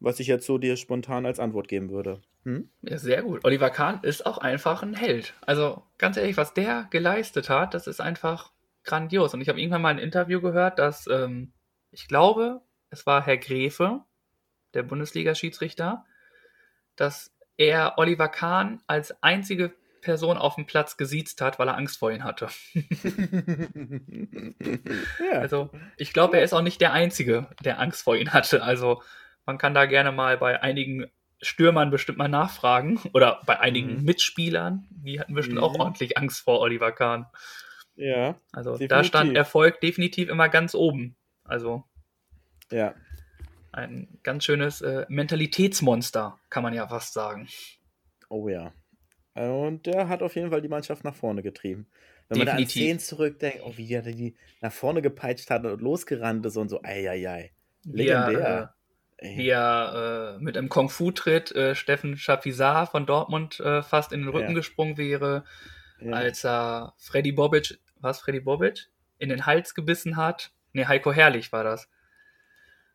was 0.00 0.20
ich 0.20 0.26
jetzt 0.26 0.46
so 0.46 0.58
dir 0.58 0.76
spontan 0.76 1.26
als 1.26 1.40
Antwort 1.40 1.68
geben 1.68 1.90
würde. 1.90 2.20
Hm? 2.44 2.68
Ja, 2.82 2.98
sehr 2.98 3.22
gut. 3.22 3.44
Oliver 3.44 3.70
Kahn 3.70 4.00
ist 4.02 4.26
auch 4.26 4.38
einfach 4.38 4.82
ein 4.82 4.94
Held. 4.94 5.34
Also 5.40 5.82
ganz 5.98 6.16
ehrlich, 6.16 6.36
was 6.36 6.54
der 6.54 6.86
geleistet 6.90 7.48
hat, 7.48 7.74
das 7.74 7.86
ist 7.86 8.00
einfach 8.00 8.52
grandios. 8.84 9.34
Und 9.34 9.40
ich 9.40 9.48
habe 9.48 9.60
irgendwann 9.60 9.82
mal 9.82 9.88
ein 9.90 9.98
Interview 9.98 10.40
gehört, 10.40 10.78
dass 10.78 11.06
ähm, 11.08 11.52
ich 11.90 12.08
glaube, 12.08 12.60
es 12.90 13.06
war 13.06 13.24
Herr 13.24 13.38
Gräfe, 13.38 14.02
der 14.74 14.82
Bundesliga-Schiedsrichter, 14.82 16.04
dass 16.94 17.34
er 17.56 17.94
Oliver 17.96 18.28
Kahn 18.28 18.82
als 18.86 19.22
einzige 19.22 19.72
Person 20.06 20.38
auf 20.38 20.54
dem 20.54 20.64
Platz 20.66 20.96
gesiezt 20.96 21.42
hat, 21.42 21.58
weil 21.58 21.68
er 21.68 21.76
Angst 21.76 21.98
vor 21.98 22.10
ihm 22.10 22.24
hatte. 22.24 22.48
ja. 25.32 25.38
Also 25.40 25.70
ich 25.96 26.12
glaube, 26.12 26.38
er 26.38 26.44
ist 26.44 26.52
auch 26.54 26.62
nicht 26.62 26.80
der 26.80 26.92
Einzige, 26.92 27.48
der 27.62 27.80
Angst 27.80 28.02
vor 28.02 28.16
ihm 28.16 28.32
hatte. 28.32 28.62
Also 28.62 29.02
man 29.44 29.58
kann 29.58 29.74
da 29.74 29.86
gerne 29.86 30.12
mal 30.12 30.38
bei 30.38 30.62
einigen 30.62 31.06
Stürmern 31.42 31.90
bestimmt 31.90 32.18
mal 32.18 32.28
nachfragen 32.28 32.98
oder 33.12 33.40
bei 33.46 33.60
einigen 33.60 33.98
Mhm. 33.98 34.04
Mitspielern. 34.04 34.86
Die 34.90 35.20
hatten 35.20 35.34
bestimmt 35.34 35.58
auch 35.58 35.74
Mhm. 35.74 35.80
ordentlich 35.80 36.16
Angst 36.16 36.40
vor 36.42 36.60
Oliver 36.60 36.92
Kahn. 36.92 37.26
ja, 37.94 38.36
Also 38.52 38.72
da 38.72 38.78
Definitiv. 38.78 39.06
stand 39.08 39.36
Erfolg 39.36 39.80
definitiv 39.80 40.28
immer 40.28 40.48
ganz 40.48 40.74
oben. 40.74 41.16
Also 41.44 41.84
ja. 42.70 42.94
ein 43.72 44.18
ganz 44.22 44.44
schönes 44.44 44.80
äh, 44.82 45.06
Mentalitätsmonster, 45.08 46.38
kann 46.50 46.62
man 46.62 46.74
ja 46.74 46.86
fast 46.88 47.12
sagen. 47.12 47.48
Oh 48.28 48.48
ja. 48.48 48.72
Und 49.36 49.86
der 49.86 50.08
hat 50.08 50.22
auf 50.22 50.34
jeden 50.34 50.50
Fall 50.50 50.62
die 50.62 50.68
Mannschaft 50.68 51.04
nach 51.04 51.14
vorne 51.14 51.42
getrieben. 51.42 51.86
Wenn 52.28 52.38
man 52.38 52.46
da 52.46 52.52
an 52.52 52.58
Definitiv. 52.58 52.82
Szenen 52.82 52.98
zurückdenkt, 53.00 53.60
oh, 53.64 53.72
wie 53.76 53.86
der 53.86 54.02
die 54.02 54.34
nach 54.60 54.72
vorne 54.72 55.02
gepeitscht 55.02 55.50
hat 55.50 55.64
und 55.64 55.80
losgerannt 55.80 56.44
ist 56.46 56.56
und 56.56 56.68
so, 56.68 56.82
eieiei. 56.82 57.52
Wie 57.84 58.08
er, 58.08 58.26
Legendär. 58.26 58.74
äh, 59.18 59.26
Ey. 59.28 59.38
wie 59.38 59.48
er 59.50 60.36
äh, 60.38 60.42
mit 60.42 60.56
einem 60.56 60.68
Kung-Fu-Tritt 60.68 61.52
äh, 61.52 61.74
Steffen 61.74 62.16
Chapuisat 62.16 62.88
von 62.90 63.06
Dortmund 63.06 63.60
äh, 63.60 63.82
fast 63.82 64.12
in 64.12 64.20
den 64.22 64.28
Rücken 64.28 64.48
Ja. 64.50 64.54
gesprungen 64.54 64.96
wäre. 64.96 65.44
Ja. 66.00 66.12
als 66.12 66.44
er 66.44 66.92
Freddy 66.98 67.32
Bobic, 67.32 67.78
was 68.00 68.20
Freddy 68.20 68.40
Bobic, 68.40 68.88
in 69.18 69.30
den 69.30 69.46
Hals 69.46 69.74
gebissen 69.74 70.16
hat. 70.18 70.52
Ne, 70.74 70.86
Heiko 70.88 71.10
Herrlich 71.12 71.52
war 71.52 71.64
das. 71.64 71.88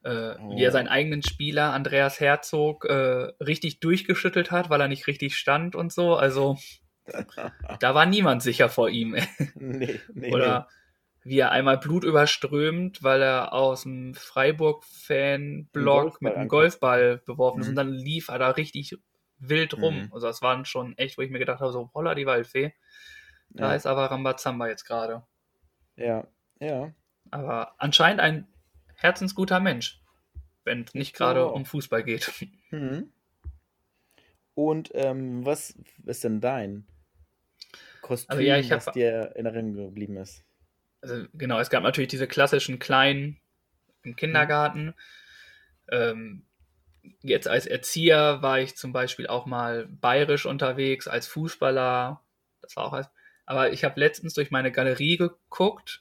Äh, 0.03 0.35
Wie 0.55 0.63
er 0.63 0.71
seinen 0.71 0.87
eigenen 0.87 1.21
Spieler, 1.21 1.73
Andreas 1.73 2.19
Herzog, 2.19 2.85
äh, 2.85 3.33
richtig 3.39 3.79
durchgeschüttelt 3.79 4.49
hat, 4.49 4.69
weil 4.69 4.81
er 4.81 4.87
nicht 4.87 5.05
richtig 5.07 5.37
stand 5.37 5.75
und 5.75 5.93
so. 5.93 6.15
Also, 6.15 6.57
da 7.79 7.93
war 7.93 8.05
niemand 8.05 8.41
sicher 8.41 8.69
vor 8.69 8.89
ihm. 8.89 9.15
nee, 9.55 9.99
nee, 10.13 10.33
Oder 10.33 10.67
wie 11.23 11.37
er 11.37 11.51
einmal 11.51 11.77
blutüberströmt, 11.77 13.03
weil 13.03 13.21
er 13.21 13.53
aus 13.53 13.83
dem 13.83 14.15
Freiburg-Fan-Block 14.15 16.03
Golfball 16.03 16.29
mit 16.29 16.35
einem. 16.35 16.47
Golfball 16.47 17.17
beworfen 17.25 17.61
ist. 17.61 17.67
Mhm. 17.67 17.71
Und 17.71 17.75
dann 17.75 17.93
lief 17.93 18.29
er 18.29 18.39
da 18.39 18.49
richtig 18.49 18.97
wild 19.37 19.77
rum. 19.77 20.05
Mhm. 20.05 20.13
Also 20.13 20.27
das 20.27 20.41
waren 20.41 20.65
schon 20.65 20.97
echt, 20.97 21.17
wo 21.17 21.21
ich 21.21 21.29
mir 21.29 21.39
gedacht 21.39 21.59
habe, 21.59 21.71
so, 21.71 21.91
holla 21.93 22.15
die 22.15 22.25
Waldfee. 22.25 22.73
nee. 23.49 23.61
Da 23.61 23.69
ja. 23.69 23.75
ist 23.75 23.85
aber 23.85 24.05
Rambazamba 24.05 24.67
jetzt 24.67 24.85
gerade. 24.85 25.23
ja, 25.95 26.25
ja. 26.59 26.91
Aber 27.29 27.75
anscheinend 27.77 28.19
ein 28.19 28.50
herzensguter 29.01 29.59
Mensch, 29.59 29.99
wenn 30.63 30.83
es 30.83 30.93
nicht 30.93 31.15
gerade 31.15 31.45
auch. 31.45 31.53
um 31.53 31.65
Fußball 31.65 32.03
geht. 32.03 32.31
Mhm. 32.71 33.11
Und 34.53 34.91
ähm, 34.93 35.45
was 35.45 35.75
ist 36.05 36.23
denn 36.23 36.41
dein 36.41 36.85
Kostüm, 38.01 38.29
Also 38.31 38.43
ja, 38.43 38.57
ich 38.57 38.69
was 38.71 38.87
hab- 38.87 38.93
dir 38.93 39.33
in 39.35 39.45
Erinnerung 39.45 39.85
geblieben 39.87 40.17
ist? 40.17 40.43
Also 41.01 41.25
genau, 41.33 41.59
es 41.59 41.69
gab 41.69 41.83
natürlich 41.83 42.09
diese 42.09 42.27
klassischen 42.27 42.77
kleinen 42.79 43.39
im 44.03 44.15
Kindergarten. 44.15 44.93
Ähm, 45.89 46.45
jetzt 47.21 47.47
als 47.47 47.65
Erzieher 47.65 48.41
war 48.41 48.59
ich 48.59 48.75
zum 48.77 48.93
Beispiel 48.93 49.27
auch 49.27 49.45
mal 49.45 49.87
bayerisch 49.87 50.45
unterwegs, 50.45 51.07
als 51.07 51.27
Fußballer. 51.27 52.21
Das 52.61 52.75
war 52.75 52.85
auch 52.85 52.93
als. 52.93 53.09
Aber 53.45 53.71
ich 53.73 53.83
habe 53.83 53.99
letztens 53.99 54.33
durch 54.35 54.51
meine 54.51 54.71
Galerie 54.71 55.17
geguckt 55.17 56.00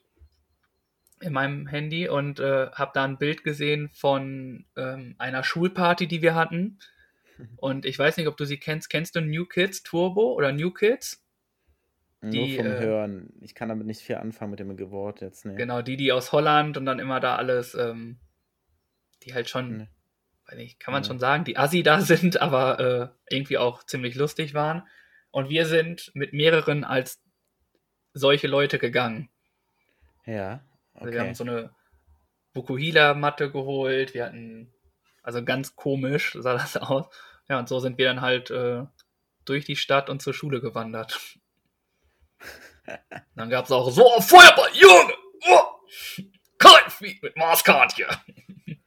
in 1.20 1.32
meinem 1.32 1.66
Handy 1.66 2.08
und 2.08 2.40
äh, 2.40 2.70
habe 2.72 2.92
da 2.94 3.04
ein 3.04 3.18
Bild 3.18 3.44
gesehen 3.44 3.90
von 3.92 4.64
ähm, 4.76 5.14
einer 5.18 5.44
Schulparty, 5.44 6.06
die 6.06 6.22
wir 6.22 6.34
hatten. 6.34 6.78
Und 7.56 7.86
ich 7.86 7.98
weiß 7.98 8.16
nicht, 8.16 8.26
ob 8.26 8.36
du 8.36 8.44
sie 8.44 8.58
kennst. 8.58 8.90
Kennst 8.90 9.16
du 9.16 9.20
New 9.20 9.46
Kids 9.46 9.82
Turbo 9.82 10.34
oder 10.34 10.52
New 10.52 10.70
Kids? 10.70 11.24
Die, 12.22 12.56
Nur 12.56 12.64
vom 12.64 12.66
äh, 12.66 12.80
Hören. 12.80 13.32
Ich 13.40 13.54
kann 13.54 13.70
damit 13.70 13.86
nicht 13.86 14.00
viel 14.00 14.16
anfangen 14.16 14.50
mit 14.50 14.60
dem 14.60 14.90
Wort 14.90 15.22
jetzt. 15.22 15.46
Nee. 15.46 15.54
Genau, 15.56 15.80
die, 15.80 15.96
die 15.96 16.12
aus 16.12 16.32
Holland 16.32 16.76
und 16.76 16.84
dann 16.84 16.98
immer 16.98 17.18
da 17.18 17.36
alles, 17.36 17.74
ähm, 17.74 18.18
die 19.22 19.32
halt 19.32 19.48
schon, 19.48 19.78
nee. 19.78 19.88
weiß 20.46 20.56
nicht, 20.58 20.80
kann 20.80 20.92
man 20.92 21.02
nee. 21.02 21.08
schon 21.08 21.18
sagen, 21.18 21.44
die 21.44 21.56
Assi 21.56 21.82
da 21.82 22.00
sind, 22.02 22.40
aber 22.40 23.14
äh, 23.28 23.34
irgendwie 23.34 23.56
auch 23.56 23.84
ziemlich 23.84 24.16
lustig 24.16 24.52
waren. 24.52 24.86
Und 25.30 25.48
wir 25.48 25.64
sind 25.64 26.10
mit 26.14 26.34
mehreren 26.34 26.84
als 26.84 27.22
solche 28.12 28.48
Leute 28.48 28.78
gegangen. 28.78 29.30
Ja. 30.26 30.62
Okay. 31.00 31.06
Also 31.06 31.12
wir 31.12 31.20
haben 31.20 31.34
so 31.34 31.44
eine 31.44 31.74
Bukuhila-Matte 32.52 33.50
geholt, 33.50 34.14
wir 34.14 34.26
hatten, 34.26 34.72
also 35.22 35.44
ganz 35.44 35.74
komisch 35.76 36.36
sah 36.38 36.54
das 36.54 36.76
aus. 36.76 37.06
Ja, 37.48 37.58
und 37.58 37.68
so 37.68 37.80
sind 37.80 37.98
wir 37.98 38.06
dann 38.06 38.20
halt 38.20 38.50
äh, 38.50 38.84
durch 39.44 39.64
die 39.64 39.76
Stadt 39.76 40.10
und 40.10 40.22
zur 40.22 40.34
Schule 40.34 40.60
gewandert. 40.60 41.18
Dann 43.36 43.50
gab 43.50 43.64
es 43.66 43.72
auch 43.72 43.90
so 43.90 44.04
Feuerball, 44.20 44.70
Junge! 44.72 45.14
Oh, 45.48 45.62
Kaltvieh 46.58 47.18
mit 47.22 47.36
Maßkart 47.36 47.94
hier. 47.94 48.08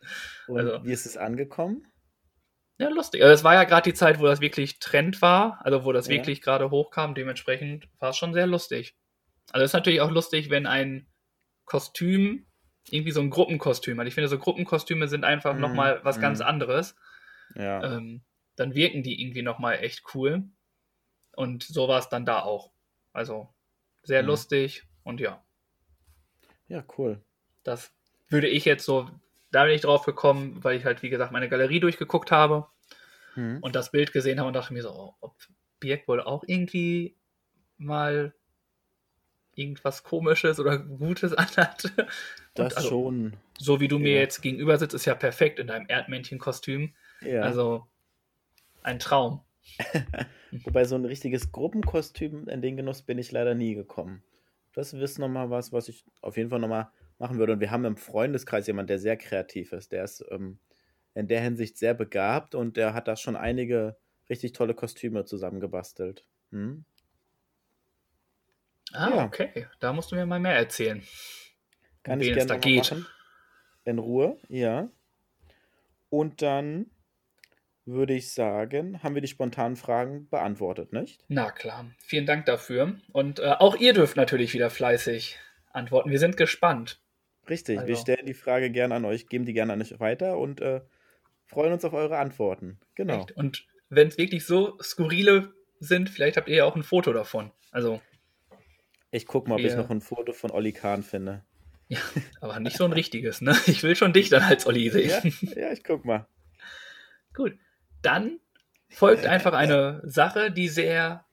Und 0.47 0.59
also, 0.59 0.85
wie 0.85 0.91
ist 0.91 1.05
es 1.05 1.17
angekommen? 1.17 1.87
Ja, 2.77 2.89
lustig. 2.89 3.21
Also 3.23 3.33
es 3.33 3.43
war 3.43 3.53
ja 3.53 3.63
gerade 3.63 3.89
die 3.89 3.95
Zeit, 3.95 4.19
wo 4.19 4.25
das 4.25 4.41
wirklich 4.41 4.79
Trend 4.79 5.21
war, 5.21 5.59
also 5.63 5.85
wo 5.85 5.93
das 5.93 6.07
ja. 6.07 6.13
wirklich 6.13 6.41
gerade 6.41 6.69
hochkam. 6.69 7.15
Dementsprechend 7.15 7.87
war 7.99 8.09
es 8.09 8.17
schon 8.17 8.33
sehr 8.33 8.45
lustig. 8.45 8.95
Also 9.51 9.63
es 9.63 9.69
ist 9.69 9.73
natürlich 9.73 10.01
auch 10.01 10.11
lustig, 10.11 10.49
wenn 10.49 10.67
ein 10.67 11.07
Kostüm 11.65 12.45
irgendwie 12.89 13.11
so 13.11 13.21
ein 13.21 13.29
Gruppenkostüm 13.29 13.99
hat. 13.99 14.07
Ich 14.07 14.13
finde, 14.13 14.27
so 14.27 14.37
Gruppenkostüme 14.37 15.07
sind 15.07 15.23
einfach 15.23 15.55
mm, 15.55 15.59
nochmal 15.59 15.99
was 16.03 16.17
mm. 16.17 16.21
ganz 16.21 16.41
anderes. 16.41 16.95
Ja. 17.55 17.83
Ähm, 17.83 18.21
dann 18.55 18.75
wirken 18.75 19.03
die 19.03 19.21
irgendwie 19.21 19.41
nochmal 19.41 19.79
echt 19.79 20.03
cool. 20.13 20.43
Und 21.35 21.63
so 21.63 21.87
war 21.87 21.99
es 21.99 22.09
dann 22.09 22.25
da 22.25 22.41
auch. 22.41 22.71
Also 23.13 23.53
sehr 24.03 24.21
mhm. 24.21 24.29
lustig 24.29 24.83
und 25.03 25.19
ja. 25.19 25.43
Ja, 26.67 26.83
cool. 26.97 27.23
Das 27.63 27.91
würde 28.29 28.47
ich 28.47 28.65
jetzt 28.65 28.85
so, 28.85 29.09
da 29.51 29.63
bin 29.63 29.73
ich 29.73 29.81
drauf 29.81 30.05
gekommen, 30.05 30.63
weil 30.63 30.77
ich 30.77 30.85
halt, 30.85 31.03
wie 31.03 31.09
gesagt, 31.09 31.31
meine 31.31 31.49
Galerie 31.49 31.79
durchgeguckt 31.79 32.31
habe 32.31 32.67
mhm. 33.35 33.59
und 33.61 33.75
das 33.75 33.91
Bild 33.91 34.11
gesehen 34.11 34.39
habe 34.39 34.47
und 34.47 34.53
dachte 34.53 34.73
mir 34.73 34.81
so, 34.81 34.91
oh, 34.91 35.13
ob 35.21 35.35
Birk 35.79 36.07
wohl 36.07 36.21
auch 36.21 36.43
irgendwie 36.45 37.15
mal 37.77 38.33
irgendwas 39.55 40.03
Komisches 40.03 40.59
oder 40.59 40.77
Gutes 40.77 41.33
anhat. 41.37 41.91
Das 42.53 42.75
also, 42.75 42.89
schon. 42.89 43.37
So 43.57 43.79
wie 43.79 43.87
du 43.87 43.99
mir 43.99 44.19
jetzt 44.19 44.41
gegenüber 44.41 44.77
sitzt, 44.77 44.95
ist 44.95 45.05
ja 45.05 45.15
perfekt 45.15 45.59
in 45.59 45.67
deinem 45.67 45.85
Erdmännchenkostüm. 45.87 46.93
Ja. 47.21 47.41
Also 47.41 47.87
ein 48.83 48.99
Traum. 48.99 49.41
Wobei 50.51 50.85
so 50.85 50.95
ein 50.95 51.05
richtiges 51.05 51.51
Gruppenkostüm, 51.51 52.47
in 52.47 52.61
den 52.61 52.77
Genuss 52.77 53.01
bin 53.01 53.17
ich 53.17 53.31
leider 53.31 53.55
nie 53.55 53.75
gekommen. 53.75 54.23
Das 54.73 54.93
ist 54.93 55.19
nochmal 55.19 55.49
was, 55.49 55.71
was 55.71 55.87
ich 55.87 56.05
auf 56.21 56.37
jeden 56.37 56.49
Fall 56.49 56.59
nochmal 56.59 56.89
machen 57.19 57.37
würde. 57.37 57.53
Und 57.53 57.59
wir 57.59 57.71
haben 57.71 57.85
im 57.85 57.97
Freundeskreis 57.97 58.67
jemanden, 58.67 58.87
der 58.87 58.99
sehr 58.99 59.17
kreativ 59.17 59.71
ist. 59.71 59.91
Der 59.91 60.03
ist 60.03 60.23
ähm, 60.29 60.59
in 61.15 61.27
der 61.27 61.41
Hinsicht 61.41 61.77
sehr 61.77 61.93
begabt 61.93 62.55
und 62.55 62.75
der 62.75 62.93
hat 62.93 63.07
da 63.07 63.15
schon 63.15 63.35
einige 63.35 63.95
richtig 64.29 64.53
tolle 64.53 64.73
Kostüme 64.73 65.25
zusammengebastelt. 65.25 66.25
Hm? 66.51 66.85
Ah, 68.93 69.09
ja. 69.09 69.25
okay. 69.25 69.67
Da 69.79 69.93
musst 69.93 70.11
du 70.11 70.15
mir 70.15 70.25
mal 70.25 70.39
mehr 70.39 70.55
erzählen. 70.55 71.03
Kann 72.03 72.21
ich 72.21 72.33
gerne 72.33 72.45
da 72.45 72.57
geht. 72.57 72.91
machen. 72.91 73.05
In 73.85 73.99
Ruhe, 73.99 74.37
ja. 74.47 74.89
Und 76.09 76.41
dann 76.41 76.89
würde 77.85 78.13
ich 78.13 78.31
sagen, 78.31 79.03
haben 79.03 79.15
wir 79.15 79.21
die 79.21 79.27
spontanen 79.27 79.75
Fragen 79.75 80.29
beantwortet, 80.29 80.93
nicht? 80.93 81.23
Na 81.27 81.51
klar. 81.51 81.85
Vielen 81.99 82.25
Dank 82.25 82.45
dafür. 82.45 82.95
Und 83.11 83.39
äh, 83.39 83.55
auch 83.59 83.75
ihr 83.75 83.93
dürft 83.93 84.15
natürlich 84.15 84.53
wieder 84.53 84.69
fleißig 84.69 85.37
antworten. 85.71 86.09
Wir 86.09 86.19
sind 86.19 86.37
gespannt. 86.37 87.01
Richtig, 87.49 87.79
also. 87.79 87.87
wir 87.87 87.95
stellen 87.97 88.25
die 88.25 88.33
Frage 88.33 88.71
gerne 88.71 88.95
an 88.95 89.05
euch, 89.05 89.27
geben 89.27 89.45
die 89.45 89.53
gerne 89.53 89.73
an 89.73 89.81
euch 89.81 89.99
weiter 89.99 90.37
und 90.37 90.61
äh, 90.61 90.81
freuen 91.45 91.73
uns 91.73 91.83
auf 91.83 91.93
eure 91.93 92.17
Antworten. 92.17 92.79
Genau. 92.95 93.19
Echt? 93.19 93.33
Und 93.33 93.65
wenn 93.89 94.07
es 94.07 94.17
wirklich 94.17 94.45
so 94.45 94.77
skurrile 94.81 95.53
sind, 95.79 96.09
vielleicht 96.09 96.37
habt 96.37 96.47
ihr 96.47 96.57
ja 96.57 96.65
auch 96.65 96.75
ein 96.75 96.83
Foto 96.83 97.11
davon. 97.11 97.51
Also. 97.71 98.01
Ich 99.13 99.27
gucke 99.27 99.47
mal, 99.47 99.55
ob 99.55 99.61
ich 99.61 99.75
noch 99.75 99.91
ein 99.91 100.01
Foto 100.01 100.33
von 100.33 100.49
Olli 100.49 100.73
Kahn 100.73 101.03
finde. 101.03 101.43
Ja, 101.87 101.99
aber 102.41 102.59
nicht 102.59 102.77
so 102.77 102.85
ein 102.85 102.93
richtiges, 102.93 103.41
ne? 103.41 103.55
Ich 103.67 103.83
will 103.83 103.95
schon 103.95 104.11
dich 104.11 104.29
dann 104.29 104.41
als 104.41 104.65
Olli 104.65 104.89
sehen. 104.89 105.31
Ja, 105.41 105.61
ja 105.67 105.71
ich 105.71 105.83
guck 105.83 106.03
mal. 106.03 106.25
Gut. 107.35 107.53
Dann 108.01 108.39
folgt 108.89 109.27
einfach 109.27 109.53
eine 109.53 110.01
Sache, 110.03 110.51
die 110.51 110.67
sehr 110.67 111.25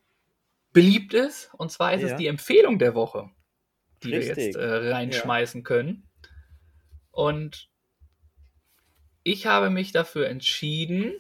beliebt 0.74 1.14
ist. 1.14 1.51
Und 1.55 1.72
zwar 1.72 1.95
ist 1.95 2.03
ja. 2.03 2.09
es 2.09 2.16
die 2.16 2.26
Empfehlung 2.26 2.78
der 2.78 2.95
Woche, 2.95 3.31
die 4.03 4.14
Richtig. 4.14 4.37
wir 4.37 4.45
jetzt 4.45 4.57
äh, 4.57 4.91
reinschmeißen 4.93 5.62
ja. 5.62 5.64
können. 5.64 6.07
Und 7.11 7.70
ich 9.22 9.47
habe 9.47 9.70
mich 9.70 9.93
dafür 9.93 10.28
entschieden, 10.28 11.14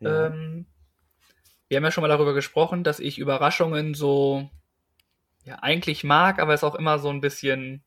ja. 0.00 0.26
ähm, 0.26 0.66
wir 1.68 1.76
haben 1.76 1.84
ja 1.84 1.92
schon 1.92 2.02
mal 2.02 2.08
darüber 2.08 2.34
gesprochen, 2.34 2.82
dass 2.82 2.98
ich 2.98 3.18
Überraschungen 3.18 3.94
so 3.94 4.50
ja 5.44 5.62
eigentlich 5.62 6.04
mag, 6.04 6.38
aber 6.38 6.54
es 6.54 6.64
auch 6.64 6.74
immer 6.74 6.98
so 6.98 7.10
ein 7.10 7.20
bisschen 7.20 7.84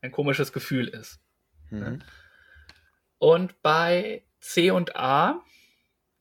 ein 0.00 0.12
komisches 0.12 0.52
Gefühl 0.52 0.88
ist. 0.88 1.20
Mhm. 1.70 2.02
Und 3.18 3.62
bei 3.62 4.24
C 4.40 4.70
und 4.70 4.96
A 4.96 5.42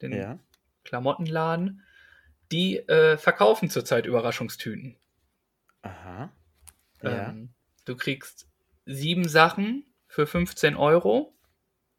den 0.02 0.14
ja. 0.14 0.40
Klamottenladen, 0.84 1.82
die 2.52 2.78
äh, 2.78 3.18
verkaufen 3.18 3.70
zurzeit 3.70 4.06
Überraschungstüten. 4.06 4.98
Aha. 5.82 6.32
Ja. 7.02 7.30
Ähm, 7.30 7.54
du 7.86 7.96
kriegst 7.96 8.48
sieben 8.86 9.28
Sachen 9.28 9.86
für 10.08 10.28
15 10.28 10.76
Euro. 10.76 11.34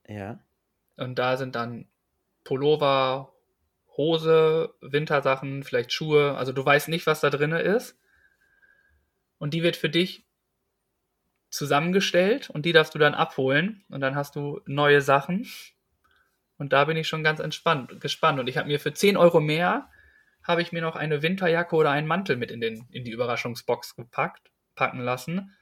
Ja. 0.06 0.38
Und 0.96 1.18
da 1.18 1.36
sind 1.36 1.54
dann 1.56 1.88
Pullover, 2.44 3.32
Hose, 3.96 4.74
Wintersachen, 4.80 5.64
vielleicht 5.64 5.92
Schuhe. 5.92 6.36
Also 6.36 6.52
du 6.52 6.64
weißt 6.64 6.88
nicht, 6.88 7.06
was 7.06 7.20
da 7.20 7.30
drin 7.30 7.52
ist. 7.52 7.98
Und 9.44 9.52
die 9.52 9.62
wird 9.62 9.76
für 9.76 9.90
dich 9.90 10.24
zusammengestellt 11.50 12.48
und 12.48 12.64
die 12.64 12.72
darfst 12.72 12.94
du 12.94 12.98
dann 12.98 13.12
abholen. 13.12 13.84
Und 13.90 14.00
dann 14.00 14.14
hast 14.14 14.36
du 14.36 14.62
neue 14.64 15.02
Sachen. 15.02 15.46
Und 16.56 16.72
da 16.72 16.86
bin 16.86 16.96
ich 16.96 17.08
schon 17.08 17.22
ganz 17.22 17.40
entspannt, 17.40 18.00
gespannt. 18.00 18.40
Und 18.40 18.48
ich 18.48 18.56
habe 18.56 18.68
mir 18.68 18.80
für 18.80 18.94
10 18.94 19.18
Euro 19.18 19.40
mehr, 19.42 19.90
habe 20.42 20.62
ich 20.62 20.72
mir 20.72 20.80
noch 20.80 20.96
eine 20.96 21.20
Winterjacke 21.20 21.76
oder 21.76 21.90
einen 21.90 22.06
Mantel 22.06 22.38
mit 22.38 22.50
in, 22.50 22.62
den, 22.62 22.86
in 22.88 23.04
die 23.04 23.10
Überraschungsbox 23.10 23.96
gepackt, 23.96 24.50
packen 24.76 25.00
lassen, 25.00 25.54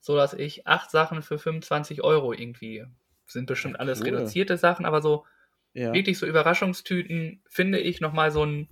so 0.00 0.16
dass 0.16 0.34
ich 0.34 0.66
acht 0.66 0.90
Sachen 0.90 1.22
für 1.22 1.38
25 1.38 2.02
Euro 2.02 2.32
irgendwie, 2.32 2.84
sind 3.26 3.46
bestimmt 3.46 3.74
ja, 3.74 3.78
alles 3.78 4.04
reduzierte 4.04 4.56
Sachen, 4.56 4.84
aber 4.84 5.02
so 5.02 5.24
ja. 5.72 5.92
wirklich 5.92 6.18
so 6.18 6.26
Überraschungstüten 6.26 7.44
finde 7.48 7.78
ich 7.78 8.00
nochmal 8.00 8.32
so 8.32 8.44
ein 8.44 8.68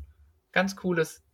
ganz 0.51 0.75
cooles, 0.75 1.26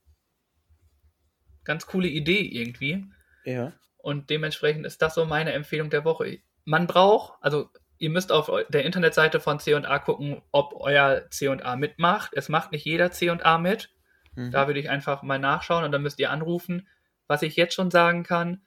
ganz 1.64 1.86
coole 1.86 2.08
Idee 2.08 2.40
irgendwie. 2.40 3.06
Ja. 3.44 3.72
Und 3.98 4.30
dementsprechend 4.30 4.86
ist 4.86 5.02
das 5.02 5.14
so 5.14 5.24
meine 5.24 5.52
Empfehlung 5.52 5.90
der 5.90 6.04
Woche. 6.04 6.38
Man 6.64 6.86
braucht, 6.86 7.34
also 7.40 7.68
ihr 7.98 8.10
müsst 8.10 8.32
auf 8.32 8.50
der 8.68 8.84
Internetseite 8.84 9.38
von 9.38 9.60
C&A 9.60 9.98
gucken, 10.00 10.42
ob 10.50 10.74
euer 10.74 11.28
C&A 11.30 11.76
mitmacht. 11.76 12.32
Es 12.34 12.48
macht 12.48 12.72
nicht 12.72 12.84
jeder 12.84 13.12
C&A 13.12 13.58
mit. 13.58 13.90
Mhm. 14.34 14.50
Da 14.50 14.66
würde 14.66 14.80
ich 14.80 14.90
einfach 14.90 15.22
mal 15.22 15.38
nachschauen 15.38 15.84
und 15.84 15.92
dann 15.92 16.02
müsst 16.02 16.18
ihr 16.18 16.30
anrufen. 16.30 16.88
Was 17.28 17.42
ich 17.42 17.56
jetzt 17.56 17.74
schon 17.74 17.90
sagen 17.90 18.24
kann, 18.24 18.62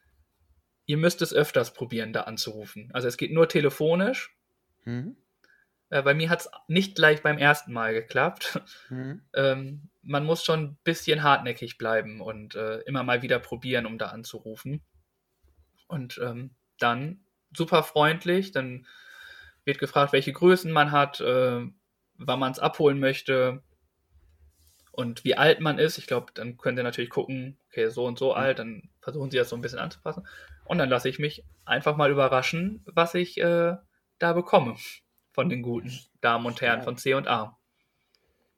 ihr 0.85 0.97
müsst 0.97 1.21
es 1.21 1.33
öfters 1.33 1.73
probieren, 1.73 2.13
da 2.13 2.21
anzurufen. 2.21 2.89
Also 2.93 3.07
es 3.07 3.17
geht 3.17 3.33
nur 3.33 3.49
telefonisch. 3.49 4.35
Mhm. 4.85 5.17
Äh, 5.89 6.01
bei 6.01 6.13
mir 6.13 6.29
hat 6.29 6.41
es 6.41 6.49
nicht 6.67 6.95
gleich 6.95 7.21
beim 7.21 7.37
ersten 7.37 7.73
Mal 7.73 7.93
geklappt. 7.93 8.59
Mhm. 8.89 9.21
Ähm, 9.33 9.89
man 10.01 10.23
muss 10.23 10.45
schon 10.45 10.63
ein 10.63 10.77
bisschen 10.83 11.23
hartnäckig 11.23 11.77
bleiben 11.77 12.21
und 12.21 12.55
äh, 12.55 12.77
immer 12.81 13.03
mal 13.03 13.23
wieder 13.23 13.39
probieren, 13.39 13.85
um 13.85 13.97
da 13.97 14.07
anzurufen. 14.07 14.81
Und 15.87 16.19
ähm, 16.23 16.51
dann 16.77 17.25
super 17.51 17.83
freundlich, 17.83 18.51
dann 18.51 18.85
wird 19.65 19.79
gefragt, 19.79 20.13
welche 20.13 20.31
Größen 20.31 20.71
man 20.71 20.91
hat, 20.91 21.19
äh, 21.21 21.65
wann 22.17 22.39
man 22.39 22.51
es 22.51 22.59
abholen 22.59 22.99
möchte 22.99 23.63
und 24.91 25.23
wie 25.25 25.35
alt 25.35 25.59
man 25.59 25.79
ist. 25.79 25.97
Ich 25.97 26.07
glaube, 26.07 26.31
dann 26.33 26.57
könnt 26.57 26.77
ihr 26.77 26.83
natürlich 26.83 27.09
gucken, 27.09 27.57
okay, 27.69 27.89
so 27.89 28.05
und 28.05 28.19
so 28.19 28.31
mhm. 28.31 28.37
alt, 28.37 28.59
dann 28.59 28.89
versuchen 29.01 29.31
sie 29.31 29.37
das 29.37 29.49
so 29.49 29.55
ein 29.55 29.61
bisschen 29.61 29.79
anzupassen. 29.79 30.27
Und 30.65 30.77
dann 30.77 30.89
lasse 30.89 31.09
ich 31.09 31.19
mich 31.19 31.43
einfach 31.65 31.97
mal 31.97 32.11
überraschen, 32.11 32.83
was 32.85 33.15
ich 33.15 33.39
äh, 33.39 33.75
da 34.19 34.33
bekomme 34.33 34.77
von 35.35 35.49
den 35.49 35.61
guten 35.61 35.91
Damen 36.21 36.45
und 36.45 36.61
Herren 36.61 36.81
von 36.81 36.95
C 36.95 37.13
und 37.13 37.27
A. 37.27 37.57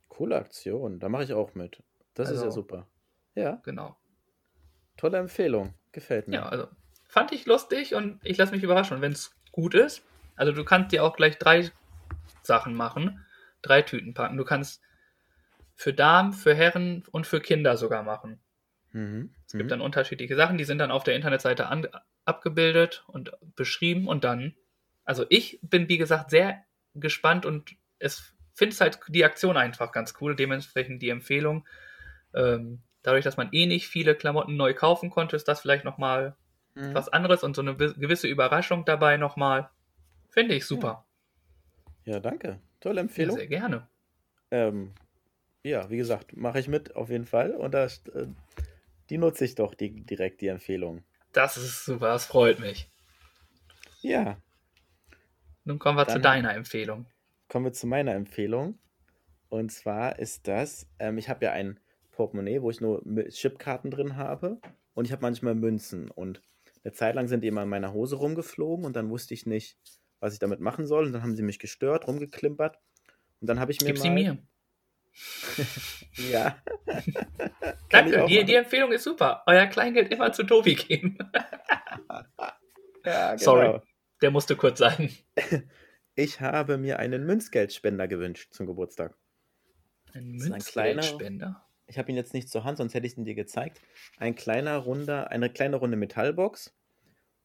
Coole 0.10 0.36
Aktion, 0.36 1.00
da 1.00 1.10
mache 1.10 1.24
ich 1.24 1.34
auch 1.34 1.56
mit. 1.56 1.82
Das 2.14 2.28
also, 2.28 2.36
ist 2.36 2.42
ja 2.42 2.46
also 2.46 2.62
super. 2.62 2.88
Ja. 3.34 3.62
Genau. 3.66 3.98
Tolle 4.96 5.18
Empfehlung, 5.18 5.74
gefällt 5.92 6.28
mir. 6.28 6.36
Ja, 6.36 6.50
also 6.50 6.68
fand 7.08 7.32
ich 7.32 7.48
lustig 7.48 7.96
und 7.96 8.20
ich 8.24 8.38
lasse 8.38 8.52
mich 8.52 8.62
überraschen, 8.62 9.02
wenn 9.02 9.12
es 9.12 9.36
gut 9.52 9.74
ist. 9.74 10.04
Also 10.36 10.52
du 10.52 10.64
kannst 10.64 10.92
dir 10.92 11.04
auch 11.04 11.16
gleich 11.16 11.40
drei 11.40 11.72
Sachen 12.44 12.76
machen, 12.76 13.26
drei 13.64 13.82
Tüten 13.82 14.14
packen. 14.14 14.38
Du 14.38 14.46
kannst 14.46 14.82
für 15.74 15.94
Damen, 15.94 16.32
für 16.32 16.54
Herren 16.54 17.04
und 17.12 17.26
für 17.26 17.42
Kinder 17.42 17.76
sogar 17.76 18.04
machen. 18.04 18.40
Mhm. 18.92 19.34
Es 19.48 19.54
gibt 19.54 19.66
mhm. 19.66 19.70
dann 19.70 19.82
unterschiedliche 19.82 20.36
Sachen, 20.36 20.60
die 20.60 20.64
sind 20.64 20.78
dann 20.78 20.92
auf 20.92 21.04
der 21.04 21.16
Internetseite 21.16 21.68
an, 21.68 21.88
abgebildet 22.24 23.04
und 23.08 23.32
beschrieben 23.56 24.08
und 24.08 24.24
dann, 24.24 24.56
also 25.06 25.26
ich 25.30 25.60
bin 25.64 25.90
wie 25.90 25.98
gesagt 25.98 26.30
sehr 26.30 26.64
gespannt 27.00 27.46
und 27.46 27.76
es 28.00 28.34
finde 28.54 28.74
es 28.74 28.82
halt 28.82 29.00
die 29.08 29.24
Aktion 29.24 29.56
einfach 29.56 29.92
ganz 29.92 30.16
cool, 30.20 30.36
dementsprechend 30.36 31.02
die 31.02 31.10
Empfehlung. 31.10 31.68
Ähm, 32.34 32.82
dadurch, 33.04 33.24
dass 33.24 33.38
man 33.38 33.50
eh 33.52 33.68
nicht 33.68 33.88
viele 33.88 34.16
Klamotten 34.16 34.58
neu 34.58 34.74
kaufen 34.74 35.10
konnte, 35.10 35.36
ist 35.36 35.48
das 35.48 35.62
vielleicht 35.62 35.86
nochmal 35.86 36.36
mhm. 36.74 36.94
was 36.94 37.10
anderes 37.10 37.44
und 37.44 37.56
so 37.56 37.62
eine 37.62 37.76
gewisse 37.76 38.28
Überraschung 38.28 38.84
dabei 38.84 39.18
nochmal. 39.18 39.70
Finde 40.30 40.56
ich 40.56 40.66
super. 40.66 41.06
Ja, 42.06 42.14
ja 42.14 42.20
danke. 42.20 42.60
Tolle 42.80 43.02
Empfehlung. 43.02 43.36
Ja, 43.36 43.42
sehr 43.42 43.48
gerne. 43.48 43.88
Ähm, 44.50 44.94
ja, 45.64 45.90
wie 45.90 45.98
gesagt, 45.98 46.36
mache 46.36 46.60
ich 46.60 46.68
mit 46.68 46.96
auf 46.96 47.10
jeden 47.10 47.26
Fall. 47.26 47.52
Und 47.52 47.74
das, 47.74 48.08
äh, 48.08 48.28
die 49.10 49.18
nutze 49.18 49.46
ich 49.46 49.56
doch 49.56 49.76
die, 49.76 50.02
direkt, 50.04 50.42
die 50.42 50.48
Empfehlung. 50.48 51.04
Das 51.32 51.58
ist 51.58 51.86
super, 51.86 52.08
das 52.08 52.26
freut 52.26 52.60
mich. 52.60 52.90
Ja. 54.02 54.38
Nun 55.68 55.80
kommen 55.80 55.98
wir 55.98 56.06
Dann 56.06 56.16
zu 56.16 56.22
deiner 56.22 56.54
Empfehlung. 56.54 57.06
Kommen 57.50 57.66
wir 57.66 57.74
zu 57.74 57.88
meiner 57.88 58.14
Empfehlung. 58.14 58.80
Und 59.50 59.70
zwar 59.70 60.18
ist 60.18 60.48
das, 60.48 60.88
ähm, 60.98 61.18
ich 61.18 61.28
habe 61.28 61.44
ja 61.44 61.52
ein 61.52 61.78
Portemonnaie, 62.12 62.62
wo 62.62 62.70
ich 62.70 62.80
nur 62.80 63.04
Chipkarten 63.30 63.92
drin 63.92 64.16
habe. 64.16 64.62
Und 64.94 65.06
ich 65.06 65.12
habe 65.12 65.22
manchmal 65.22 65.56
Münzen. 65.56 66.10
Und 66.10 66.42
eine 66.86 66.94
Zeit 66.94 67.16
lang 67.16 67.28
sind 67.28 67.42
die 67.44 67.50
immer 67.50 67.64
in 67.64 67.70
meiner 67.70 67.92
Hose 67.92 68.16
rumgeflogen 68.16 68.86
und 68.86 68.96
dann 68.96 69.10
wusste 69.10 69.34
ich 69.34 69.46
nicht, 69.46 69.78
was 70.22 70.32
ich 70.32 70.40
damit 70.40 70.62
machen 70.62 70.88
soll. 70.88 71.06
Und 71.06 71.12
dann 71.12 71.22
haben 71.22 71.36
sie 71.36 71.44
mich 71.44 71.60
gestört, 71.60 72.08
rumgeklimpert. 72.08 72.80
Und 73.42 73.50
dann 73.50 73.60
habe 73.60 73.74
ich 73.74 73.82
mir. 73.82 73.88
Gib 73.88 73.98
mal, 73.98 74.02
sie 74.04 74.10
mir. 74.10 74.38
ja. 76.32 76.64
Danke, 77.90 78.26
die, 78.28 78.46
die, 78.46 78.56
Empfehlung 78.56 78.94
ist 78.94 79.04
super. 79.04 79.44
Euer 79.48 79.66
Kleingeld 79.66 80.14
immer 80.14 80.32
zu 80.32 80.44
Tobi 80.44 80.76
geben. 80.76 81.18
ja, 83.04 83.36
genau. 83.36 83.38
Sorry, 83.38 83.82
der 84.22 84.32
musste 84.32 84.56
kurz 84.56 84.80
sein. 84.80 85.12
Ich 86.20 86.42
habe 86.42 86.80
mir 86.80 86.98
einen 86.98 87.28
Münzgeldspender 87.28 88.08
gewünscht 88.08 88.52
zum 88.52 88.66
Geburtstag. 88.66 89.16
Ein 90.14 90.32
Münzgeldspender? 90.32 91.68
ich 91.88 91.98
habe 91.98 92.12
ihn 92.12 92.18
jetzt 92.18 92.34
nicht 92.34 92.50
zur 92.50 92.64
Hand, 92.64 92.78
sonst 92.78 92.94
hätte 92.94 93.08
ich 93.08 93.18
ihn 93.18 93.26
dir 93.26 93.36
gezeigt. 93.36 93.82
Ein 94.18 94.36
kleiner 94.36 94.78
runder, 94.78 95.32
eine 95.32 95.50
kleine 95.50 95.78
runde 95.78 95.98
Metallbox, 95.98 96.76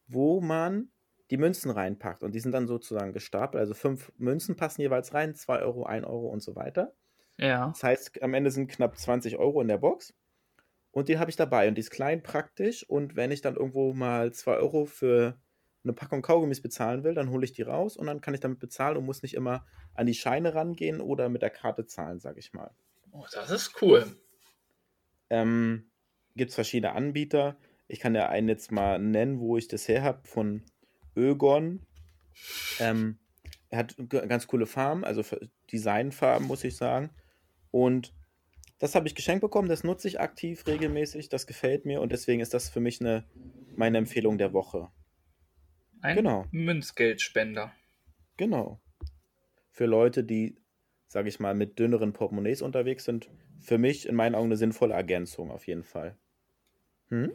wo 0.09 0.41
man 0.41 0.91
die 1.31 1.37
Münzen 1.37 1.71
reinpackt. 1.71 2.23
Und 2.23 2.35
die 2.35 2.41
sind 2.41 2.53
dann 2.53 2.67
sozusagen 2.67 3.13
gestapelt. 3.13 3.61
Also 3.61 3.75
fünf 3.75 4.13
Münzen 4.19 4.57
passen 4.57 4.83
jeweils 4.83 5.15
rein, 5.15 5.35
zwei 5.35 5.61
Euro, 5.61 5.85
ein 5.85 6.05
Euro 6.05 6.29
und 6.29 6.43
so 6.43 6.57
weiter. 6.57 6.93
Ja. 7.39 7.69
Das 7.69 7.83
heißt, 7.83 8.23
am 8.23 8.35
Ende 8.35 8.51
sind 8.51 8.69
knapp 8.69 8.99
20 8.99 9.39
Euro 9.39 9.61
in 9.63 9.69
der 9.69 9.79
Box. 9.79 10.13
Und 10.91 11.09
die 11.09 11.19
habe 11.19 11.31
ich 11.31 11.37
dabei. 11.37 11.69
Und 11.69 11.77
die 11.77 11.81
ist 11.81 11.91
klein, 11.91 12.23
praktisch. 12.23 12.89
Und 12.89 13.17
wenn 13.17 13.31
ich 13.31 13.41
dann 13.41 13.57
irgendwo 13.57 13.95
mal 13.95 14.33
2 14.33 14.57
Euro 14.57 14.85
für 14.85 15.41
eine 15.85 15.93
Packung 15.93 16.23
Kaugummis 16.23 16.61
bezahlen 16.61 17.05
will, 17.05 17.15
dann 17.15 17.31
hole 17.31 17.45
ich 17.45 17.53
die 17.53 17.63
raus 17.63 17.97
und 17.97 18.07
dann 18.07 18.21
kann 18.21 18.35
ich 18.35 18.41
damit 18.41 18.61
bezahlen 18.61 18.97
und 18.97 19.05
muss 19.05 19.23
nicht 19.23 19.35
immer 19.35 19.67
an 19.95 20.07
die 20.07 20.15
Scheine 20.15 20.55
rangehen 20.55 21.01
oder 21.01 21.29
mit 21.29 21.43
der 21.43 21.51
Karte 21.51 21.87
zahlen, 21.87 22.21
sage 22.21 22.39
ich 22.39 22.53
mal. 22.53 22.71
Oh, 23.11 23.25
das 23.33 23.51
ist 23.51 23.83
cool. 23.83 24.07
Ähm, 25.29 25.91
Gibt 26.37 26.51
es 26.51 26.55
verschiedene 26.55 26.95
Anbieter. 26.95 27.57
Ich 27.89 28.01
kann 28.01 28.15
ja 28.15 28.29
einen 28.29 28.49
jetzt 28.49 28.73
mal 28.73 28.99
nennen, 28.99 29.41
wo 29.41 29.57
ich 29.57 29.69
das 29.69 29.89
her 29.89 30.03
habe, 30.03 30.27
von 30.27 30.63
Ögon. 31.17 31.85
Ähm, 32.79 33.19
er 33.69 33.79
hat 33.79 33.97
ganz 34.09 34.47
coole 34.47 34.67
Farben, 34.67 35.05
also 35.05 35.23
Designfarben, 35.73 36.47
muss 36.47 36.65
ich 36.65 36.77
sagen. 36.77 37.11
Und 37.71 38.15
das 38.79 38.95
habe 38.95 39.07
ich 39.07 39.15
geschenkt 39.15 39.41
bekommen, 39.41 39.69
das 39.69 39.85
nutze 39.85 40.09
ich 40.09 40.21
aktiv 40.21 40.67
regelmäßig, 40.67 41.29
das 41.29 41.47
gefällt 41.47 41.85
mir 41.87 42.01
und 42.01 42.13
deswegen 42.13 42.41
ist 42.41 42.53
das 42.53 42.69
für 42.69 42.81
mich 42.81 43.01
eine, 43.01 43.25
meine 43.77 43.99
Empfehlung 43.99 44.39
der 44.39 44.53
Woche. 44.53 44.89
Ein 46.03 46.17
genau. 46.17 46.47
Münzgeldspender. 46.51 47.73
Genau. 48.37 48.81
Für 49.71 49.87
Leute, 49.87 50.25
die, 50.25 50.57
sage 51.07 51.29
ich 51.29 51.39
mal, 51.39 51.55
mit 51.55 51.79
dünneren 51.79 52.13
Portemonnaies 52.13 52.61
unterwegs 52.61 53.05
sind, 53.05 53.31
für 53.61 53.79
mich 53.79 54.09
in 54.09 54.17
meinen 54.17 54.35
Augen 54.35 54.47
eine 54.47 54.57
sinnvolle 54.57 54.95
Ergänzung 54.95 55.53
auf 55.53 55.67
jeden 55.69 55.85
Fall. 55.85 56.19
Hm? 57.09 57.33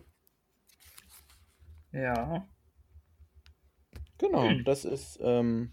Ja. 1.93 2.45
Genau, 4.17 4.49
hm. 4.49 4.65
das 4.65 4.83
ist 4.83 5.17
ähm, 5.21 5.71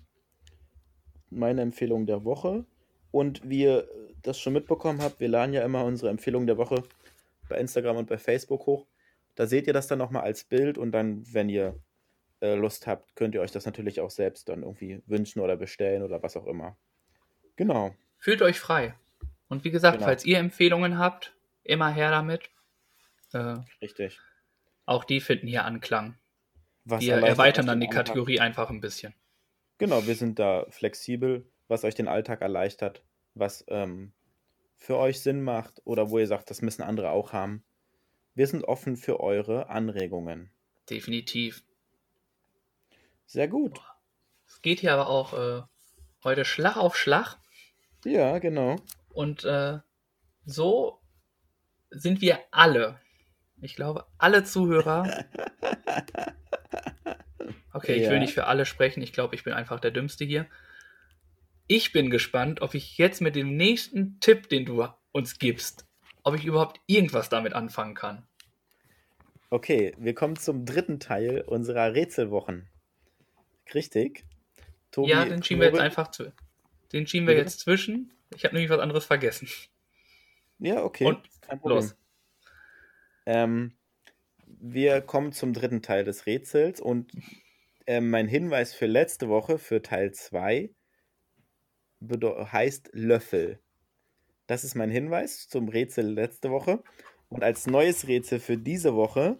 meine 1.30 1.62
Empfehlung 1.62 2.06
der 2.06 2.24
Woche. 2.24 2.64
Und 3.10 3.48
wie 3.48 3.62
ihr 3.62 3.88
das 4.22 4.38
schon 4.38 4.52
mitbekommen 4.52 5.02
habt, 5.02 5.18
wir 5.18 5.28
laden 5.28 5.52
ja 5.52 5.64
immer 5.64 5.84
unsere 5.84 6.10
Empfehlung 6.10 6.46
der 6.46 6.58
Woche 6.58 6.84
bei 7.48 7.58
Instagram 7.58 7.96
und 7.96 8.08
bei 8.08 8.18
Facebook 8.18 8.66
hoch. 8.66 8.86
Da 9.34 9.48
seht 9.48 9.66
ihr 9.66 9.72
das 9.72 9.88
dann 9.88 9.98
nochmal 9.98 10.22
als 10.22 10.44
Bild 10.44 10.78
und 10.78 10.92
dann, 10.92 11.24
wenn 11.32 11.48
ihr 11.48 11.80
Lust 12.54 12.86
habt, 12.86 13.16
könnt 13.16 13.34
ihr 13.34 13.40
euch 13.40 13.52
das 13.52 13.66
natürlich 13.66 14.00
auch 14.00 14.10
selbst 14.10 14.48
dann 14.48 14.62
irgendwie 14.62 15.02
wünschen 15.06 15.40
oder 15.40 15.56
bestellen 15.56 16.02
oder 16.02 16.22
was 16.22 16.36
auch 16.36 16.46
immer. 16.46 16.76
Genau. 17.56 17.94
Fühlt 18.18 18.42
euch 18.42 18.58
frei. 18.60 18.94
Und 19.48 19.64
wie 19.64 19.70
gesagt, 19.70 19.98
genau. 19.98 20.06
falls 20.06 20.24
ihr 20.24 20.38
Empfehlungen 20.38 20.98
habt, 20.98 21.34
immer 21.62 21.90
her 21.92 22.10
damit. 22.10 22.50
Äh, 23.32 23.56
Richtig. 23.80 24.20
Auch 24.86 25.04
die 25.04 25.20
finden 25.20 25.46
hier 25.46 25.64
Anklang. 25.64 26.18
Was 26.84 27.02
wir 27.02 27.14
erweitern 27.14 27.66
dann 27.66 27.80
die 27.80 27.88
Kategorie 27.88 28.40
einfach 28.40 28.68
ein 28.68 28.80
bisschen. 28.80 29.14
Genau, 29.78 30.06
wir 30.06 30.14
sind 30.14 30.38
da 30.38 30.66
flexibel 30.68 31.46
was 31.68 31.84
euch 31.84 31.94
den 31.94 32.08
Alltag 32.08 32.40
erleichtert, 32.40 33.02
was 33.34 33.64
ähm, 33.68 34.12
für 34.76 34.96
euch 34.96 35.20
Sinn 35.20 35.42
macht 35.42 35.80
oder 35.84 36.10
wo 36.10 36.18
ihr 36.18 36.26
sagt, 36.26 36.50
das 36.50 36.62
müssen 36.62 36.82
andere 36.82 37.10
auch 37.10 37.32
haben. 37.32 37.64
Wir 38.34 38.46
sind 38.46 38.64
offen 38.64 38.96
für 38.96 39.20
eure 39.20 39.68
Anregungen. 39.68 40.50
Definitiv. 40.90 41.62
Sehr 43.26 43.48
gut. 43.48 43.80
Es 44.46 44.62
geht 44.62 44.80
hier 44.80 44.92
aber 44.92 45.08
auch 45.08 45.32
äh, 45.32 45.62
heute 46.22 46.44
Schlag 46.44 46.76
auf 46.76 46.96
Schlag. 46.96 47.36
Ja, 48.04 48.38
genau. 48.38 48.76
Und 49.12 49.44
äh, 49.44 49.78
so 50.44 51.00
sind 51.90 52.20
wir 52.20 52.40
alle, 52.50 53.00
ich 53.60 53.76
glaube, 53.76 54.06
alle 54.18 54.44
Zuhörer. 54.44 55.24
Okay, 57.74 57.96
ja. 57.96 58.04
ich 58.04 58.10
will 58.10 58.20
nicht 58.20 58.34
für 58.34 58.46
alle 58.46 58.66
sprechen. 58.66 59.02
Ich 59.02 59.12
glaube, 59.12 59.34
ich 59.34 59.42
bin 59.42 59.52
einfach 59.52 59.80
der 59.80 59.90
Dümmste 59.90 60.24
hier. 60.24 60.46
Ich 61.66 61.92
bin 61.92 62.08
gespannt, 62.08 62.62
ob 62.62 62.74
ich 62.74 62.98
jetzt 62.98 63.20
mit 63.20 63.34
dem 63.34 63.56
nächsten 63.56 64.20
Tipp, 64.20 64.48
den 64.48 64.64
du 64.64 64.86
uns 65.10 65.38
gibst, 65.40 65.84
ob 66.22 66.36
ich 66.36 66.44
überhaupt 66.44 66.80
irgendwas 66.86 67.28
damit 67.28 67.52
anfangen 67.52 67.94
kann. 67.94 68.26
Okay, 69.50 69.92
wir 69.98 70.14
kommen 70.14 70.36
zum 70.36 70.64
dritten 70.64 71.00
Teil 71.00 71.40
unserer 71.40 71.94
Rätselwochen. 71.94 72.68
Richtig? 73.72 74.24
Tobi, 74.90 75.10
ja, 75.10 75.24
den 75.24 75.42
schieben 75.42 75.60
wir 75.60 75.68
jetzt 75.68 75.80
einfach 75.80 76.10
zu. 76.10 76.32
Den 76.92 77.06
schieben 77.06 77.26
wir 77.26 77.34
jetzt 77.34 77.60
zwischen. 77.60 78.12
Ich 78.34 78.44
habe 78.44 78.54
nämlich 78.54 78.70
was 78.70 78.80
anderes 78.80 79.04
vergessen. 79.04 79.48
Ja, 80.58 80.82
okay. 80.82 81.04
Und 81.04 81.20
los. 81.64 81.96
Ähm, 83.26 83.76
wir 84.46 85.00
kommen 85.00 85.32
zum 85.32 85.52
dritten 85.52 85.82
Teil 85.82 86.04
des 86.04 86.26
Rätsels 86.26 86.80
und 86.80 87.10
äh, 87.86 88.00
mein 88.00 88.28
Hinweis 88.28 88.74
für 88.74 88.86
letzte 88.86 89.28
Woche, 89.28 89.58
für 89.58 89.82
Teil 89.82 90.12
2, 90.12 90.70
heißt 92.02 92.90
Löffel. 92.92 93.60
Das 94.46 94.64
ist 94.64 94.74
mein 94.74 94.90
Hinweis 94.90 95.48
zum 95.48 95.68
Rätsel 95.68 96.06
letzte 96.06 96.50
Woche. 96.50 96.82
Und 97.28 97.42
als 97.42 97.66
neues 97.66 98.06
Rätsel 98.06 98.40
für 98.40 98.58
diese 98.58 98.94
Woche 98.94 99.38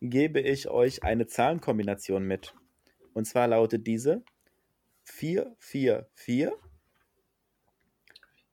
gebe 0.00 0.40
ich 0.40 0.68
euch 0.68 1.04
eine 1.04 1.26
Zahlenkombination 1.26 2.24
mit. 2.24 2.54
Und 3.14 3.26
zwar 3.26 3.48
lautet 3.48 3.86
diese 3.86 4.22
4, 5.04 5.54
4, 5.58 6.06
4, 6.14 6.52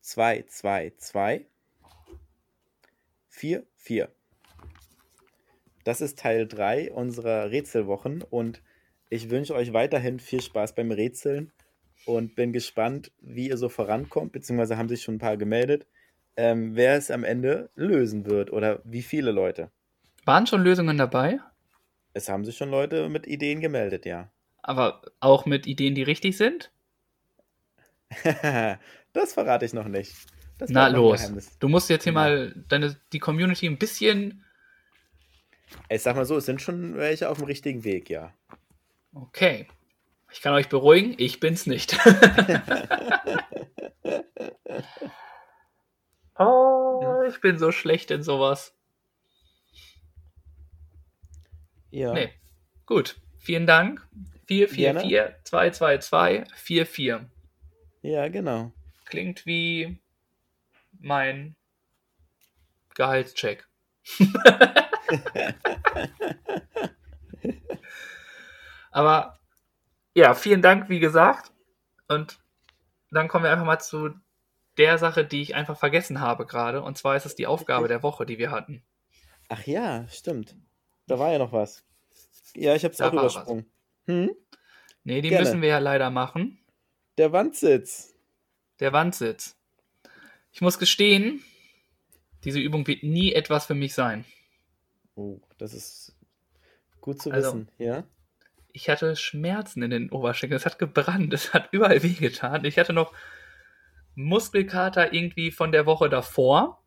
2, 0.02 0.46
2, 0.48 0.94
2, 0.98 1.46
4, 3.28 3.64
4. 3.76 4.10
Das 5.84 6.02
ist 6.02 6.20
Teil 6.20 6.48
3 6.48 6.92
unserer 6.92 7.52
Rätselwochen 7.52 8.22
und 8.22 8.62
ich 9.10 9.30
wünsche 9.30 9.56
euch 9.56 9.74
weiterhin 9.74 10.20
viel 10.20 10.42
Spaß 10.42 10.76
beim 10.76 10.92
Rätseln 10.92 11.52
und 12.06 12.36
bin 12.36 12.54
gespannt, 12.54 13.12
wie 13.22 13.50
ihr 13.50 13.58
so 13.58 13.70
vorankommt, 13.70 14.32
beziehungsweise 14.32 14.78
haben 14.78 14.90
sich 14.90 15.02
schon 15.02 15.16
ein 15.16 15.20
paar 15.20 15.38
gemeldet, 15.38 15.88
ähm, 16.38 16.76
wer 16.76 16.96
es 16.96 17.12
am 17.12 17.24
Ende 17.24 17.70
lösen 17.76 18.26
wird 18.26 18.52
oder 18.52 18.82
wie 18.84 19.02
viele 19.02 19.32
Leute. 19.32 19.72
Waren 20.26 20.48
schon 20.48 20.64
Lösungen 20.64 20.98
dabei? 20.98 21.40
Es 22.14 22.30
haben 22.30 22.46
sich 22.46 22.58
schon 22.58 22.70
Leute 22.70 23.10
mit 23.10 23.28
Ideen 23.28 23.62
gemeldet, 23.62 24.06
ja. 24.06 24.32
Aber 24.62 25.02
auch 25.20 25.46
mit 25.46 25.68
Ideen, 25.68 25.96
die 25.96 26.04
richtig 26.04 26.38
sind? 26.38 26.72
das 29.14 29.34
verrate 29.34 29.66
ich 29.66 29.74
noch 29.74 29.88
nicht. 29.88 30.14
Das 30.58 30.70
Na 30.70 30.88
los. 30.88 31.32
Du 31.60 31.70
musst 31.70 31.90
jetzt 31.90 32.04
hier 32.04 32.14
Ja. 32.14 32.20
mal 32.20 32.54
deine, 32.68 32.98
die 33.14 33.20
Community 33.20 33.66
ein 33.66 33.78
bisschen. 33.78 34.44
Ich 35.88 36.02
sag 36.02 36.16
mal 36.16 36.26
so, 36.26 36.38
es 36.38 36.46
sind 36.46 36.62
schon 36.62 36.98
welche 36.98 37.30
auf 37.30 37.38
dem 37.38 37.46
richtigen 37.46 37.84
Weg, 37.84 38.10
ja. 38.10 38.34
Okay. 39.14 39.68
Ich 40.32 40.42
kann 40.42 40.54
euch 40.54 40.70
beruhigen, 40.70 41.16
ich 41.18 41.40
bin's 41.40 41.66
nicht. 41.66 41.98
oh, 46.38 47.24
ich 47.28 47.42
bin 47.42 47.58
so 47.58 47.72
schlecht 47.72 48.12
in 48.12 48.22
sowas. 48.22 48.76
Ja. 51.92 52.14
Nee. 52.14 52.30
Gut. 52.86 53.20
Vielen 53.40 53.66
Dank. 53.66 54.08
444 54.50 55.44
222 55.44 56.56
44. 56.56 57.30
Ja, 58.02 58.28
genau. 58.30 58.72
Klingt 59.06 59.46
wie 59.46 60.02
mein 61.00 61.56
Gehaltscheck. 62.96 63.68
Aber 68.92 69.40
ja, 70.16 70.34
vielen 70.34 70.64
Dank, 70.64 70.90
wie 70.90 71.00
gesagt. 71.00 71.52
Und 72.08 72.40
dann 73.12 73.28
kommen 73.28 73.44
wir 73.44 73.52
einfach 73.52 73.68
mal 73.68 73.78
zu 73.78 74.16
der 74.80 74.98
Sache, 74.98 75.26
die 75.26 75.44
ich 75.44 75.54
einfach 75.54 75.78
vergessen 75.78 76.22
habe 76.22 76.48
gerade. 76.48 76.82
Und 76.82 76.98
zwar 76.98 77.16
ist 77.16 77.28
es 77.28 77.36
die 77.36 77.46
Aufgabe 77.46 77.88
der 77.88 78.02
Woche, 78.02 78.26
die 78.26 78.40
wir 78.40 78.50
hatten. 78.50 78.84
Ach 79.48 79.68
ja, 79.68 80.08
stimmt. 80.08 80.56
Da 81.06 81.20
war 81.20 81.32
ja 81.32 81.38
noch 81.38 81.52
was. 81.52 81.86
Ja, 82.56 82.74
ich 82.74 82.84
hab's 82.84 82.98
Da 82.98 83.10
auch 83.10 83.14
war 83.14 83.26
was. 83.26 83.36
Hm? 84.10 84.32
Nee, 85.04 85.22
die 85.22 85.30
Gerne. 85.30 85.46
müssen 85.46 85.62
wir 85.62 85.70
ja 85.70 85.78
leider 85.78 86.10
machen. 86.10 86.58
Der 87.20 87.32
Wandsitz. 87.32 88.16
Der 88.80 88.92
Wandsitz. 88.92 89.56
Ich 90.52 90.62
muss 90.62 90.80
gestehen, 90.80 91.44
diese 92.44 92.60
Übung 92.60 92.88
wird 92.88 93.04
nie 93.04 93.34
etwas 93.34 93.68
für 93.68 93.76
mich 93.76 93.94
sein. 93.94 94.26
Oh, 95.16 95.40
das 95.58 95.74
ist 95.74 96.16
gut 97.02 97.22
zu 97.22 97.32
Also- 97.32 97.54
wissen, 97.54 97.70
ja? 97.78 98.04
Ich 98.72 98.88
hatte 98.90 99.16
Schmerzen 99.16 99.82
in 99.82 99.90
den 99.90 100.12
Oberschenkeln. 100.12 100.58
Es 100.58 100.66
hat 100.66 100.80
gebrannt. 100.80 101.34
Es 101.34 101.54
hat 101.54 101.70
überall 101.72 102.02
wehgetan. 102.04 102.66
Ich 102.66 102.78
hatte 102.80 102.94
noch 102.94 103.14
Muskelkater 104.16 105.14
irgendwie 105.14 105.52
von 105.52 105.72
der 105.72 105.86
Woche 105.86 106.10
davor, 106.10 106.82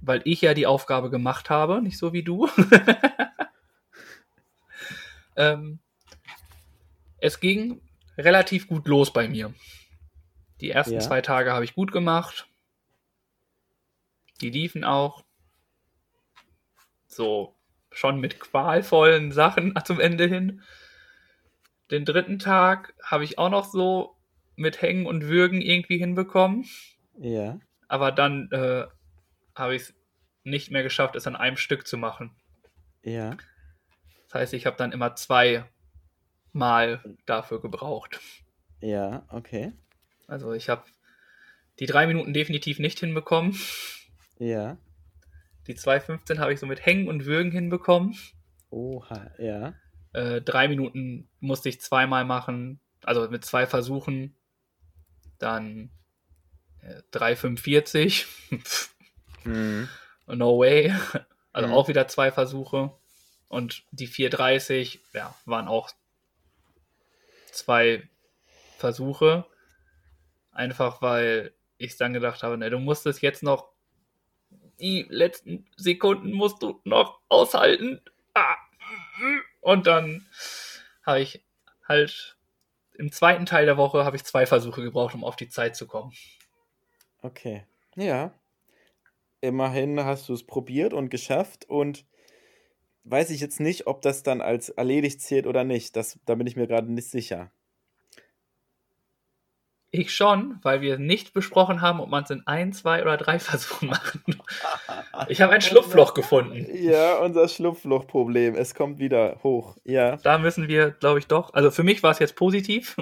weil 0.00 0.20
ich 0.24 0.42
ja 0.42 0.54
die 0.54 0.66
Aufgabe 0.66 1.10
gemacht 1.10 1.48
habe, 1.50 1.80
nicht 1.80 1.98
so 1.98 2.12
wie 2.12 2.22
du. 2.24 2.48
ähm, 5.36 5.78
es 7.20 7.40
ging 7.40 7.80
relativ 8.16 8.66
gut 8.68 8.86
los 8.88 9.12
bei 9.12 9.28
mir. 9.28 9.54
Die 10.60 10.70
ersten 10.70 10.94
Ja. 10.94 11.00
zwei 11.00 11.20
Tage 11.20 11.52
habe 11.52 11.64
ich 11.64 11.74
gut 11.74 11.92
gemacht. 11.92 12.48
Die 14.40 14.50
liefen 14.50 14.84
auch 14.84 15.24
so 17.06 17.54
schon 17.90 18.20
mit 18.20 18.38
qualvollen 18.38 19.32
Sachen 19.32 19.74
zum 19.84 20.00
Ende 20.00 20.26
hin. 20.26 20.62
Den 21.90 22.04
dritten 22.04 22.38
Tag 22.38 22.94
habe 23.02 23.24
ich 23.24 23.38
auch 23.38 23.48
noch 23.50 23.64
so 23.64 24.16
mit 24.56 24.82
Hängen 24.82 25.06
und 25.06 25.26
Würgen 25.26 25.62
irgendwie 25.62 25.98
hinbekommen. 25.98 26.66
Ja. 27.18 27.58
Aber 27.88 28.12
dann 28.12 28.50
äh, 28.52 28.86
habe 29.54 29.74
ich 29.74 29.82
es 29.82 29.94
nicht 30.44 30.70
mehr 30.70 30.82
geschafft, 30.82 31.16
es 31.16 31.26
an 31.26 31.36
einem 31.36 31.56
Stück 31.56 31.86
zu 31.86 31.96
machen. 31.96 32.36
Ja. 33.02 33.36
Das 34.24 34.34
heißt, 34.34 34.54
ich 34.54 34.66
habe 34.66 34.76
dann 34.76 34.92
immer 34.92 35.14
zwei 35.14 35.64
Mal 36.58 37.00
dafür 37.26 37.60
gebraucht. 37.60 38.20
Ja, 38.80 39.24
okay. 39.30 39.72
Also 40.26 40.52
ich 40.52 40.68
habe 40.68 40.84
die 41.78 41.86
drei 41.86 42.06
Minuten 42.06 42.32
definitiv 42.34 42.78
nicht 42.78 42.98
hinbekommen. 43.00 43.58
Ja. 44.38 44.76
Die 45.66 45.74
2.15 45.76 46.38
habe 46.38 46.52
ich 46.52 46.60
so 46.60 46.66
mit 46.66 46.84
Hängen 46.84 47.08
und 47.08 47.24
Würgen 47.24 47.52
hinbekommen. 47.52 48.16
Oha, 48.70 49.30
ja. 49.38 49.74
Äh, 50.12 50.40
drei 50.40 50.68
Minuten 50.68 51.28
musste 51.40 51.68
ich 51.68 51.80
zweimal 51.80 52.24
machen, 52.24 52.80
also 53.04 53.28
mit 53.30 53.44
zwei 53.44 53.66
Versuchen. 53.66 54.34
Dann 55.38 55.90
äh, 56.82 57.00
3,45. 57.12 58.26
Pff, 58.62 58.94
Hm. 59.44 59.88
no 60.26 60.58
way. 60.58 60.92
Also 61.52 61.68
Mhm. 61.68 61.74
auch 61.74 61.88
wieder 61.88 62.06
zwei 62.08 62.30
Versuche. 62.30 62.92
Und 63.48 63.84
die 63.90 64.08
4,30 64.08 64.98
ja, 65.14 65.34
waren 65.46 65.66
auch 65.68 65.90
zwei 67.58 68.08
Versuche. 68.76 69.46
Einfach 70.52 71.02
weil 71.02 71.52
ich 71.78 71.96
dann 71.96 72.12
gedacht 72.12 72.42
habe, 72.42 72.58
ne, 72.58 72.70
du 72.70 72.78
musst 72.78 73.06
es 73.06 73.20
jetzt 73.20 73.42
noch, 73.42 73.68
die 74.80 75.06
letzten 75.08 75.66
Sekunden 75.76 76.32
musst 76.32 76.62
du 76.62 76.80
noch 76.84 77.20
aushalten. 77.28 78.00
Ah. 78.34 78.56
Und 79.60 79.86
dann 79.86 80.26
habe 81.04 81.20
ich 81.20 81.44
halt 81.86 82.36
im 82.94 83.12
zweiten 83.12 83.46
Teil 83.46 83.66
der 83.66 83.76
Woche 83.76 84.04
habe 84.04 84.16
ich 84.16 84.24
zwei 84.24 84.44
Versuche 84.44 84.82
gebraucht, 84.82 85.14
um 85.14 85.24
auf 85.24 85.36
die 85.36 85.48
Zeit 85.48 85.76
zu 85.76 85.86
kommen. 85.86 86.12
Okay. 87.22 87.64
Ja. 87.94 88.32
Immerhin 89.40 90.04
hast 90.04 90.28
du 90.28 90.34
es 90.34 90.44
probiert 90.44 90.92
und 90.92 91.08
geschafft 91.08 91.64
und 91.64 92.04
weiß 93.04 93.30
ich 93.30 93.40
jetzt 93.40 93.60
nicht, 93.60 93.86
ob 93.86 94.02
das 94.02 94.22
dann 94.22 94.40
als 94.40 94.68
erledigt 94.68 95.20
zählt 95.20 95.46
oder 95.46 95.64
nicht. 95.64 95.96
Das, 95.96 96.18
da 96.26 96.34
bin 96.34 96.46
ich 96.46 96.56
mir 96.56 96.66
gerade 96.66 96.92
nicht 96.92 97.10
sicher. 97.10 97.50
Ich 99.90 100.14
schon, 100.14 100.58
weil 100.62 100.82
wir 100.82 100.98
nicht 100.98 101.32
besprochen 101.32 101.80
haben, 101.80 102.00
ob 102.00 102.10
man 102.10 102.24
es 102.24 102.30
in 102.30 102.46
ein, 102.46 102.72
zwei 102.74 103.00
oder 103.00 103.16
drei 103.16 103.38
Versuchen 103.38 103.88
machen. 103.88 104.22
Ich 105.28 105.40
habe 105.40 105.54
ein 105.54 105.62
Schlupfloch 105.62 106.12
gefunden. 106.14 106.66
Ja, 106.74 107.18
unser 107.18 107.48
Schlupflochproblem. 107.48 108.54
Es 108.54 108.74
kommt 108.74 108.98
wieder 108.98 109.40
hoch. 109.42 109.76
Ja. 109.84 110.16
Da 110.16 110.38
müssen 110.38 110.68
wir, 110.68 110.90
glaube 110.90 111.18
ich, 111.18 111.26
doch. 111.26 111.54
Also 111.54 111.70
für 111.70 111.82
mich 111.82 112.02
war 112.02 112.10
es 112.10 112.18
jetzt 112.18 112.36
positiv. 112.36 112.96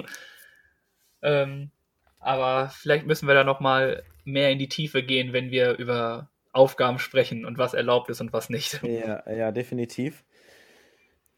ähm, 1.21 1.71
aber 2.19 2.69
vielleicht 2.69 3.05
müssen 3.05 3.27
wir 3.27 3.35
da 3.35 3.43
noch 3.43 3.59
mal 3.59 4.03
mehr 4.23 4.51
in 4.51 4.59
die 4.59 4.69
Tiefe 4.69 5.03
gehen, 5.03 5.33
wenn 5.33 5.51
wir 5.51 5.77
über 5.77 6.29
Aufgaben 6.57 6.99
sprechen 6.99 7.45
und 7.45 7.57
was 7.57 7.73
erlaubt 7.73 8.09
ist 8.09 8.19
und 8.19 8.33
was 8.33 8.49
nicht. 8.49 8.81
Ja, 8.83 9.29
ja, 9.31 9.51
definitiv. 9.51 10.23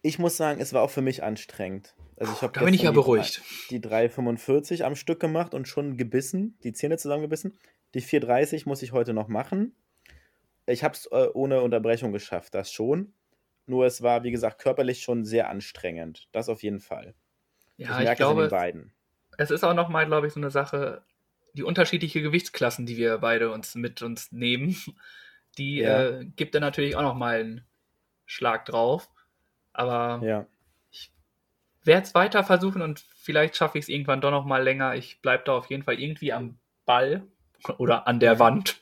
Ich 0.01 0.17
muss 0.17 0.37
sagen, 0.37 0.61
es 0.61 0.73
war 0.73 0.81
auch 0.81 0.89
für 0.89 1.01
mich 1.01 1.23
anstrengend. 1.23 1.93
Also 2.17 2.31
ich 2.33 2.41
habe 2.41 2.53
Da 2.53 2.63
bin 2.63 2.73
ich 2.73 2.83
ja 2.83 2.91
beruhigt. 2.91 3.41
Die 3.69 3.79
3,45 3.79 4.83
am 4.83 4.95
Stück 4.95 5.19
gemacht 5.19 5.53
und 5.53 5.67
schon 5.67 5.97
gebissen, 5.97 6.57
die 6.63 6.71
Zähne 6.71 6.97
zusammengebissen. 6.97 7.57
Die 7.93 8.01
4,30 8.01 8.63
muss 8.65 8.81
ich 8.81 8.93
heute 8.93 9.13
noch 9.13 9.27
machen. 9.27 9.75
Ich 10.65 10.83
habe 10.83 10.93
es 10.93 11.07
äh, 11.07 11.27
ohne 11.33 11.61
Unterbrechung 11.61 12.11
geschafft, 12.13 12.55
das 12.55 12.71
schon. 12.71 13.13
Nur 13.65 13.85
es 13.85 14.01
war, 14.01 14.23
wie 14.23 14.31
gesagt, 14.31 14.59
körperlich 14.59 15.01
schon 15.01 15.25
sehr 15.25 15.49
anstrengend. 15.49 16.27
Das 16.31 16.49
auf 16.49 16.63
jeden 16.63 16.79
Fall. 16.79 17.13
Ja, 17.77 17.91
ich 17.91 17.97
ich, 17.99 18.03
merke 18.05 18.11
es 18.11 18.11
in 18.11 18.15
glaube, 18.15 18.41
den 18.43 18.49
beiden. 18.51 18.93
es 19.37 19.51
ist 19.51 19.63
auch 19.63 19.73
noch 19.73 19.89
mal, 19.89 20.05
glaube 20.05 20.27
ich, 20.27 20.33
so 20.33 20.39
eine 20.39 20.51
Sache, 20.51 21.03
die 21.53 21.63
unterschiedliche 21.63 22.21
Gewichtsklassen, 22.21 22.85
die 22.85 22.97
wir 22.97 23.17
beide 23.19 23.51
uns 23.51 23.75
mit 23.75 24.01
uns 24.01 24.31
nehmen, 24.31 24.75
die 25.57 25.79
Ja. 25.79 26.03
äh, 26.03 26.25
gibt 26.25 26.55
dann 26.55 26.61
natürlich 26.61 26.95
auch 26.95 27.01
noch 27.01 27.15
mal 27.15 27.39
einen 27.39 27.67
Schlag 28.25 28.65
drauf. 28.65 29.09
Aber 29.73 30.25
Ja, 30.25 30.47
werde 31.83 32.03
es 32.03 32.13
weiter 32.13 32.43
versuchen 32.43 32.81
und 32.81 32.99
vielleicht 33.15 33.55
schaffe 33.55 33.77
ich 33.77 33.85
es 33.85 33.89
irgendwann 33.89 34.21
doch 34.21 34.31
noch 34.31 34.45
mal 34.45 34.63
länger. 34.63 34.95
Ich 34.95 35.21
bleibe 35.21 35.43
da 35.45 35.53
auf 35.53 35.69
jeden 35.69 35.83
Fall 35.83 35.99
irgendwie 35.99 36.33
am 36.33 36.59
Ball 36.85 37.27
oder 37.77 38.07
an 38.07 38.19
der 38.19 38.39
Wand 38.39 38.79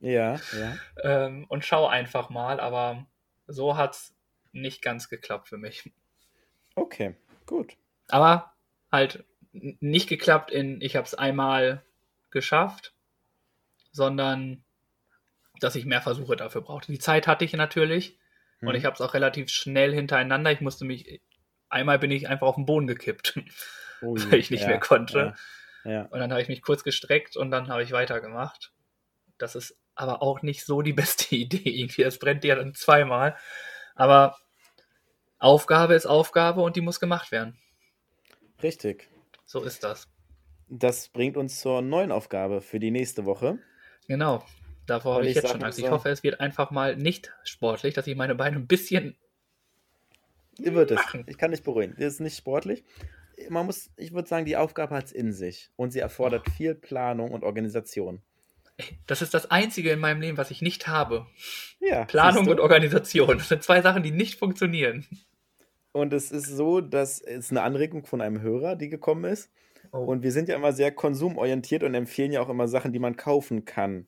ja, 0.00 0.36
ja. 0.58 0.76
ähm, 1.02 1.44
und 1.48 1.64
schaue 1.64 1.90
einfach 1.90 2.30
mal. 2.30 2.60
Aber 2.60 3.06
so 3.46 3.76
hat 3.76 3.94
es 3.94 4.14
nicht 4.52 4.82
ganz 4.82 5.08
geklappt 5.08 5.48
für 5.48 5.58
mich. 5.58 5.90
Okay, 6.74 7.16
gut. 7.46 7.76
Aber 8.08 8.54
halt 8.90 9.24
nicht 9.52 10.08
geklappt 10.08 10.50
in, 10.50 10.80
ich 10.80 10.96
habe 10.96 11.06
es 11.06 11.14
einmal 11.14 11.84
geschafft, 12.30 12.94
sondern 13.92 14.64
dass 15.60 15.74
ich 15.74 15.84
mehr 15.84 16.00
Versuche 16.00 16.36
dafür 16.36 16.62
brauchte. 16.62 16.92
Die 16.92 16.98
Zeit 16.98 17.26
hatte 17.26 17.44
ich 17.44 17.52
natürlich 17.52 18.18
und 18.60 18.68
Hm. 18.68 18.74
ich 18.74 18.84
habe 18.84 18.94
es 18.94 19.00
auch 19.00 19.14
relativ 19.14 19.50
schnell 19.50 19.94
hintereinander. 19.94 20.52
Ich 20.52 20.60
musste 20.60 20.84
mich, 20.84 21.22
einmal 21.68 21.98
bin 21.98 22.10
ich 22.10 22.28
einfach 22.28 22.46
auf 22.46 22.56
den 22.56 22.66
Boden 22.66 22.86
gekippt, 22.86 23.38
Ui, 24.02 24.20
weil 24.30 24.38
ich 24.38 24.50
nicht 24.50 24.62
ja, 24.62 24.68
mehr 24.68 24.80
konnte. 24.80 25.34
Ja, 25.84 25.90
ja. 25.90 26.02
Und 26.04 26.20
dann 26.20 26.30
habe 26.30 26.42
ich 26.42 26.48
mich 26.48 26.62
kurz 26.62 26.84
gestreckt 26.84 27.36
und 27.36 27.50
dann 27.50 27.68
habe 27.68 27.82
ich 27.82 27.92
weitergemacht. 27.92 28.72
Das 29.38 29.54
ist 29.54 29.78
aber 29.94 30.22
auch 30.22 30.42
nicht 30.42 30.64
so 30.64 30.82
die 30.82 30.92
beste 30.94 31.34
Idee 31.34 31.68
irgendwie. 31.68 32.02
Es 32.02 32.18
brennt 32.18 32.44
ja 32.44 32.54
dann 32.54 32.74
zweimal. 32.74 33.36
Aber 33.94 34.38
Aufgabe 35.38 35.94
ist 35.94 36.06
Aufgabe 36.06 36.60
und 36.60 36.76
die 36.76 36.82
muss 36.82 37.00
gemacht 37.00 37.32
werden. 37.32 37.58
Richtig. 38.62 39.08
So 39.50 39.64
ist 39.64 39.82
das. 39.82 40.06
Das 40.68 41.08
bringt 41.08 41.36
uns 41.36 41.58
zur 41.58 41.82
neuen 41.82 42.12
Aufgabe 42.12 42.60
für 42.60 42.78
die 42.78 42.92
nächste 42.92 43.26
Woche. 43.26 43.58
Genau. 44.06 44.44
Davor 44.86 45.14
habe 45.14 45.24
ich 45.24 45.30
ich 45.30 45.42
jetzt 45.42 45.50
schon 45.50 45.64
Angst. 45.64 45.80
Ich 45.80 45.90
hoffe, 45.90 46.08
es 46.08 46.22
wird 46.22 46.38
einfach 46.38 46.70
mal 46.70 46.94
nicht 46.94 47.32
sportlich, 47.42 47.92
dass 47.92 48.06
ich 48.06 48.14
meine 48.14 48.36
Beine 48.36 48.58
ein 48.58 48.68
bisschen. 48.68 49.16
Wird 50.56 50.92
es. 50.92 50.98
Machen. 50.98 51.24
Ich 51.26 51.36
kann 51.36 51.50
dich 51.50 51.64
beruhigen. 51.64 51.96
Das 51.98 52.12
ist 52.12 52.20
nicht 52.20 52.36
sportlich. 52.36 52.84
man 53.48 53.66
muss, 53.66 53.90
ich 53.96 54.12
würde 54.12 54.28
sagen, 54.28 54.44
die 54.44 54.56
Aufgabe 54.56 54.94
hat 54.94 55.06
es 55.06 55.12
in 55.12 55.32
sich 55.32 55.70
und 55.74 55.90
sie 55.90 55.98
erfordert 55.98 56.44
oh. 56.46 56.50
viel 56.52 56.76
Planung 56.76 57.32
und 57.32 57.42
Organisation. 57.42 58.22
Das 59.08 59.20
ist 59.20 59.34
das 59.34 59.50
Einzige 59.50 59.90
in 59.90 59.98
meinem 59.98 60.20
Leben, 60.20 60.38
was 60.38 60.52
ich 60.52 60.62
nicht 60.62 60.86
habe. 60.86 61.26
Ja, 61.80 62.04
Planung 62.04 62.46
und 62.46 62.60
Organisation. 62.60 63.38
Das 63.38 63.48
sind 63.48 63.64
zwei 63.64 63.82
Sachen, 63.82 64.04
die 64.04 64.12
nicht 64.12 64.38
funktionieren. 64.38 65.08
Und 65.92 66.12
es 66.12 66.30
ist 66.30 66.46
so, 66.46 66.80
dass 66.80 67.20
es 67.20 67.50
eine 67.50 67.62
Anregung 67.62 68.04
von 68.04 68.20
einem 68.20 68.40
Hörer, 68.40 68.76
die 68.76 68.88
gekommen 68.88 69.24
ist. 69.24 69.50
Oh. 69.92 69.98
Und 69.98 70.22
wir 70.22 70.32
sind 70.32 70.48
ja 70.48 70.56
immer 70.56 70.72
sehr 70.72 70.92
konsumorientiert 70.92 71.82
und 71.82 71.94
empfehlen 71.94 72.32
ja 72.32 72.40
auch 72.40 72.48
immer 72.48 72.68
Sachen, 72.68 72.92
die 72.92 72.98
man 72.98 73.16
kaufen 73.16 73.64
kann. 73.64 74.06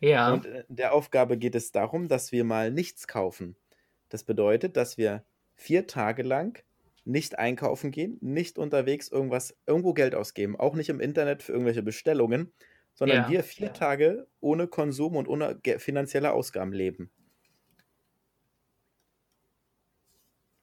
Ja. 0.00 0.32
Und 0.32 0.46
äh, 0.46 0.64
der 0.68 0.92
Aufgabe 0.92 1.36
geht 1.38 1.54
es 1.54 1.72
darum, 1.72 2.08
dass 2.08 2.30
wir 2.30 2.44
mal 2.44 2.70
nichts 2.70 3.08
kaufen. 3.08 3.56
Das 4.08 4.22
bedeutet, 4.24 4.76
dass 4.76 4.96
wir 4.96 5.24
vier 5.54 5.86
Tage 5.86 6.22
lang 6.22 6.62
nicht 7.04 7.38
einkaufen 7.38 7.90
gehen, 7.90 8.18
nicht 8.20 8.58
unterwegs 8.58 9.08
irgendwas, 9.08 9.56
irgendwo 9.66 9.94
Geld 9.94 10.14
ausgeben, 10.14 10.56
auch 10.56 10.74
nicht 10.74 10.90
im 10.90 11.00
Internet 11.00 11.42
für 11.42 11.52
irgendwelche 11.52 11.82
Bestellungen, 11.82 12.52
sondern 12.94 13.24
ja. 13.24 13.30
wir 13.30 13.42
vier 13.42 13.72
Tage 13.72 14.26
ohne 14.40 14.66
Konsum 14.66 15.16
und 15.16 15.26
ohne 15.26 15.58
finanzielle 15.78 16.32
Ausgaben 16.32 16.72
leben. 16.72 17.10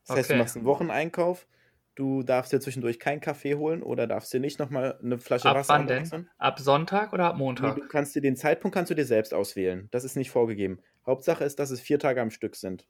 Das 0.06 0.12
okay. 0.12 0.20
heißt, 0.20 0.30
du 0.32 0.36
machst 0.36 0.56
einen 0.56 0.66
Wocheneinkauf, 0.66 1.47
du 1.95 2.24
darfst 2.24 2.53
dir 2.53 2.60
zwischendurch 2.60 2.99
keinen 2.99 3.22
Kaffee 3.22 3.56
holen 3.56 3.82
oder 3.82 4.06
darfst 4.06 4.32
dir 4.34 4.39
nicht 4.39 4.60
nochmal 4.60 4.99
eine 5.01 5.18
Flasche 5.18 5.49
ab 5.49 5.58
Wasser 5.58 5.74
wann 5.74 5.88
denn? 5.88 6.30
Ab 6.38 6.60
Sonntag 6.60 7.12
oder 7.14 7.26
ab 7.26 7.38
Montag? 7.38 7.76
Nee, 7.76 7.82
du 7.82 7.88
kannst 7.88 8.16
dir 8.16 8.22
den 8.22 8.36
Zeitpunkt 8.36 8.76
kannst 8.76 8.91
du 8.91 8.95
dir 8.95 9.06
selbst 9.06 9.34
auswählen. 9.34 9.88
Das 9.91 10.03
ist 10.03 10.16
nicht 10.16 10.30
vorgegeben. 10.30 10.80
Hauptsache 11.06 11.43
ist, 11.43 11.60
dass 11.60 11.72
es 11.72 11.82
vier 11.82 11.99
Tage 11.99 12.22
am 12.22 12.30
Stück 12.30 12.56
sind. 12.56 12.88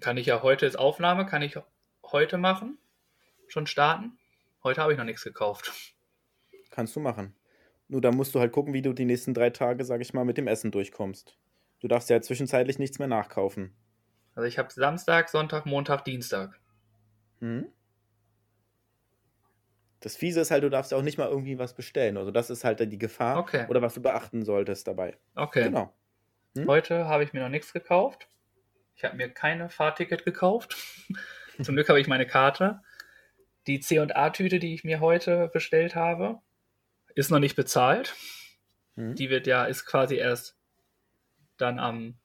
Kann 0.00 0.16
ich 0.16 0.26
ja 0.26 0.42
heute 0.42 0.66
ist 0.66 0.78
Aufnahme, 0.78 1.26
kann 1.26 1.42
ich 1.42 1.58
heute 2.04 2.38
machen? 2.38 2.78
Schon 3.48 3.66
starten? 3.66 4.18
Heute 4.62 4.82
habe 4.82 4.92
ich 4.92 4.98
noch 4.98 5.04
nichts 5.04 5.24
gekauft. 5.24 5.72
Kannst 6.70 6.94
du 6.96 7.00
machen. 7.00 7.34
Nur 7.88 8.02
da 8.02 8.12
musst 8.12 8.34
du 8.34 8.40
halt 8.40 8.52
gucken, 8.52 8.74
wie 8.74 8.82
du 8.82 8.92
die 8.92 9.06
nächsten 9.06 9.32
drei 9.32 9.50
Tage, 9.50 9.84
sag 9.84 10.00
ich 10.02 10.12
mal, 10.12 10.24
mit 10.24 10.36
dem 10.36 10.46
Essen 10.46 10.70
durchkommst. 10.70 11.38
Du 11.80 11.88
darfst 11.88 12.10
ja 12.10 12.20
zwischenzeitlich 12.20 12.78
nichts 12.78 12.98
mehr 12.98 13.08
nachkaufen. 13.08 13.74
Also 14.38 14.46
ich 14.46 14.56
habe 14.56 14.72
Samstag, 14.72 15.30
Sonntag, 15.30 15.66
Montag, 15.66 16.04
Dienstag. 16.04 16.60
Hm? 17.40 17.66
Das 19.98 20.14
Fiese 20.14 20.42
ist 20.42 20.52
halt, 20.52 20.62
du 20.62 20.70
darfst 20.70 20.92
ja 20.92 20.96
auch 20.96 21.02
nicht 21.02 21.18
mal 21.18 21.26
irgendwie 21.26 21.58
was 21.58 21.74
bestellen. 21.74 22.16
Also 22.16 22.30
das 22.30 22.48
ist 22.48 22.62
halt 22.62 22.78
die 22.78 22.98
Gefahr 22.98 23.38
okay. 23.38 23.66
oder 23.68 23.82
was 23.82 23.94
du 23.94 24.00
beachten 24.00 24.44
solltest 24.44 24.86
dabei. 24.86 25.18
Okay. 25.34 25.64
Genau. 25.64 25.92
Hm? 26.56 26.68
Heute 26.68 27.06
habe 27.08 27.24
ich 27.24 27.32
mir 27.32 27.40
noch 27.40 27.48
nichts 27.48 27.72
gekauft. 27.72 28.28
Ich 28.94 29.02
habe 29.02 29.16
mir 29.16 29.28
keine 29.28 29.70
Fahrticket 29.70 30.24
gekauft. 30.24 30.76
Zum 31.60 31.74
Glück 31.74 31.88
habe 31.88 32.00
ich 32.00 32.06
meine 32.06 32.24
Karte. 32.24 32.80
Die 33.66 33.80
C&A-Tüte, 33.80 34.60
die 34.60 34.72
ich 34.72 34.84
mir 34.84 35.00
heute 35.00 35.48
bestellt 35.48 35.96
habe, 35.96 36.38
ist 37.16 37.32
noch 37.32 37.40
nicht 37.40 37.56
bezahlt. 37.56 38.14
Hm. 38.94 39.16
Die 39.16 39.30
wird 39.30 39.48
ja, 39.48 39.64
ist 39.64 39.84
quasi 39.84 40.14
erst 40.14 40.56
dann 41.56 41.80
am 41.80 42.20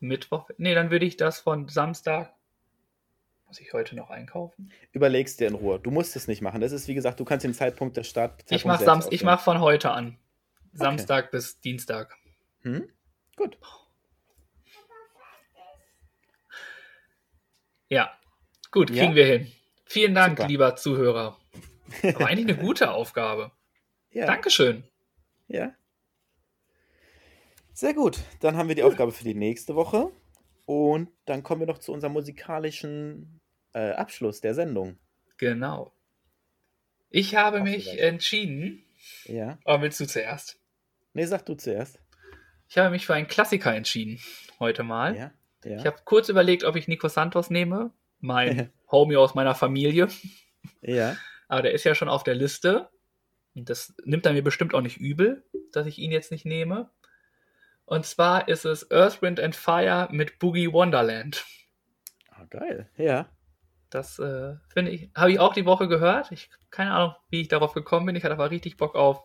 Mittwoch. 0.00 0.50
Nee, 0.58 0.74
dann 0.74 0.90
würde 0.90 1.06
ich 1.06 1.16
das 1.16 1.40
von 1.40 1.68
Samstag. 1.68 2.32
Muss 3.46 3.60
ich 3.60 3.72
heute 3.72 3.96
noch 3.96 4.10
einkaufen? 4.10 4.70
Überlegst 4.92 5.40
dir 5.40 5.48
in 5.48 5.54
Ruhe. 5.54 5.80
Du 5.80 5.90
musst 5.90 6.14
es 6.14 6.28
nicht 6.28 6.40
machen. 6.40 6.60
Das 6.60 6.70
ist, 6.72 6.86
wie 6.86 6.94
gesagt, 6.94 7.18
du 7.18 7.24
kannst 7.24 7.44
den 7.44 7.54
Zeitpunkt 7.54 7.96
des 7.96 8.08
Start. 8.08 8.44
ich 8.48 8.64
mache 8.64 9.08
mach 9.24 9.40
von 9.40 9.60
heute 9.60 9.90
an. 9.90 10.16
Samstag 10.72 11.24
okay. 11.24 11.36
bis 11.36 11.60
Dienstag. 11.60 12.16
Hm? 12.62 12.88
Gut. 13.36 13.58
Ja, 17.88 18.12
gut, 18.70 18.88
kriegen 18.90 19.10
ja? 19.10 19.14
wir 19.16 19.26
hin. 19.26 19.52
Vielen 19.84 20.14
Dank, 20.14 20.38
Super. 20.38 20.48
lieber 20.48 20.76
Zuhörer. 20.76 21.36
Aber 22.02 22.28
eigentlich 22.28 22.56
eine 22.56 22.56
gute 22.56 22.92
Aufgabe. 22.92 23.50
Ja. 24.12 24.26
Dankeschön. 24.26 24.84
Ja. 25.48 25.74
Sehr 27.72 27.94
gut. 27.94 28.18
Dann 28.40 28.56
haben 28.56 28.68
wir 28.68 28.74
die 28.74 28.82
Aufgabe 28.82 29.12
für 29.12 29.24
die 29.24 29.34
nächste 29.34 29.74
Woche. 29.74 30.10
Und 30.66 31.10
dann 31.24 31.42
kommen 31.42 31.60
wir 31.60 31.66
noch 31.66 31.78
zu 31.78 31.92
unserem 31.92 32.12
musikalischen 32.12 33.40
äh, 33.72 33.90
Abschluss 33.92 34.40
der 34.40 34.54
Sendung. 34.54 34.98
Genau. 35.36 35.92
Ich 37.08 37.34
habe 37.34 37.58
Ach, 37.58 37.64
mich 37.64 37.84
vielleicht. 37.84 38.00
entschieden. 38.00 38.84
Ja. 39.24 39.58
Aber 39.64 39.82
willst 39.82 39.98
du 40.00 40.06
zuerst? 40.06 40.60
Nee, 41.12 41.24
sag 41.24 41.44
du 41.46 41.54
zuerst. 41.54 41.98
Ich 42.68 42.78
habe 42.78 42.90
mich 42.90 43.04
für 43.04 43.14
einen 43.14 43.26
Klassiker 43.26 43.74
entschieden. 43.74 44.20
Heute 44.60 44.84
mal. 44.84 45.16
Ja. 45.16 45.32
Ja. 45.64 45.78
Ich 45.78 45.86
habe 45.86 45.96
kurz 46.04 46.28
überlegt, 46.28 46.64
ob 46.64 46.76
ich 46.76 46.88
Nico 46.88 47.08
Santos 47.08 47.50
nehme, 47.50 47.92
mein 48.20 48.70
Homie 48.90 49.16
aus 49.16 49.34
meiner 49.34 49.54
Familie. 49.54 50.08
Ja. 50.80 51.16
Aber 51.48 51.62
der 51.62 51.72
ist 51.72 51.84
ja 51.84 51.94
schon 51.94 52.08
auf 52.08 52.22
der 52.22 52.34
Liste. 52.34 52.88
Und 53.54 53.68
das 53.68 53.92
nimmt 54.04 54.24
er 54.24 54.32
mir 54.32 54.42
bestimmt 54.42 54.74
auch 54.74 54.80
nicht 54.80 54.98
übel, 54.98 55.44
dass 55.72 55.86
ich 55.86 55.98
ihn 55.98 56.12
jetzt 56.12 56.30
nicht 56.30 56.46
nehme. 56.46 56.90
Und 57.90 58.06
zwar 58.06 58.46
ist 58.46 58.64
es 58.64 58.88
Earth, 58.92 59.20
Wind 59.20 59.40
and 59.40 59.56
Fire 59.56 60.06
mit 60.12 60.38
Boogie 60.38 60.72
Wonderland. 60.72 61.44
Ah, 62.30 62.44
geil. 62.48 62.88
Ja. 62.96 63.28
Das 63.90 64.20
äh, 64.20 64.54
finde 64.68 64.92
ich, 64.92 65.10
habe 65.16 65.32
ich 65.32 65.40
auch 65.40 65.52
die 65.52 65.66
Woche 65.66 65.88
gehört. 65.88 66.30
Ich 66.30 66.50
keine 66.70 66.92
Ahnung, 66.92 67.16
wie 67.30 67.40
ich 67.40 67.48
darauf 67.48 67.72
gekommen 67.72 68.06
bin. 68.06 68.14
Ich 68.14 68.22
hatte 68.22 68.34
aber 68.34 68.52
richtig 68.52 68.76
Bock 68.76 68.94
auf 68.94 69.24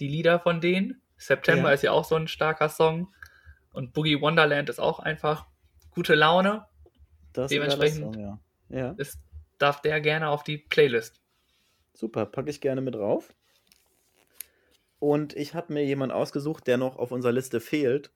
die 0.00 0.08
Lieder 0.08 0.40
von 0.40 0.62
denen. 0.62 1.02
September 1.18 1.68
ja. 1.68 1.74
ist 1.74 1.82
ja 1.82 1.92
auch 1.92 2.06
so 2.06 2.14
ein 2.14 2.26
starker 2.26 2.70
Song. 2.70 3.12
Und 3.70 3.92
Boogie 3.92 4.18
Wonderland 4.18 4.70
ist 4.70 4.80
auch 4.80 4.98
einfach 4.98 5.44
gute 5.90 6.14
Laune. 6.14 6.64
Das 7.34 7.50
Dementsprechend 7.50 8.14
Song, 8.14 8.18
ja. 8.18 8.40
Ja. 8.70 8.94
Ist, 8.96 9.20
darf 9.58 9.82
der 9.82 10.00
gerne 10.00 10.30
auf 10.30 10.42
die 10.42 10.56
Playlist. 10.56 11.20
Super, 11.92 12.24
packe 12.24 12.48
ich 12.48 12.62
gerne 12.62 12.80
mit 12.80 12.94
drauf. 12.94 13.34
Und 14.98 15.36
ich 15.36 15.54
habe 15.54 15.72
mir 15.72 15.84
jemanden 15.84 16.14
ausgesucht, 16.14 16.66
der 16.66 16.78
noch 16.78 16.96
auf 16.96 17.12
unserer 17.12 17.32
Liste 17.32 17.60
fehlt. 17.60 18.10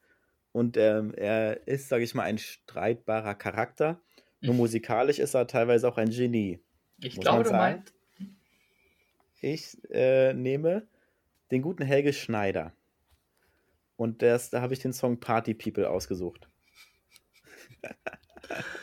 Und 0.53 0.77
ähm, 0.77 1.15
er 1.15 1.67
ist, 1.69 1.89
sage 1.89 2.05
ich 2.05 2.15
mal, 2.15 2.25
ein 2.25 2.39
streitbarer 2.39 3.35
Charakter. 3.35 4.01
Nur 4.41 4.55
mhm. 4.55 4.61
musikalisch 4.61 5.19
ist 5.19 5.35
er 5.35 5.47
teilweise 5.47 5.89
auch 5.89 5.99
ein 5.99 6.11
Genie. 6.11 6.61
Ich 7.03 7.19
glaube, 7.21 7.45
du 7.45 7.53
meinst. 7.53 7.95
Ich 9.41 9.79
äh, 9.91 10.35
nehme 10.35 10.87
den 11.51 11.63
guten 11.63 11.83
Helge 11.83 12.13
Schneider. 12.13 12.73
Und 13.97 14.23
das, 14.23 14.51
da 14.51 14.61
habe 14.61 14.73
ich 14.73 14.81
den 14.81 14.93
Song 14.93 15.21
Party 15.21 15.55
People 15.55 15.89
ausgesucht. 15.89 16.49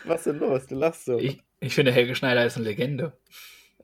Was 0.06 0.26
ist 0.26 0.28
denn 0.28 0.40
los? 0.40 0.68
Du 0.68 0.76
lachst 0.76 1.06
so. 1.06 1.20
Ich, 1.20 1.44
ich 1.60 1.76
finde, 1.76 1.92
Helge 1.92 2.16
Schneider 2.16 2.46
ist 2.46 2.58
eine 2.58 2.66
Legende. 2.66 3.18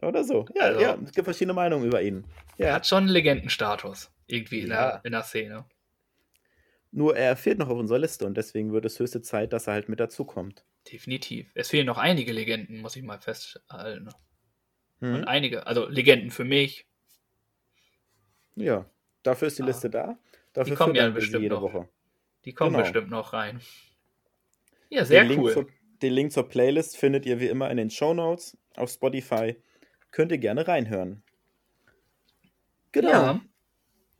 Oder 0.07 0.23
so. 0.23 0.45
Ja, 0.55 0.63
also, 0.63 0.81
ja, 0.81 0.97
es 1.03 1.11
gibt 1.11 1.25
verschiedene 1.25 1.53
Meinungen 1.53 1.85
über 1.85 2.01
ihn. 2.01 2.25
Ja. 2.57 2.67
Er 2.67 2.73
hat 2.75 2.87
schon 2.87 3.03
einen 3.03 3.09
Legendenstatus. 3.09 4.11
Irgendwie 4.27 4.61
in, 4.61 4.69
ja. 4.69 4.91
der, 4.91 5.01
in 5.05 5.11
der 5.11 5.23
Szene. 5.23 5.65
Nur 6.91 7.17
er 7.17 7.35
fehlt 7.35 7.57
noch 7.57 7.69
auf 7.69 7.77
unserer 7.77 7.99
Liste 7.99 8.25
und 8.25 8.37
deswegen 8.37 8.71
wird 8.71 8.85
es 8.85 8.99
höchste 8.99 9.21
Zeit, 9.21 9.51
dass 9.51 9.67
er 9.67 9.73
halt 9.73 9.89
mit 9.89 9.99
dazukommt. 9.99 10.63
Definitiv. 10.91 11.49
Es 11.55 11.69
fehlen 11.69 11.87
noch 11.87 11.97
einige 11.97 12.31
Legenden, 12.31 12.81
muss 12.81 12.95
ich 12.95 13.03
mal 13.03 13.19
festhalten. 13.19 14.09
Hm. 14.99 15.15
Und 15.15 15.23
einige, 15.25 15.65
also 15.65 15.87
Legenden 15.87 16.29
für 16.29 16.43
mich. 16.43 16.87
Ja, 18.55 18.85
dafür 19.23 19.47
ist 19.47 19.57
die 19.57 19.63
ah. 19.63 19.67
Liste 19.67 19.89
da. 19.89 20.17
Dafür 20.53 20.71
die 20.71 20.77
kommen 20.77 20.95
ja 20.95 21.09
bestimmt 21.09 21.43
jede 21.43 21.55
noch. 21.55 21.63
Woche. 21.63 21.89
Die 22.45 22.53
kommen 22.53 22.73
genau. 22.73 22.83
bestimmt 22.83 23.09
noch 23.09 23.33
rein. 23.33 23.59
Ja, 24.89 25.03
sehr 25.05 25.23
den 25.23 25.39
cool. 25.39 25.51
Link 25.51 25.53
zur, 25.53 25.67
den 26.01 26.13
Link 26.13 26.31
zur 26.31 26.47
Playlist 26.47 26.97
findet 26.97 27.25
ihr 27.25 27.39
wie 27.39 27.47
immer 27.47 27.71
in 27.71 27.77
den 27.77 27.89
Show 27.89 28.13
Notes 28.13 28.57
auf 28.75 28.91
Spotify. 28.91 29.55
Könnt 30.13 30.31
ihr 30.31 30.37
gerne 30.37 30.67
reinhören. 30.67 31.23
Genau. 32.91 33.09
Ja. 33.09 33.41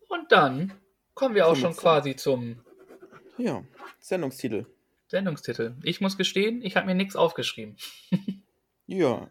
Und 0.09 0.31
dann 0.31 0.73
kommen 1.13 1.35
wir 1.35 1.47
auch 1.47 1.55
schon 1.55 1.75
quasi 1.75 2.15
zum 2.15 2.59
ja, 3.37 3.63
Sendungstitel. 3.99 4.65
Sendungstitel. 5.07 5.75
Ich 5.83 6.01
muss 6.01 6.17
gestehen, 6.17 6.63
ich 6.63 6.75
habe 6.75 6.87
mir 6.87 6.95
nichts 6.95 7.15
aufgeschrieben. 7.15 7.77
ja, 8.87 9.29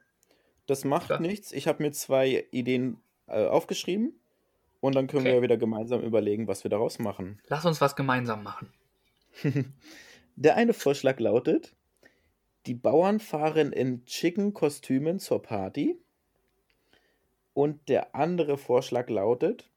das 0.67 0.85
macht 0.85 1.07
Klar. 1.07 1.21
nichts. 1.21 1.51
Ich 1.51 1.67
habe 1.67 1.83
mir 1.83 1.91
zwei 1.91 2.47
Ideen 2.53 2.99
äh, 3.27 3.45
aufgeschrieben. 3.45 4.21
Und 4.79 4.95
dann 4.95 5.09
können 5.09 5.23
okay. 5.23 5.31
wir 5.31 5.37
ja 5.37 5.43
wieder 5.43 5.57
gemeinsam 5.57 6.01
überlegen, 6.01 6.47
was 6.47 6.65
wir 6.65 6.71
daraus 6.71 7.01
machen. 7.01 7.41
Lass 7.49 7.65
uns 7.65 7.81
was 7.81 7.97
gemeinsam 7.97 8.45
machen. 8.45 8.73
Der 10.37 10.57
eine 10.57 10.75
Vorschlag 10.75 11.19
lautet: 11.19 11.75
Die 12.67 12.75
Bauern 12.75 13.19
fahren 13.19 13.73
in 13.73 14.05
chicken 14.05 14.55
Kostümen 14.55 15.19
zur 15.19 15.43
Party. 15.43 16.02
Und 17.55 17.89
der 17.89 18.15
andere 18.15 18.59
Vorschlag 18.59 19.09
lautet: 19.09 19.71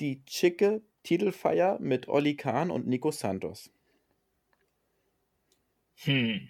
Die 0.00 0.24
chicke 0.24 0.82
Titelfeier 1.02 1.78
mit 1.80 2.08
Olli 2.08 2.36
Kahn 2.36 2.70
und 2.70 2.86
Nico 2.86 3.10
Santos. 3.10 3.70
Hm. 5.96 6.48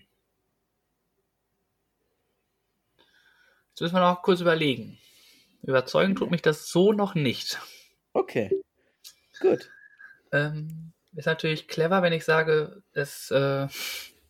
Jetzt 3.68 3.80
müssen 3.80 3.94
wir 3.94 4.01
noch 4.01 4.22
kurz 4.22 4.40
überlegen. 4.40 4.99
Überzeugen 5.62 6.14
tut 6.16 6.30
mich 6.30 6.42
das 6.42 6.68
so 6.68 6.92
noch 6.92 7.14
nicht. 7.14 7.61
Okay. 8.12 8.51
Gut. 9.40 9.70
Ähm, 10.32 10.92
ist 11.14 11.26
natürlich 11.26 11.68
clever, 11.68 12.03
wenn 12.03 12.12
ich 12.12 12.24
sage, 12.24 12.82
es 12.92 13.30
äh, 13.30 13.68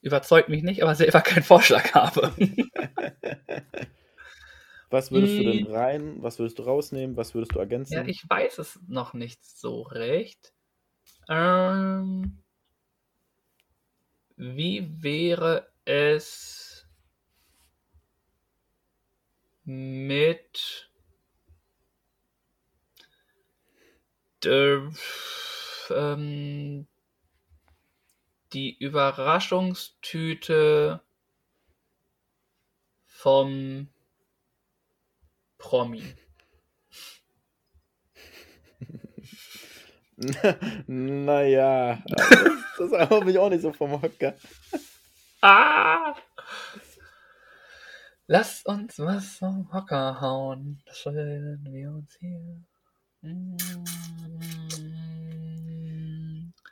überzeugt 0.00 0.48
mich 0.48 0.62
nicht, 0.62 0.82
aber 0.82 0.94
selber 0.94 1.20
keinen 1.20 1.44
Vorschlag 1.44 1.94
habe. 1.94 2.34
Was 4.90 5.12
würdest 5.12 5.38
du 5.38 5.44
denn 5.44 5.60
Hm. 5.60 5.64
rein, 5.64 6.22
was 6.22 6.38
würdest 6.40 6.58
du 6.58 6.64
rausnehmen, 6.64 7.16
was 7.16 7.34
würdest 7.34 7.54
du 7.54 7.60
ergänzen? 7.60 7.86
Ja, 7.88 8.04
ich 8.06 8.22
weiß 8.28 8.58
es 8.58 8.78
noch 8.86 9.12
nicht 9.14 9.44
so 9.44 9.82
recht. 9.82 10.52
Ähm, 11.28 12.42
wie 14.38 15.02
wäre 15.02 15.68
es 15.84 16.86
mit 19.66 20.88
der, 24.42 24.92
ähm, 25.90 26.86
die 28.52 28.76
Überraschungstüte 28.76 31.00
vom 33.08 33.88
Promi? 35.66 36.14
naja, 40.86 42.00
das, 42.06 42.30
das 42.78 43.10
haut 43.10 43.24
mich 43.24 43.36
auch 43.36 43.50
nicht 43.50 43.62
so 43.62 43.72
vom 43.72 44.00
Hocker. 44.00 44.36
Ah! 45.42 46.14
Lasst 48.28 48.64
uns 48.66 49.00
was 49.00 49.38
vom 49.38 49.72
Hocker 49.72 50.20
hauen. 50.20 50.84
Schön 50.92 51.66
wir 51.68 51.90
uns 51.90 52.16
hier. 52.20 52.62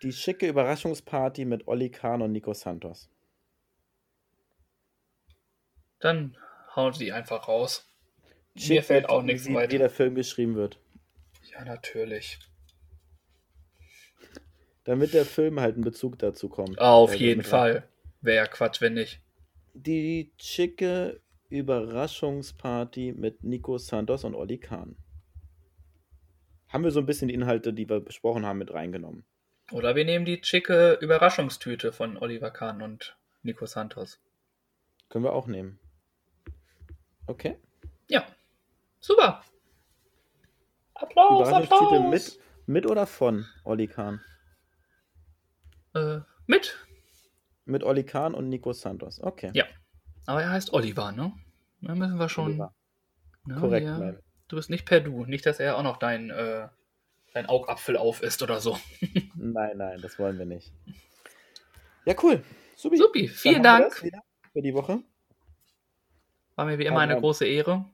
Die 0.04 0.12
schicke 0.12 0.46
Überraschungsparty 0.46 1.46
mit 1.46 1.66
Olli 1.66 1.90
Kahn 1.90 2.22
und 2.22 2.30
Nico 2.30 2.54
Santos. 2.54 3.10
Dann 5.98 6.36
hauen 6.76 6.92
sie 6.92 7.10
einfach 7.10 7.48
raus. 7.48 7.90
Mir 8.54 8.82
fällt 8.82 9.08
auch 9.08 9.22
nichts 9.22 9.46
wie, 9.46 9.50
Wie 9.50 9.54
weiter. 9.54 9.78
der 9.78 9.90
Film 9.90 10.14
geschrieben 10.14 10.54
wird. 10.54 10.78
Ja, 11.52 11.64
natürlich. 11.64 12.38
Damit 14.84 15.14
der 15.14 15.24
Film 15.24 15.60
halt 15.60 15.74
einen 15.74 15.84
Bezug 15.84 16.18
dazu 16.18 16.48
kommt. 16.48 16.78
Auf 16.78 17.14
Äh, 17.14 17.18
jeden. 17.18 17.42
Fall. 17.42 17.88
Wäre 18.20 18.36
ja 18.36 18.46
Quatsch, 18.46 18.80
wenn 18.80 18.94
nicht. 18.94 19.20
Die 19.74 20.30
schicke 20.40 21.20
Überraschungsparty 21.48 23.12
mit 23.16 23.42
Nico 23.44 23.78
Santos 23.78 24.24
und 24.24 24.34
Olli 24.34 24.58
Kahn. 24.58 24.96
Haben 26.68 26.84
wir 26.84 26.90
so 26.90 27.00
ein 27.00 27.06
bisschen 27.06 27.28
die 27.28 27.34
Inhalte, 27.34 27.72
die 27.72 27.88
wir 27.88 28.00
besprochen 28.00 28.44
haben, 28.46 28.58
mit 28.58 28.72
reingenommen. 28.72 29.24
Oder 29.72 29.96
wir 29.96 30.04
nehmen 30.04 30.24
die 30.24 30.40
schicke 30.42 30.98
Überraschungstüte 31.00 31.92
von 31.92 32.16
Oliver 32.18 32.50
Kahn 32.50 32.82
und 32.82 33.16
Nico 33.42 33.66
Santos. 33.66 34.20
Können 35.08 35.24
wir 35.24 35.32
auch 35.32 35.46
nehmen. 35.46 35.78
Okay. 37.26 37.56
Ja. 38.08 38.26
Super. 39.04 39.42
Applaus, 40.94 41.52
Applaus. 41.52 42.10
mit, 42.10 42.40
mit 42.64 42.90
oder 42.90 43.06
von 43.06 43.44
Olli 43.62 43.86
Kahn? 43.86 44.22
Äh, 45.94 46.20
mit. 46.46 46.78
Mit 47.66 47.84
Olli 47.84 48.04
Kahn 48.04 48.32
und 48.32 48.48
Nico 48.48 48.72
Santos. 48.72 49.20
Okay. 49.22 49.50
Ja. 49.52 49.66
Aber 50.24 50.40
er 50.42 50.52
heißt 50.52 50.72
Oliver, 50.72 51.12
ne? 51.12 51.34
Da 51.82 51.94
müssen 51.94 52.18
wir 52.18 52.30
schon. 52.30 52.56
Ne, 52.56 52.70
Korrekt 53.60 53.86
ja. 53.86 53.98
bleiben. 53.98 54.18
Du 54.48 54.56
bist 54.56 54.70
nicht 54.70 54.86
per 54.86 55.00
Du. 55.00 55.26
Nicht, 55.26 55.44
dass 55.44 55.60
er 55.60 55.76
auch 55.76 55.82
noch 55.82 55.98
dein, 55.98 56.30
äh, 56.30 56.68
dein 57.34 57.44
Augapfel 57.44 57.98
auf 57.98 58.22
ist 58.22 58.42
oder 58.42 58.60
so. 58.60 58.78
Nein, 59.34 59.76
nein, 59.76 60.00
das 60.00 60.18
wollen 60.18 60.38
wir 60.38 60.46
nicht. 60.46 60.72
Ja, 62.06 62.14
cool. 62.22 62.42
Supi. 62.74 62.96
Supi, 62.96 63.28
vielen 63.28 63.62
Dank. 63.62 64.02
Für 64.54 64.62
die 64.62 64.72
Woche. 64.72 65.02
War 66.54 66.64
mir 66.64 66.78
wie 66.78 66.86
immer 66.86 67.00
eine 67.00 67.20
große 67.20 67.44
Ehre. 67.44 67.84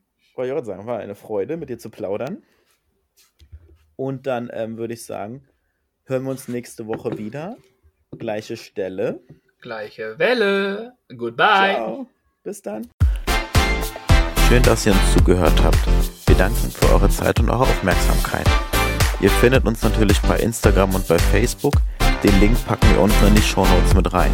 Wollte 0.41 0.55
ich 0.55 0.59
auch 0.59 0.65
sagen, 0.65 0.87
war 0.87 0.97
eine 0.97 1.13
Freude, 1.13 1.55
mit 1.55 1.69
dir 1.69 1.77
zu 1.77 1.91
plaudern. 1.91 2.41
Und 3.95 4.25
dann 4.25 4.49
ähm, 4.51 4.79
würde 4.79 4.95
ich 4.95 5.05
sagen, 5.05 5.43
hören 6.05 6.23
wir 6.23 6.31
uns 6.31 6.47
nächste 6.47 6.87
Woche 6.87 7.15
wieder. 7.19 7.57
Gleiche 8.17 8.57
Stelle. 8.57 9.19
Gleiche 9.61 10.17
Welle. 10.17 10.93
Goodbye. 11.15 11.75
Ciao. 11.75 12.07
Bis 12.41 12.59
dann. 12.63 12.89
Schön, 14.47 14.63
dass 14.63 14.83
ihr 14.87 14.93
uns 14.93 15.13
zugehört 15.13 15.61
habt. 15.61 15.77
Wir 16.25 16.35
danken 16.35 16.71
für 16.71 16.91
eure 16.91 17.09
Zeit 17.09 17.39
und 17.39 17.47
eure 17.47 17.61
Aufmerksamkeit. 17.61 18.47
Ihr 19.19 19.29
findet 19.29 19.63
uns 19.67 19.83
natürlich 19.83 20.19
bei 20.21 20.39
Instagram 20.39 20.95
und 20.95 21.07
bei 21.07 21.19
Facebook. 21.19 21.75
Den 22.23 22.39
Link 22.39 22.57
packen 22.65 22.89
wir 22.95 23.01
unten 23.01 23.27
in 23.27 23.35
die 23.35 23.43
Shownotes 23.43 23.93
mit 23.93 24.11
rein. 24.11 24.31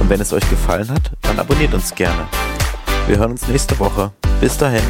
Und 0.00 0.08
wenn 0.08 0.22
es 0.22 0.32
euch 0.32 0.48
gefallen 0.48 0.88
hat, 0.88 1.12
dann 1.20 1.38
abonniert 1.38 1.74
uns 1.74 1.94
gerne. 1.94 2.26
Wir 3.08 3.16
hören 3.16 3.30
uns 3.30 3.48
nächste 3.48 3.78
Woche. 3.78 4.12
Bis 4.38 4.58
dahin. 4.58 4.82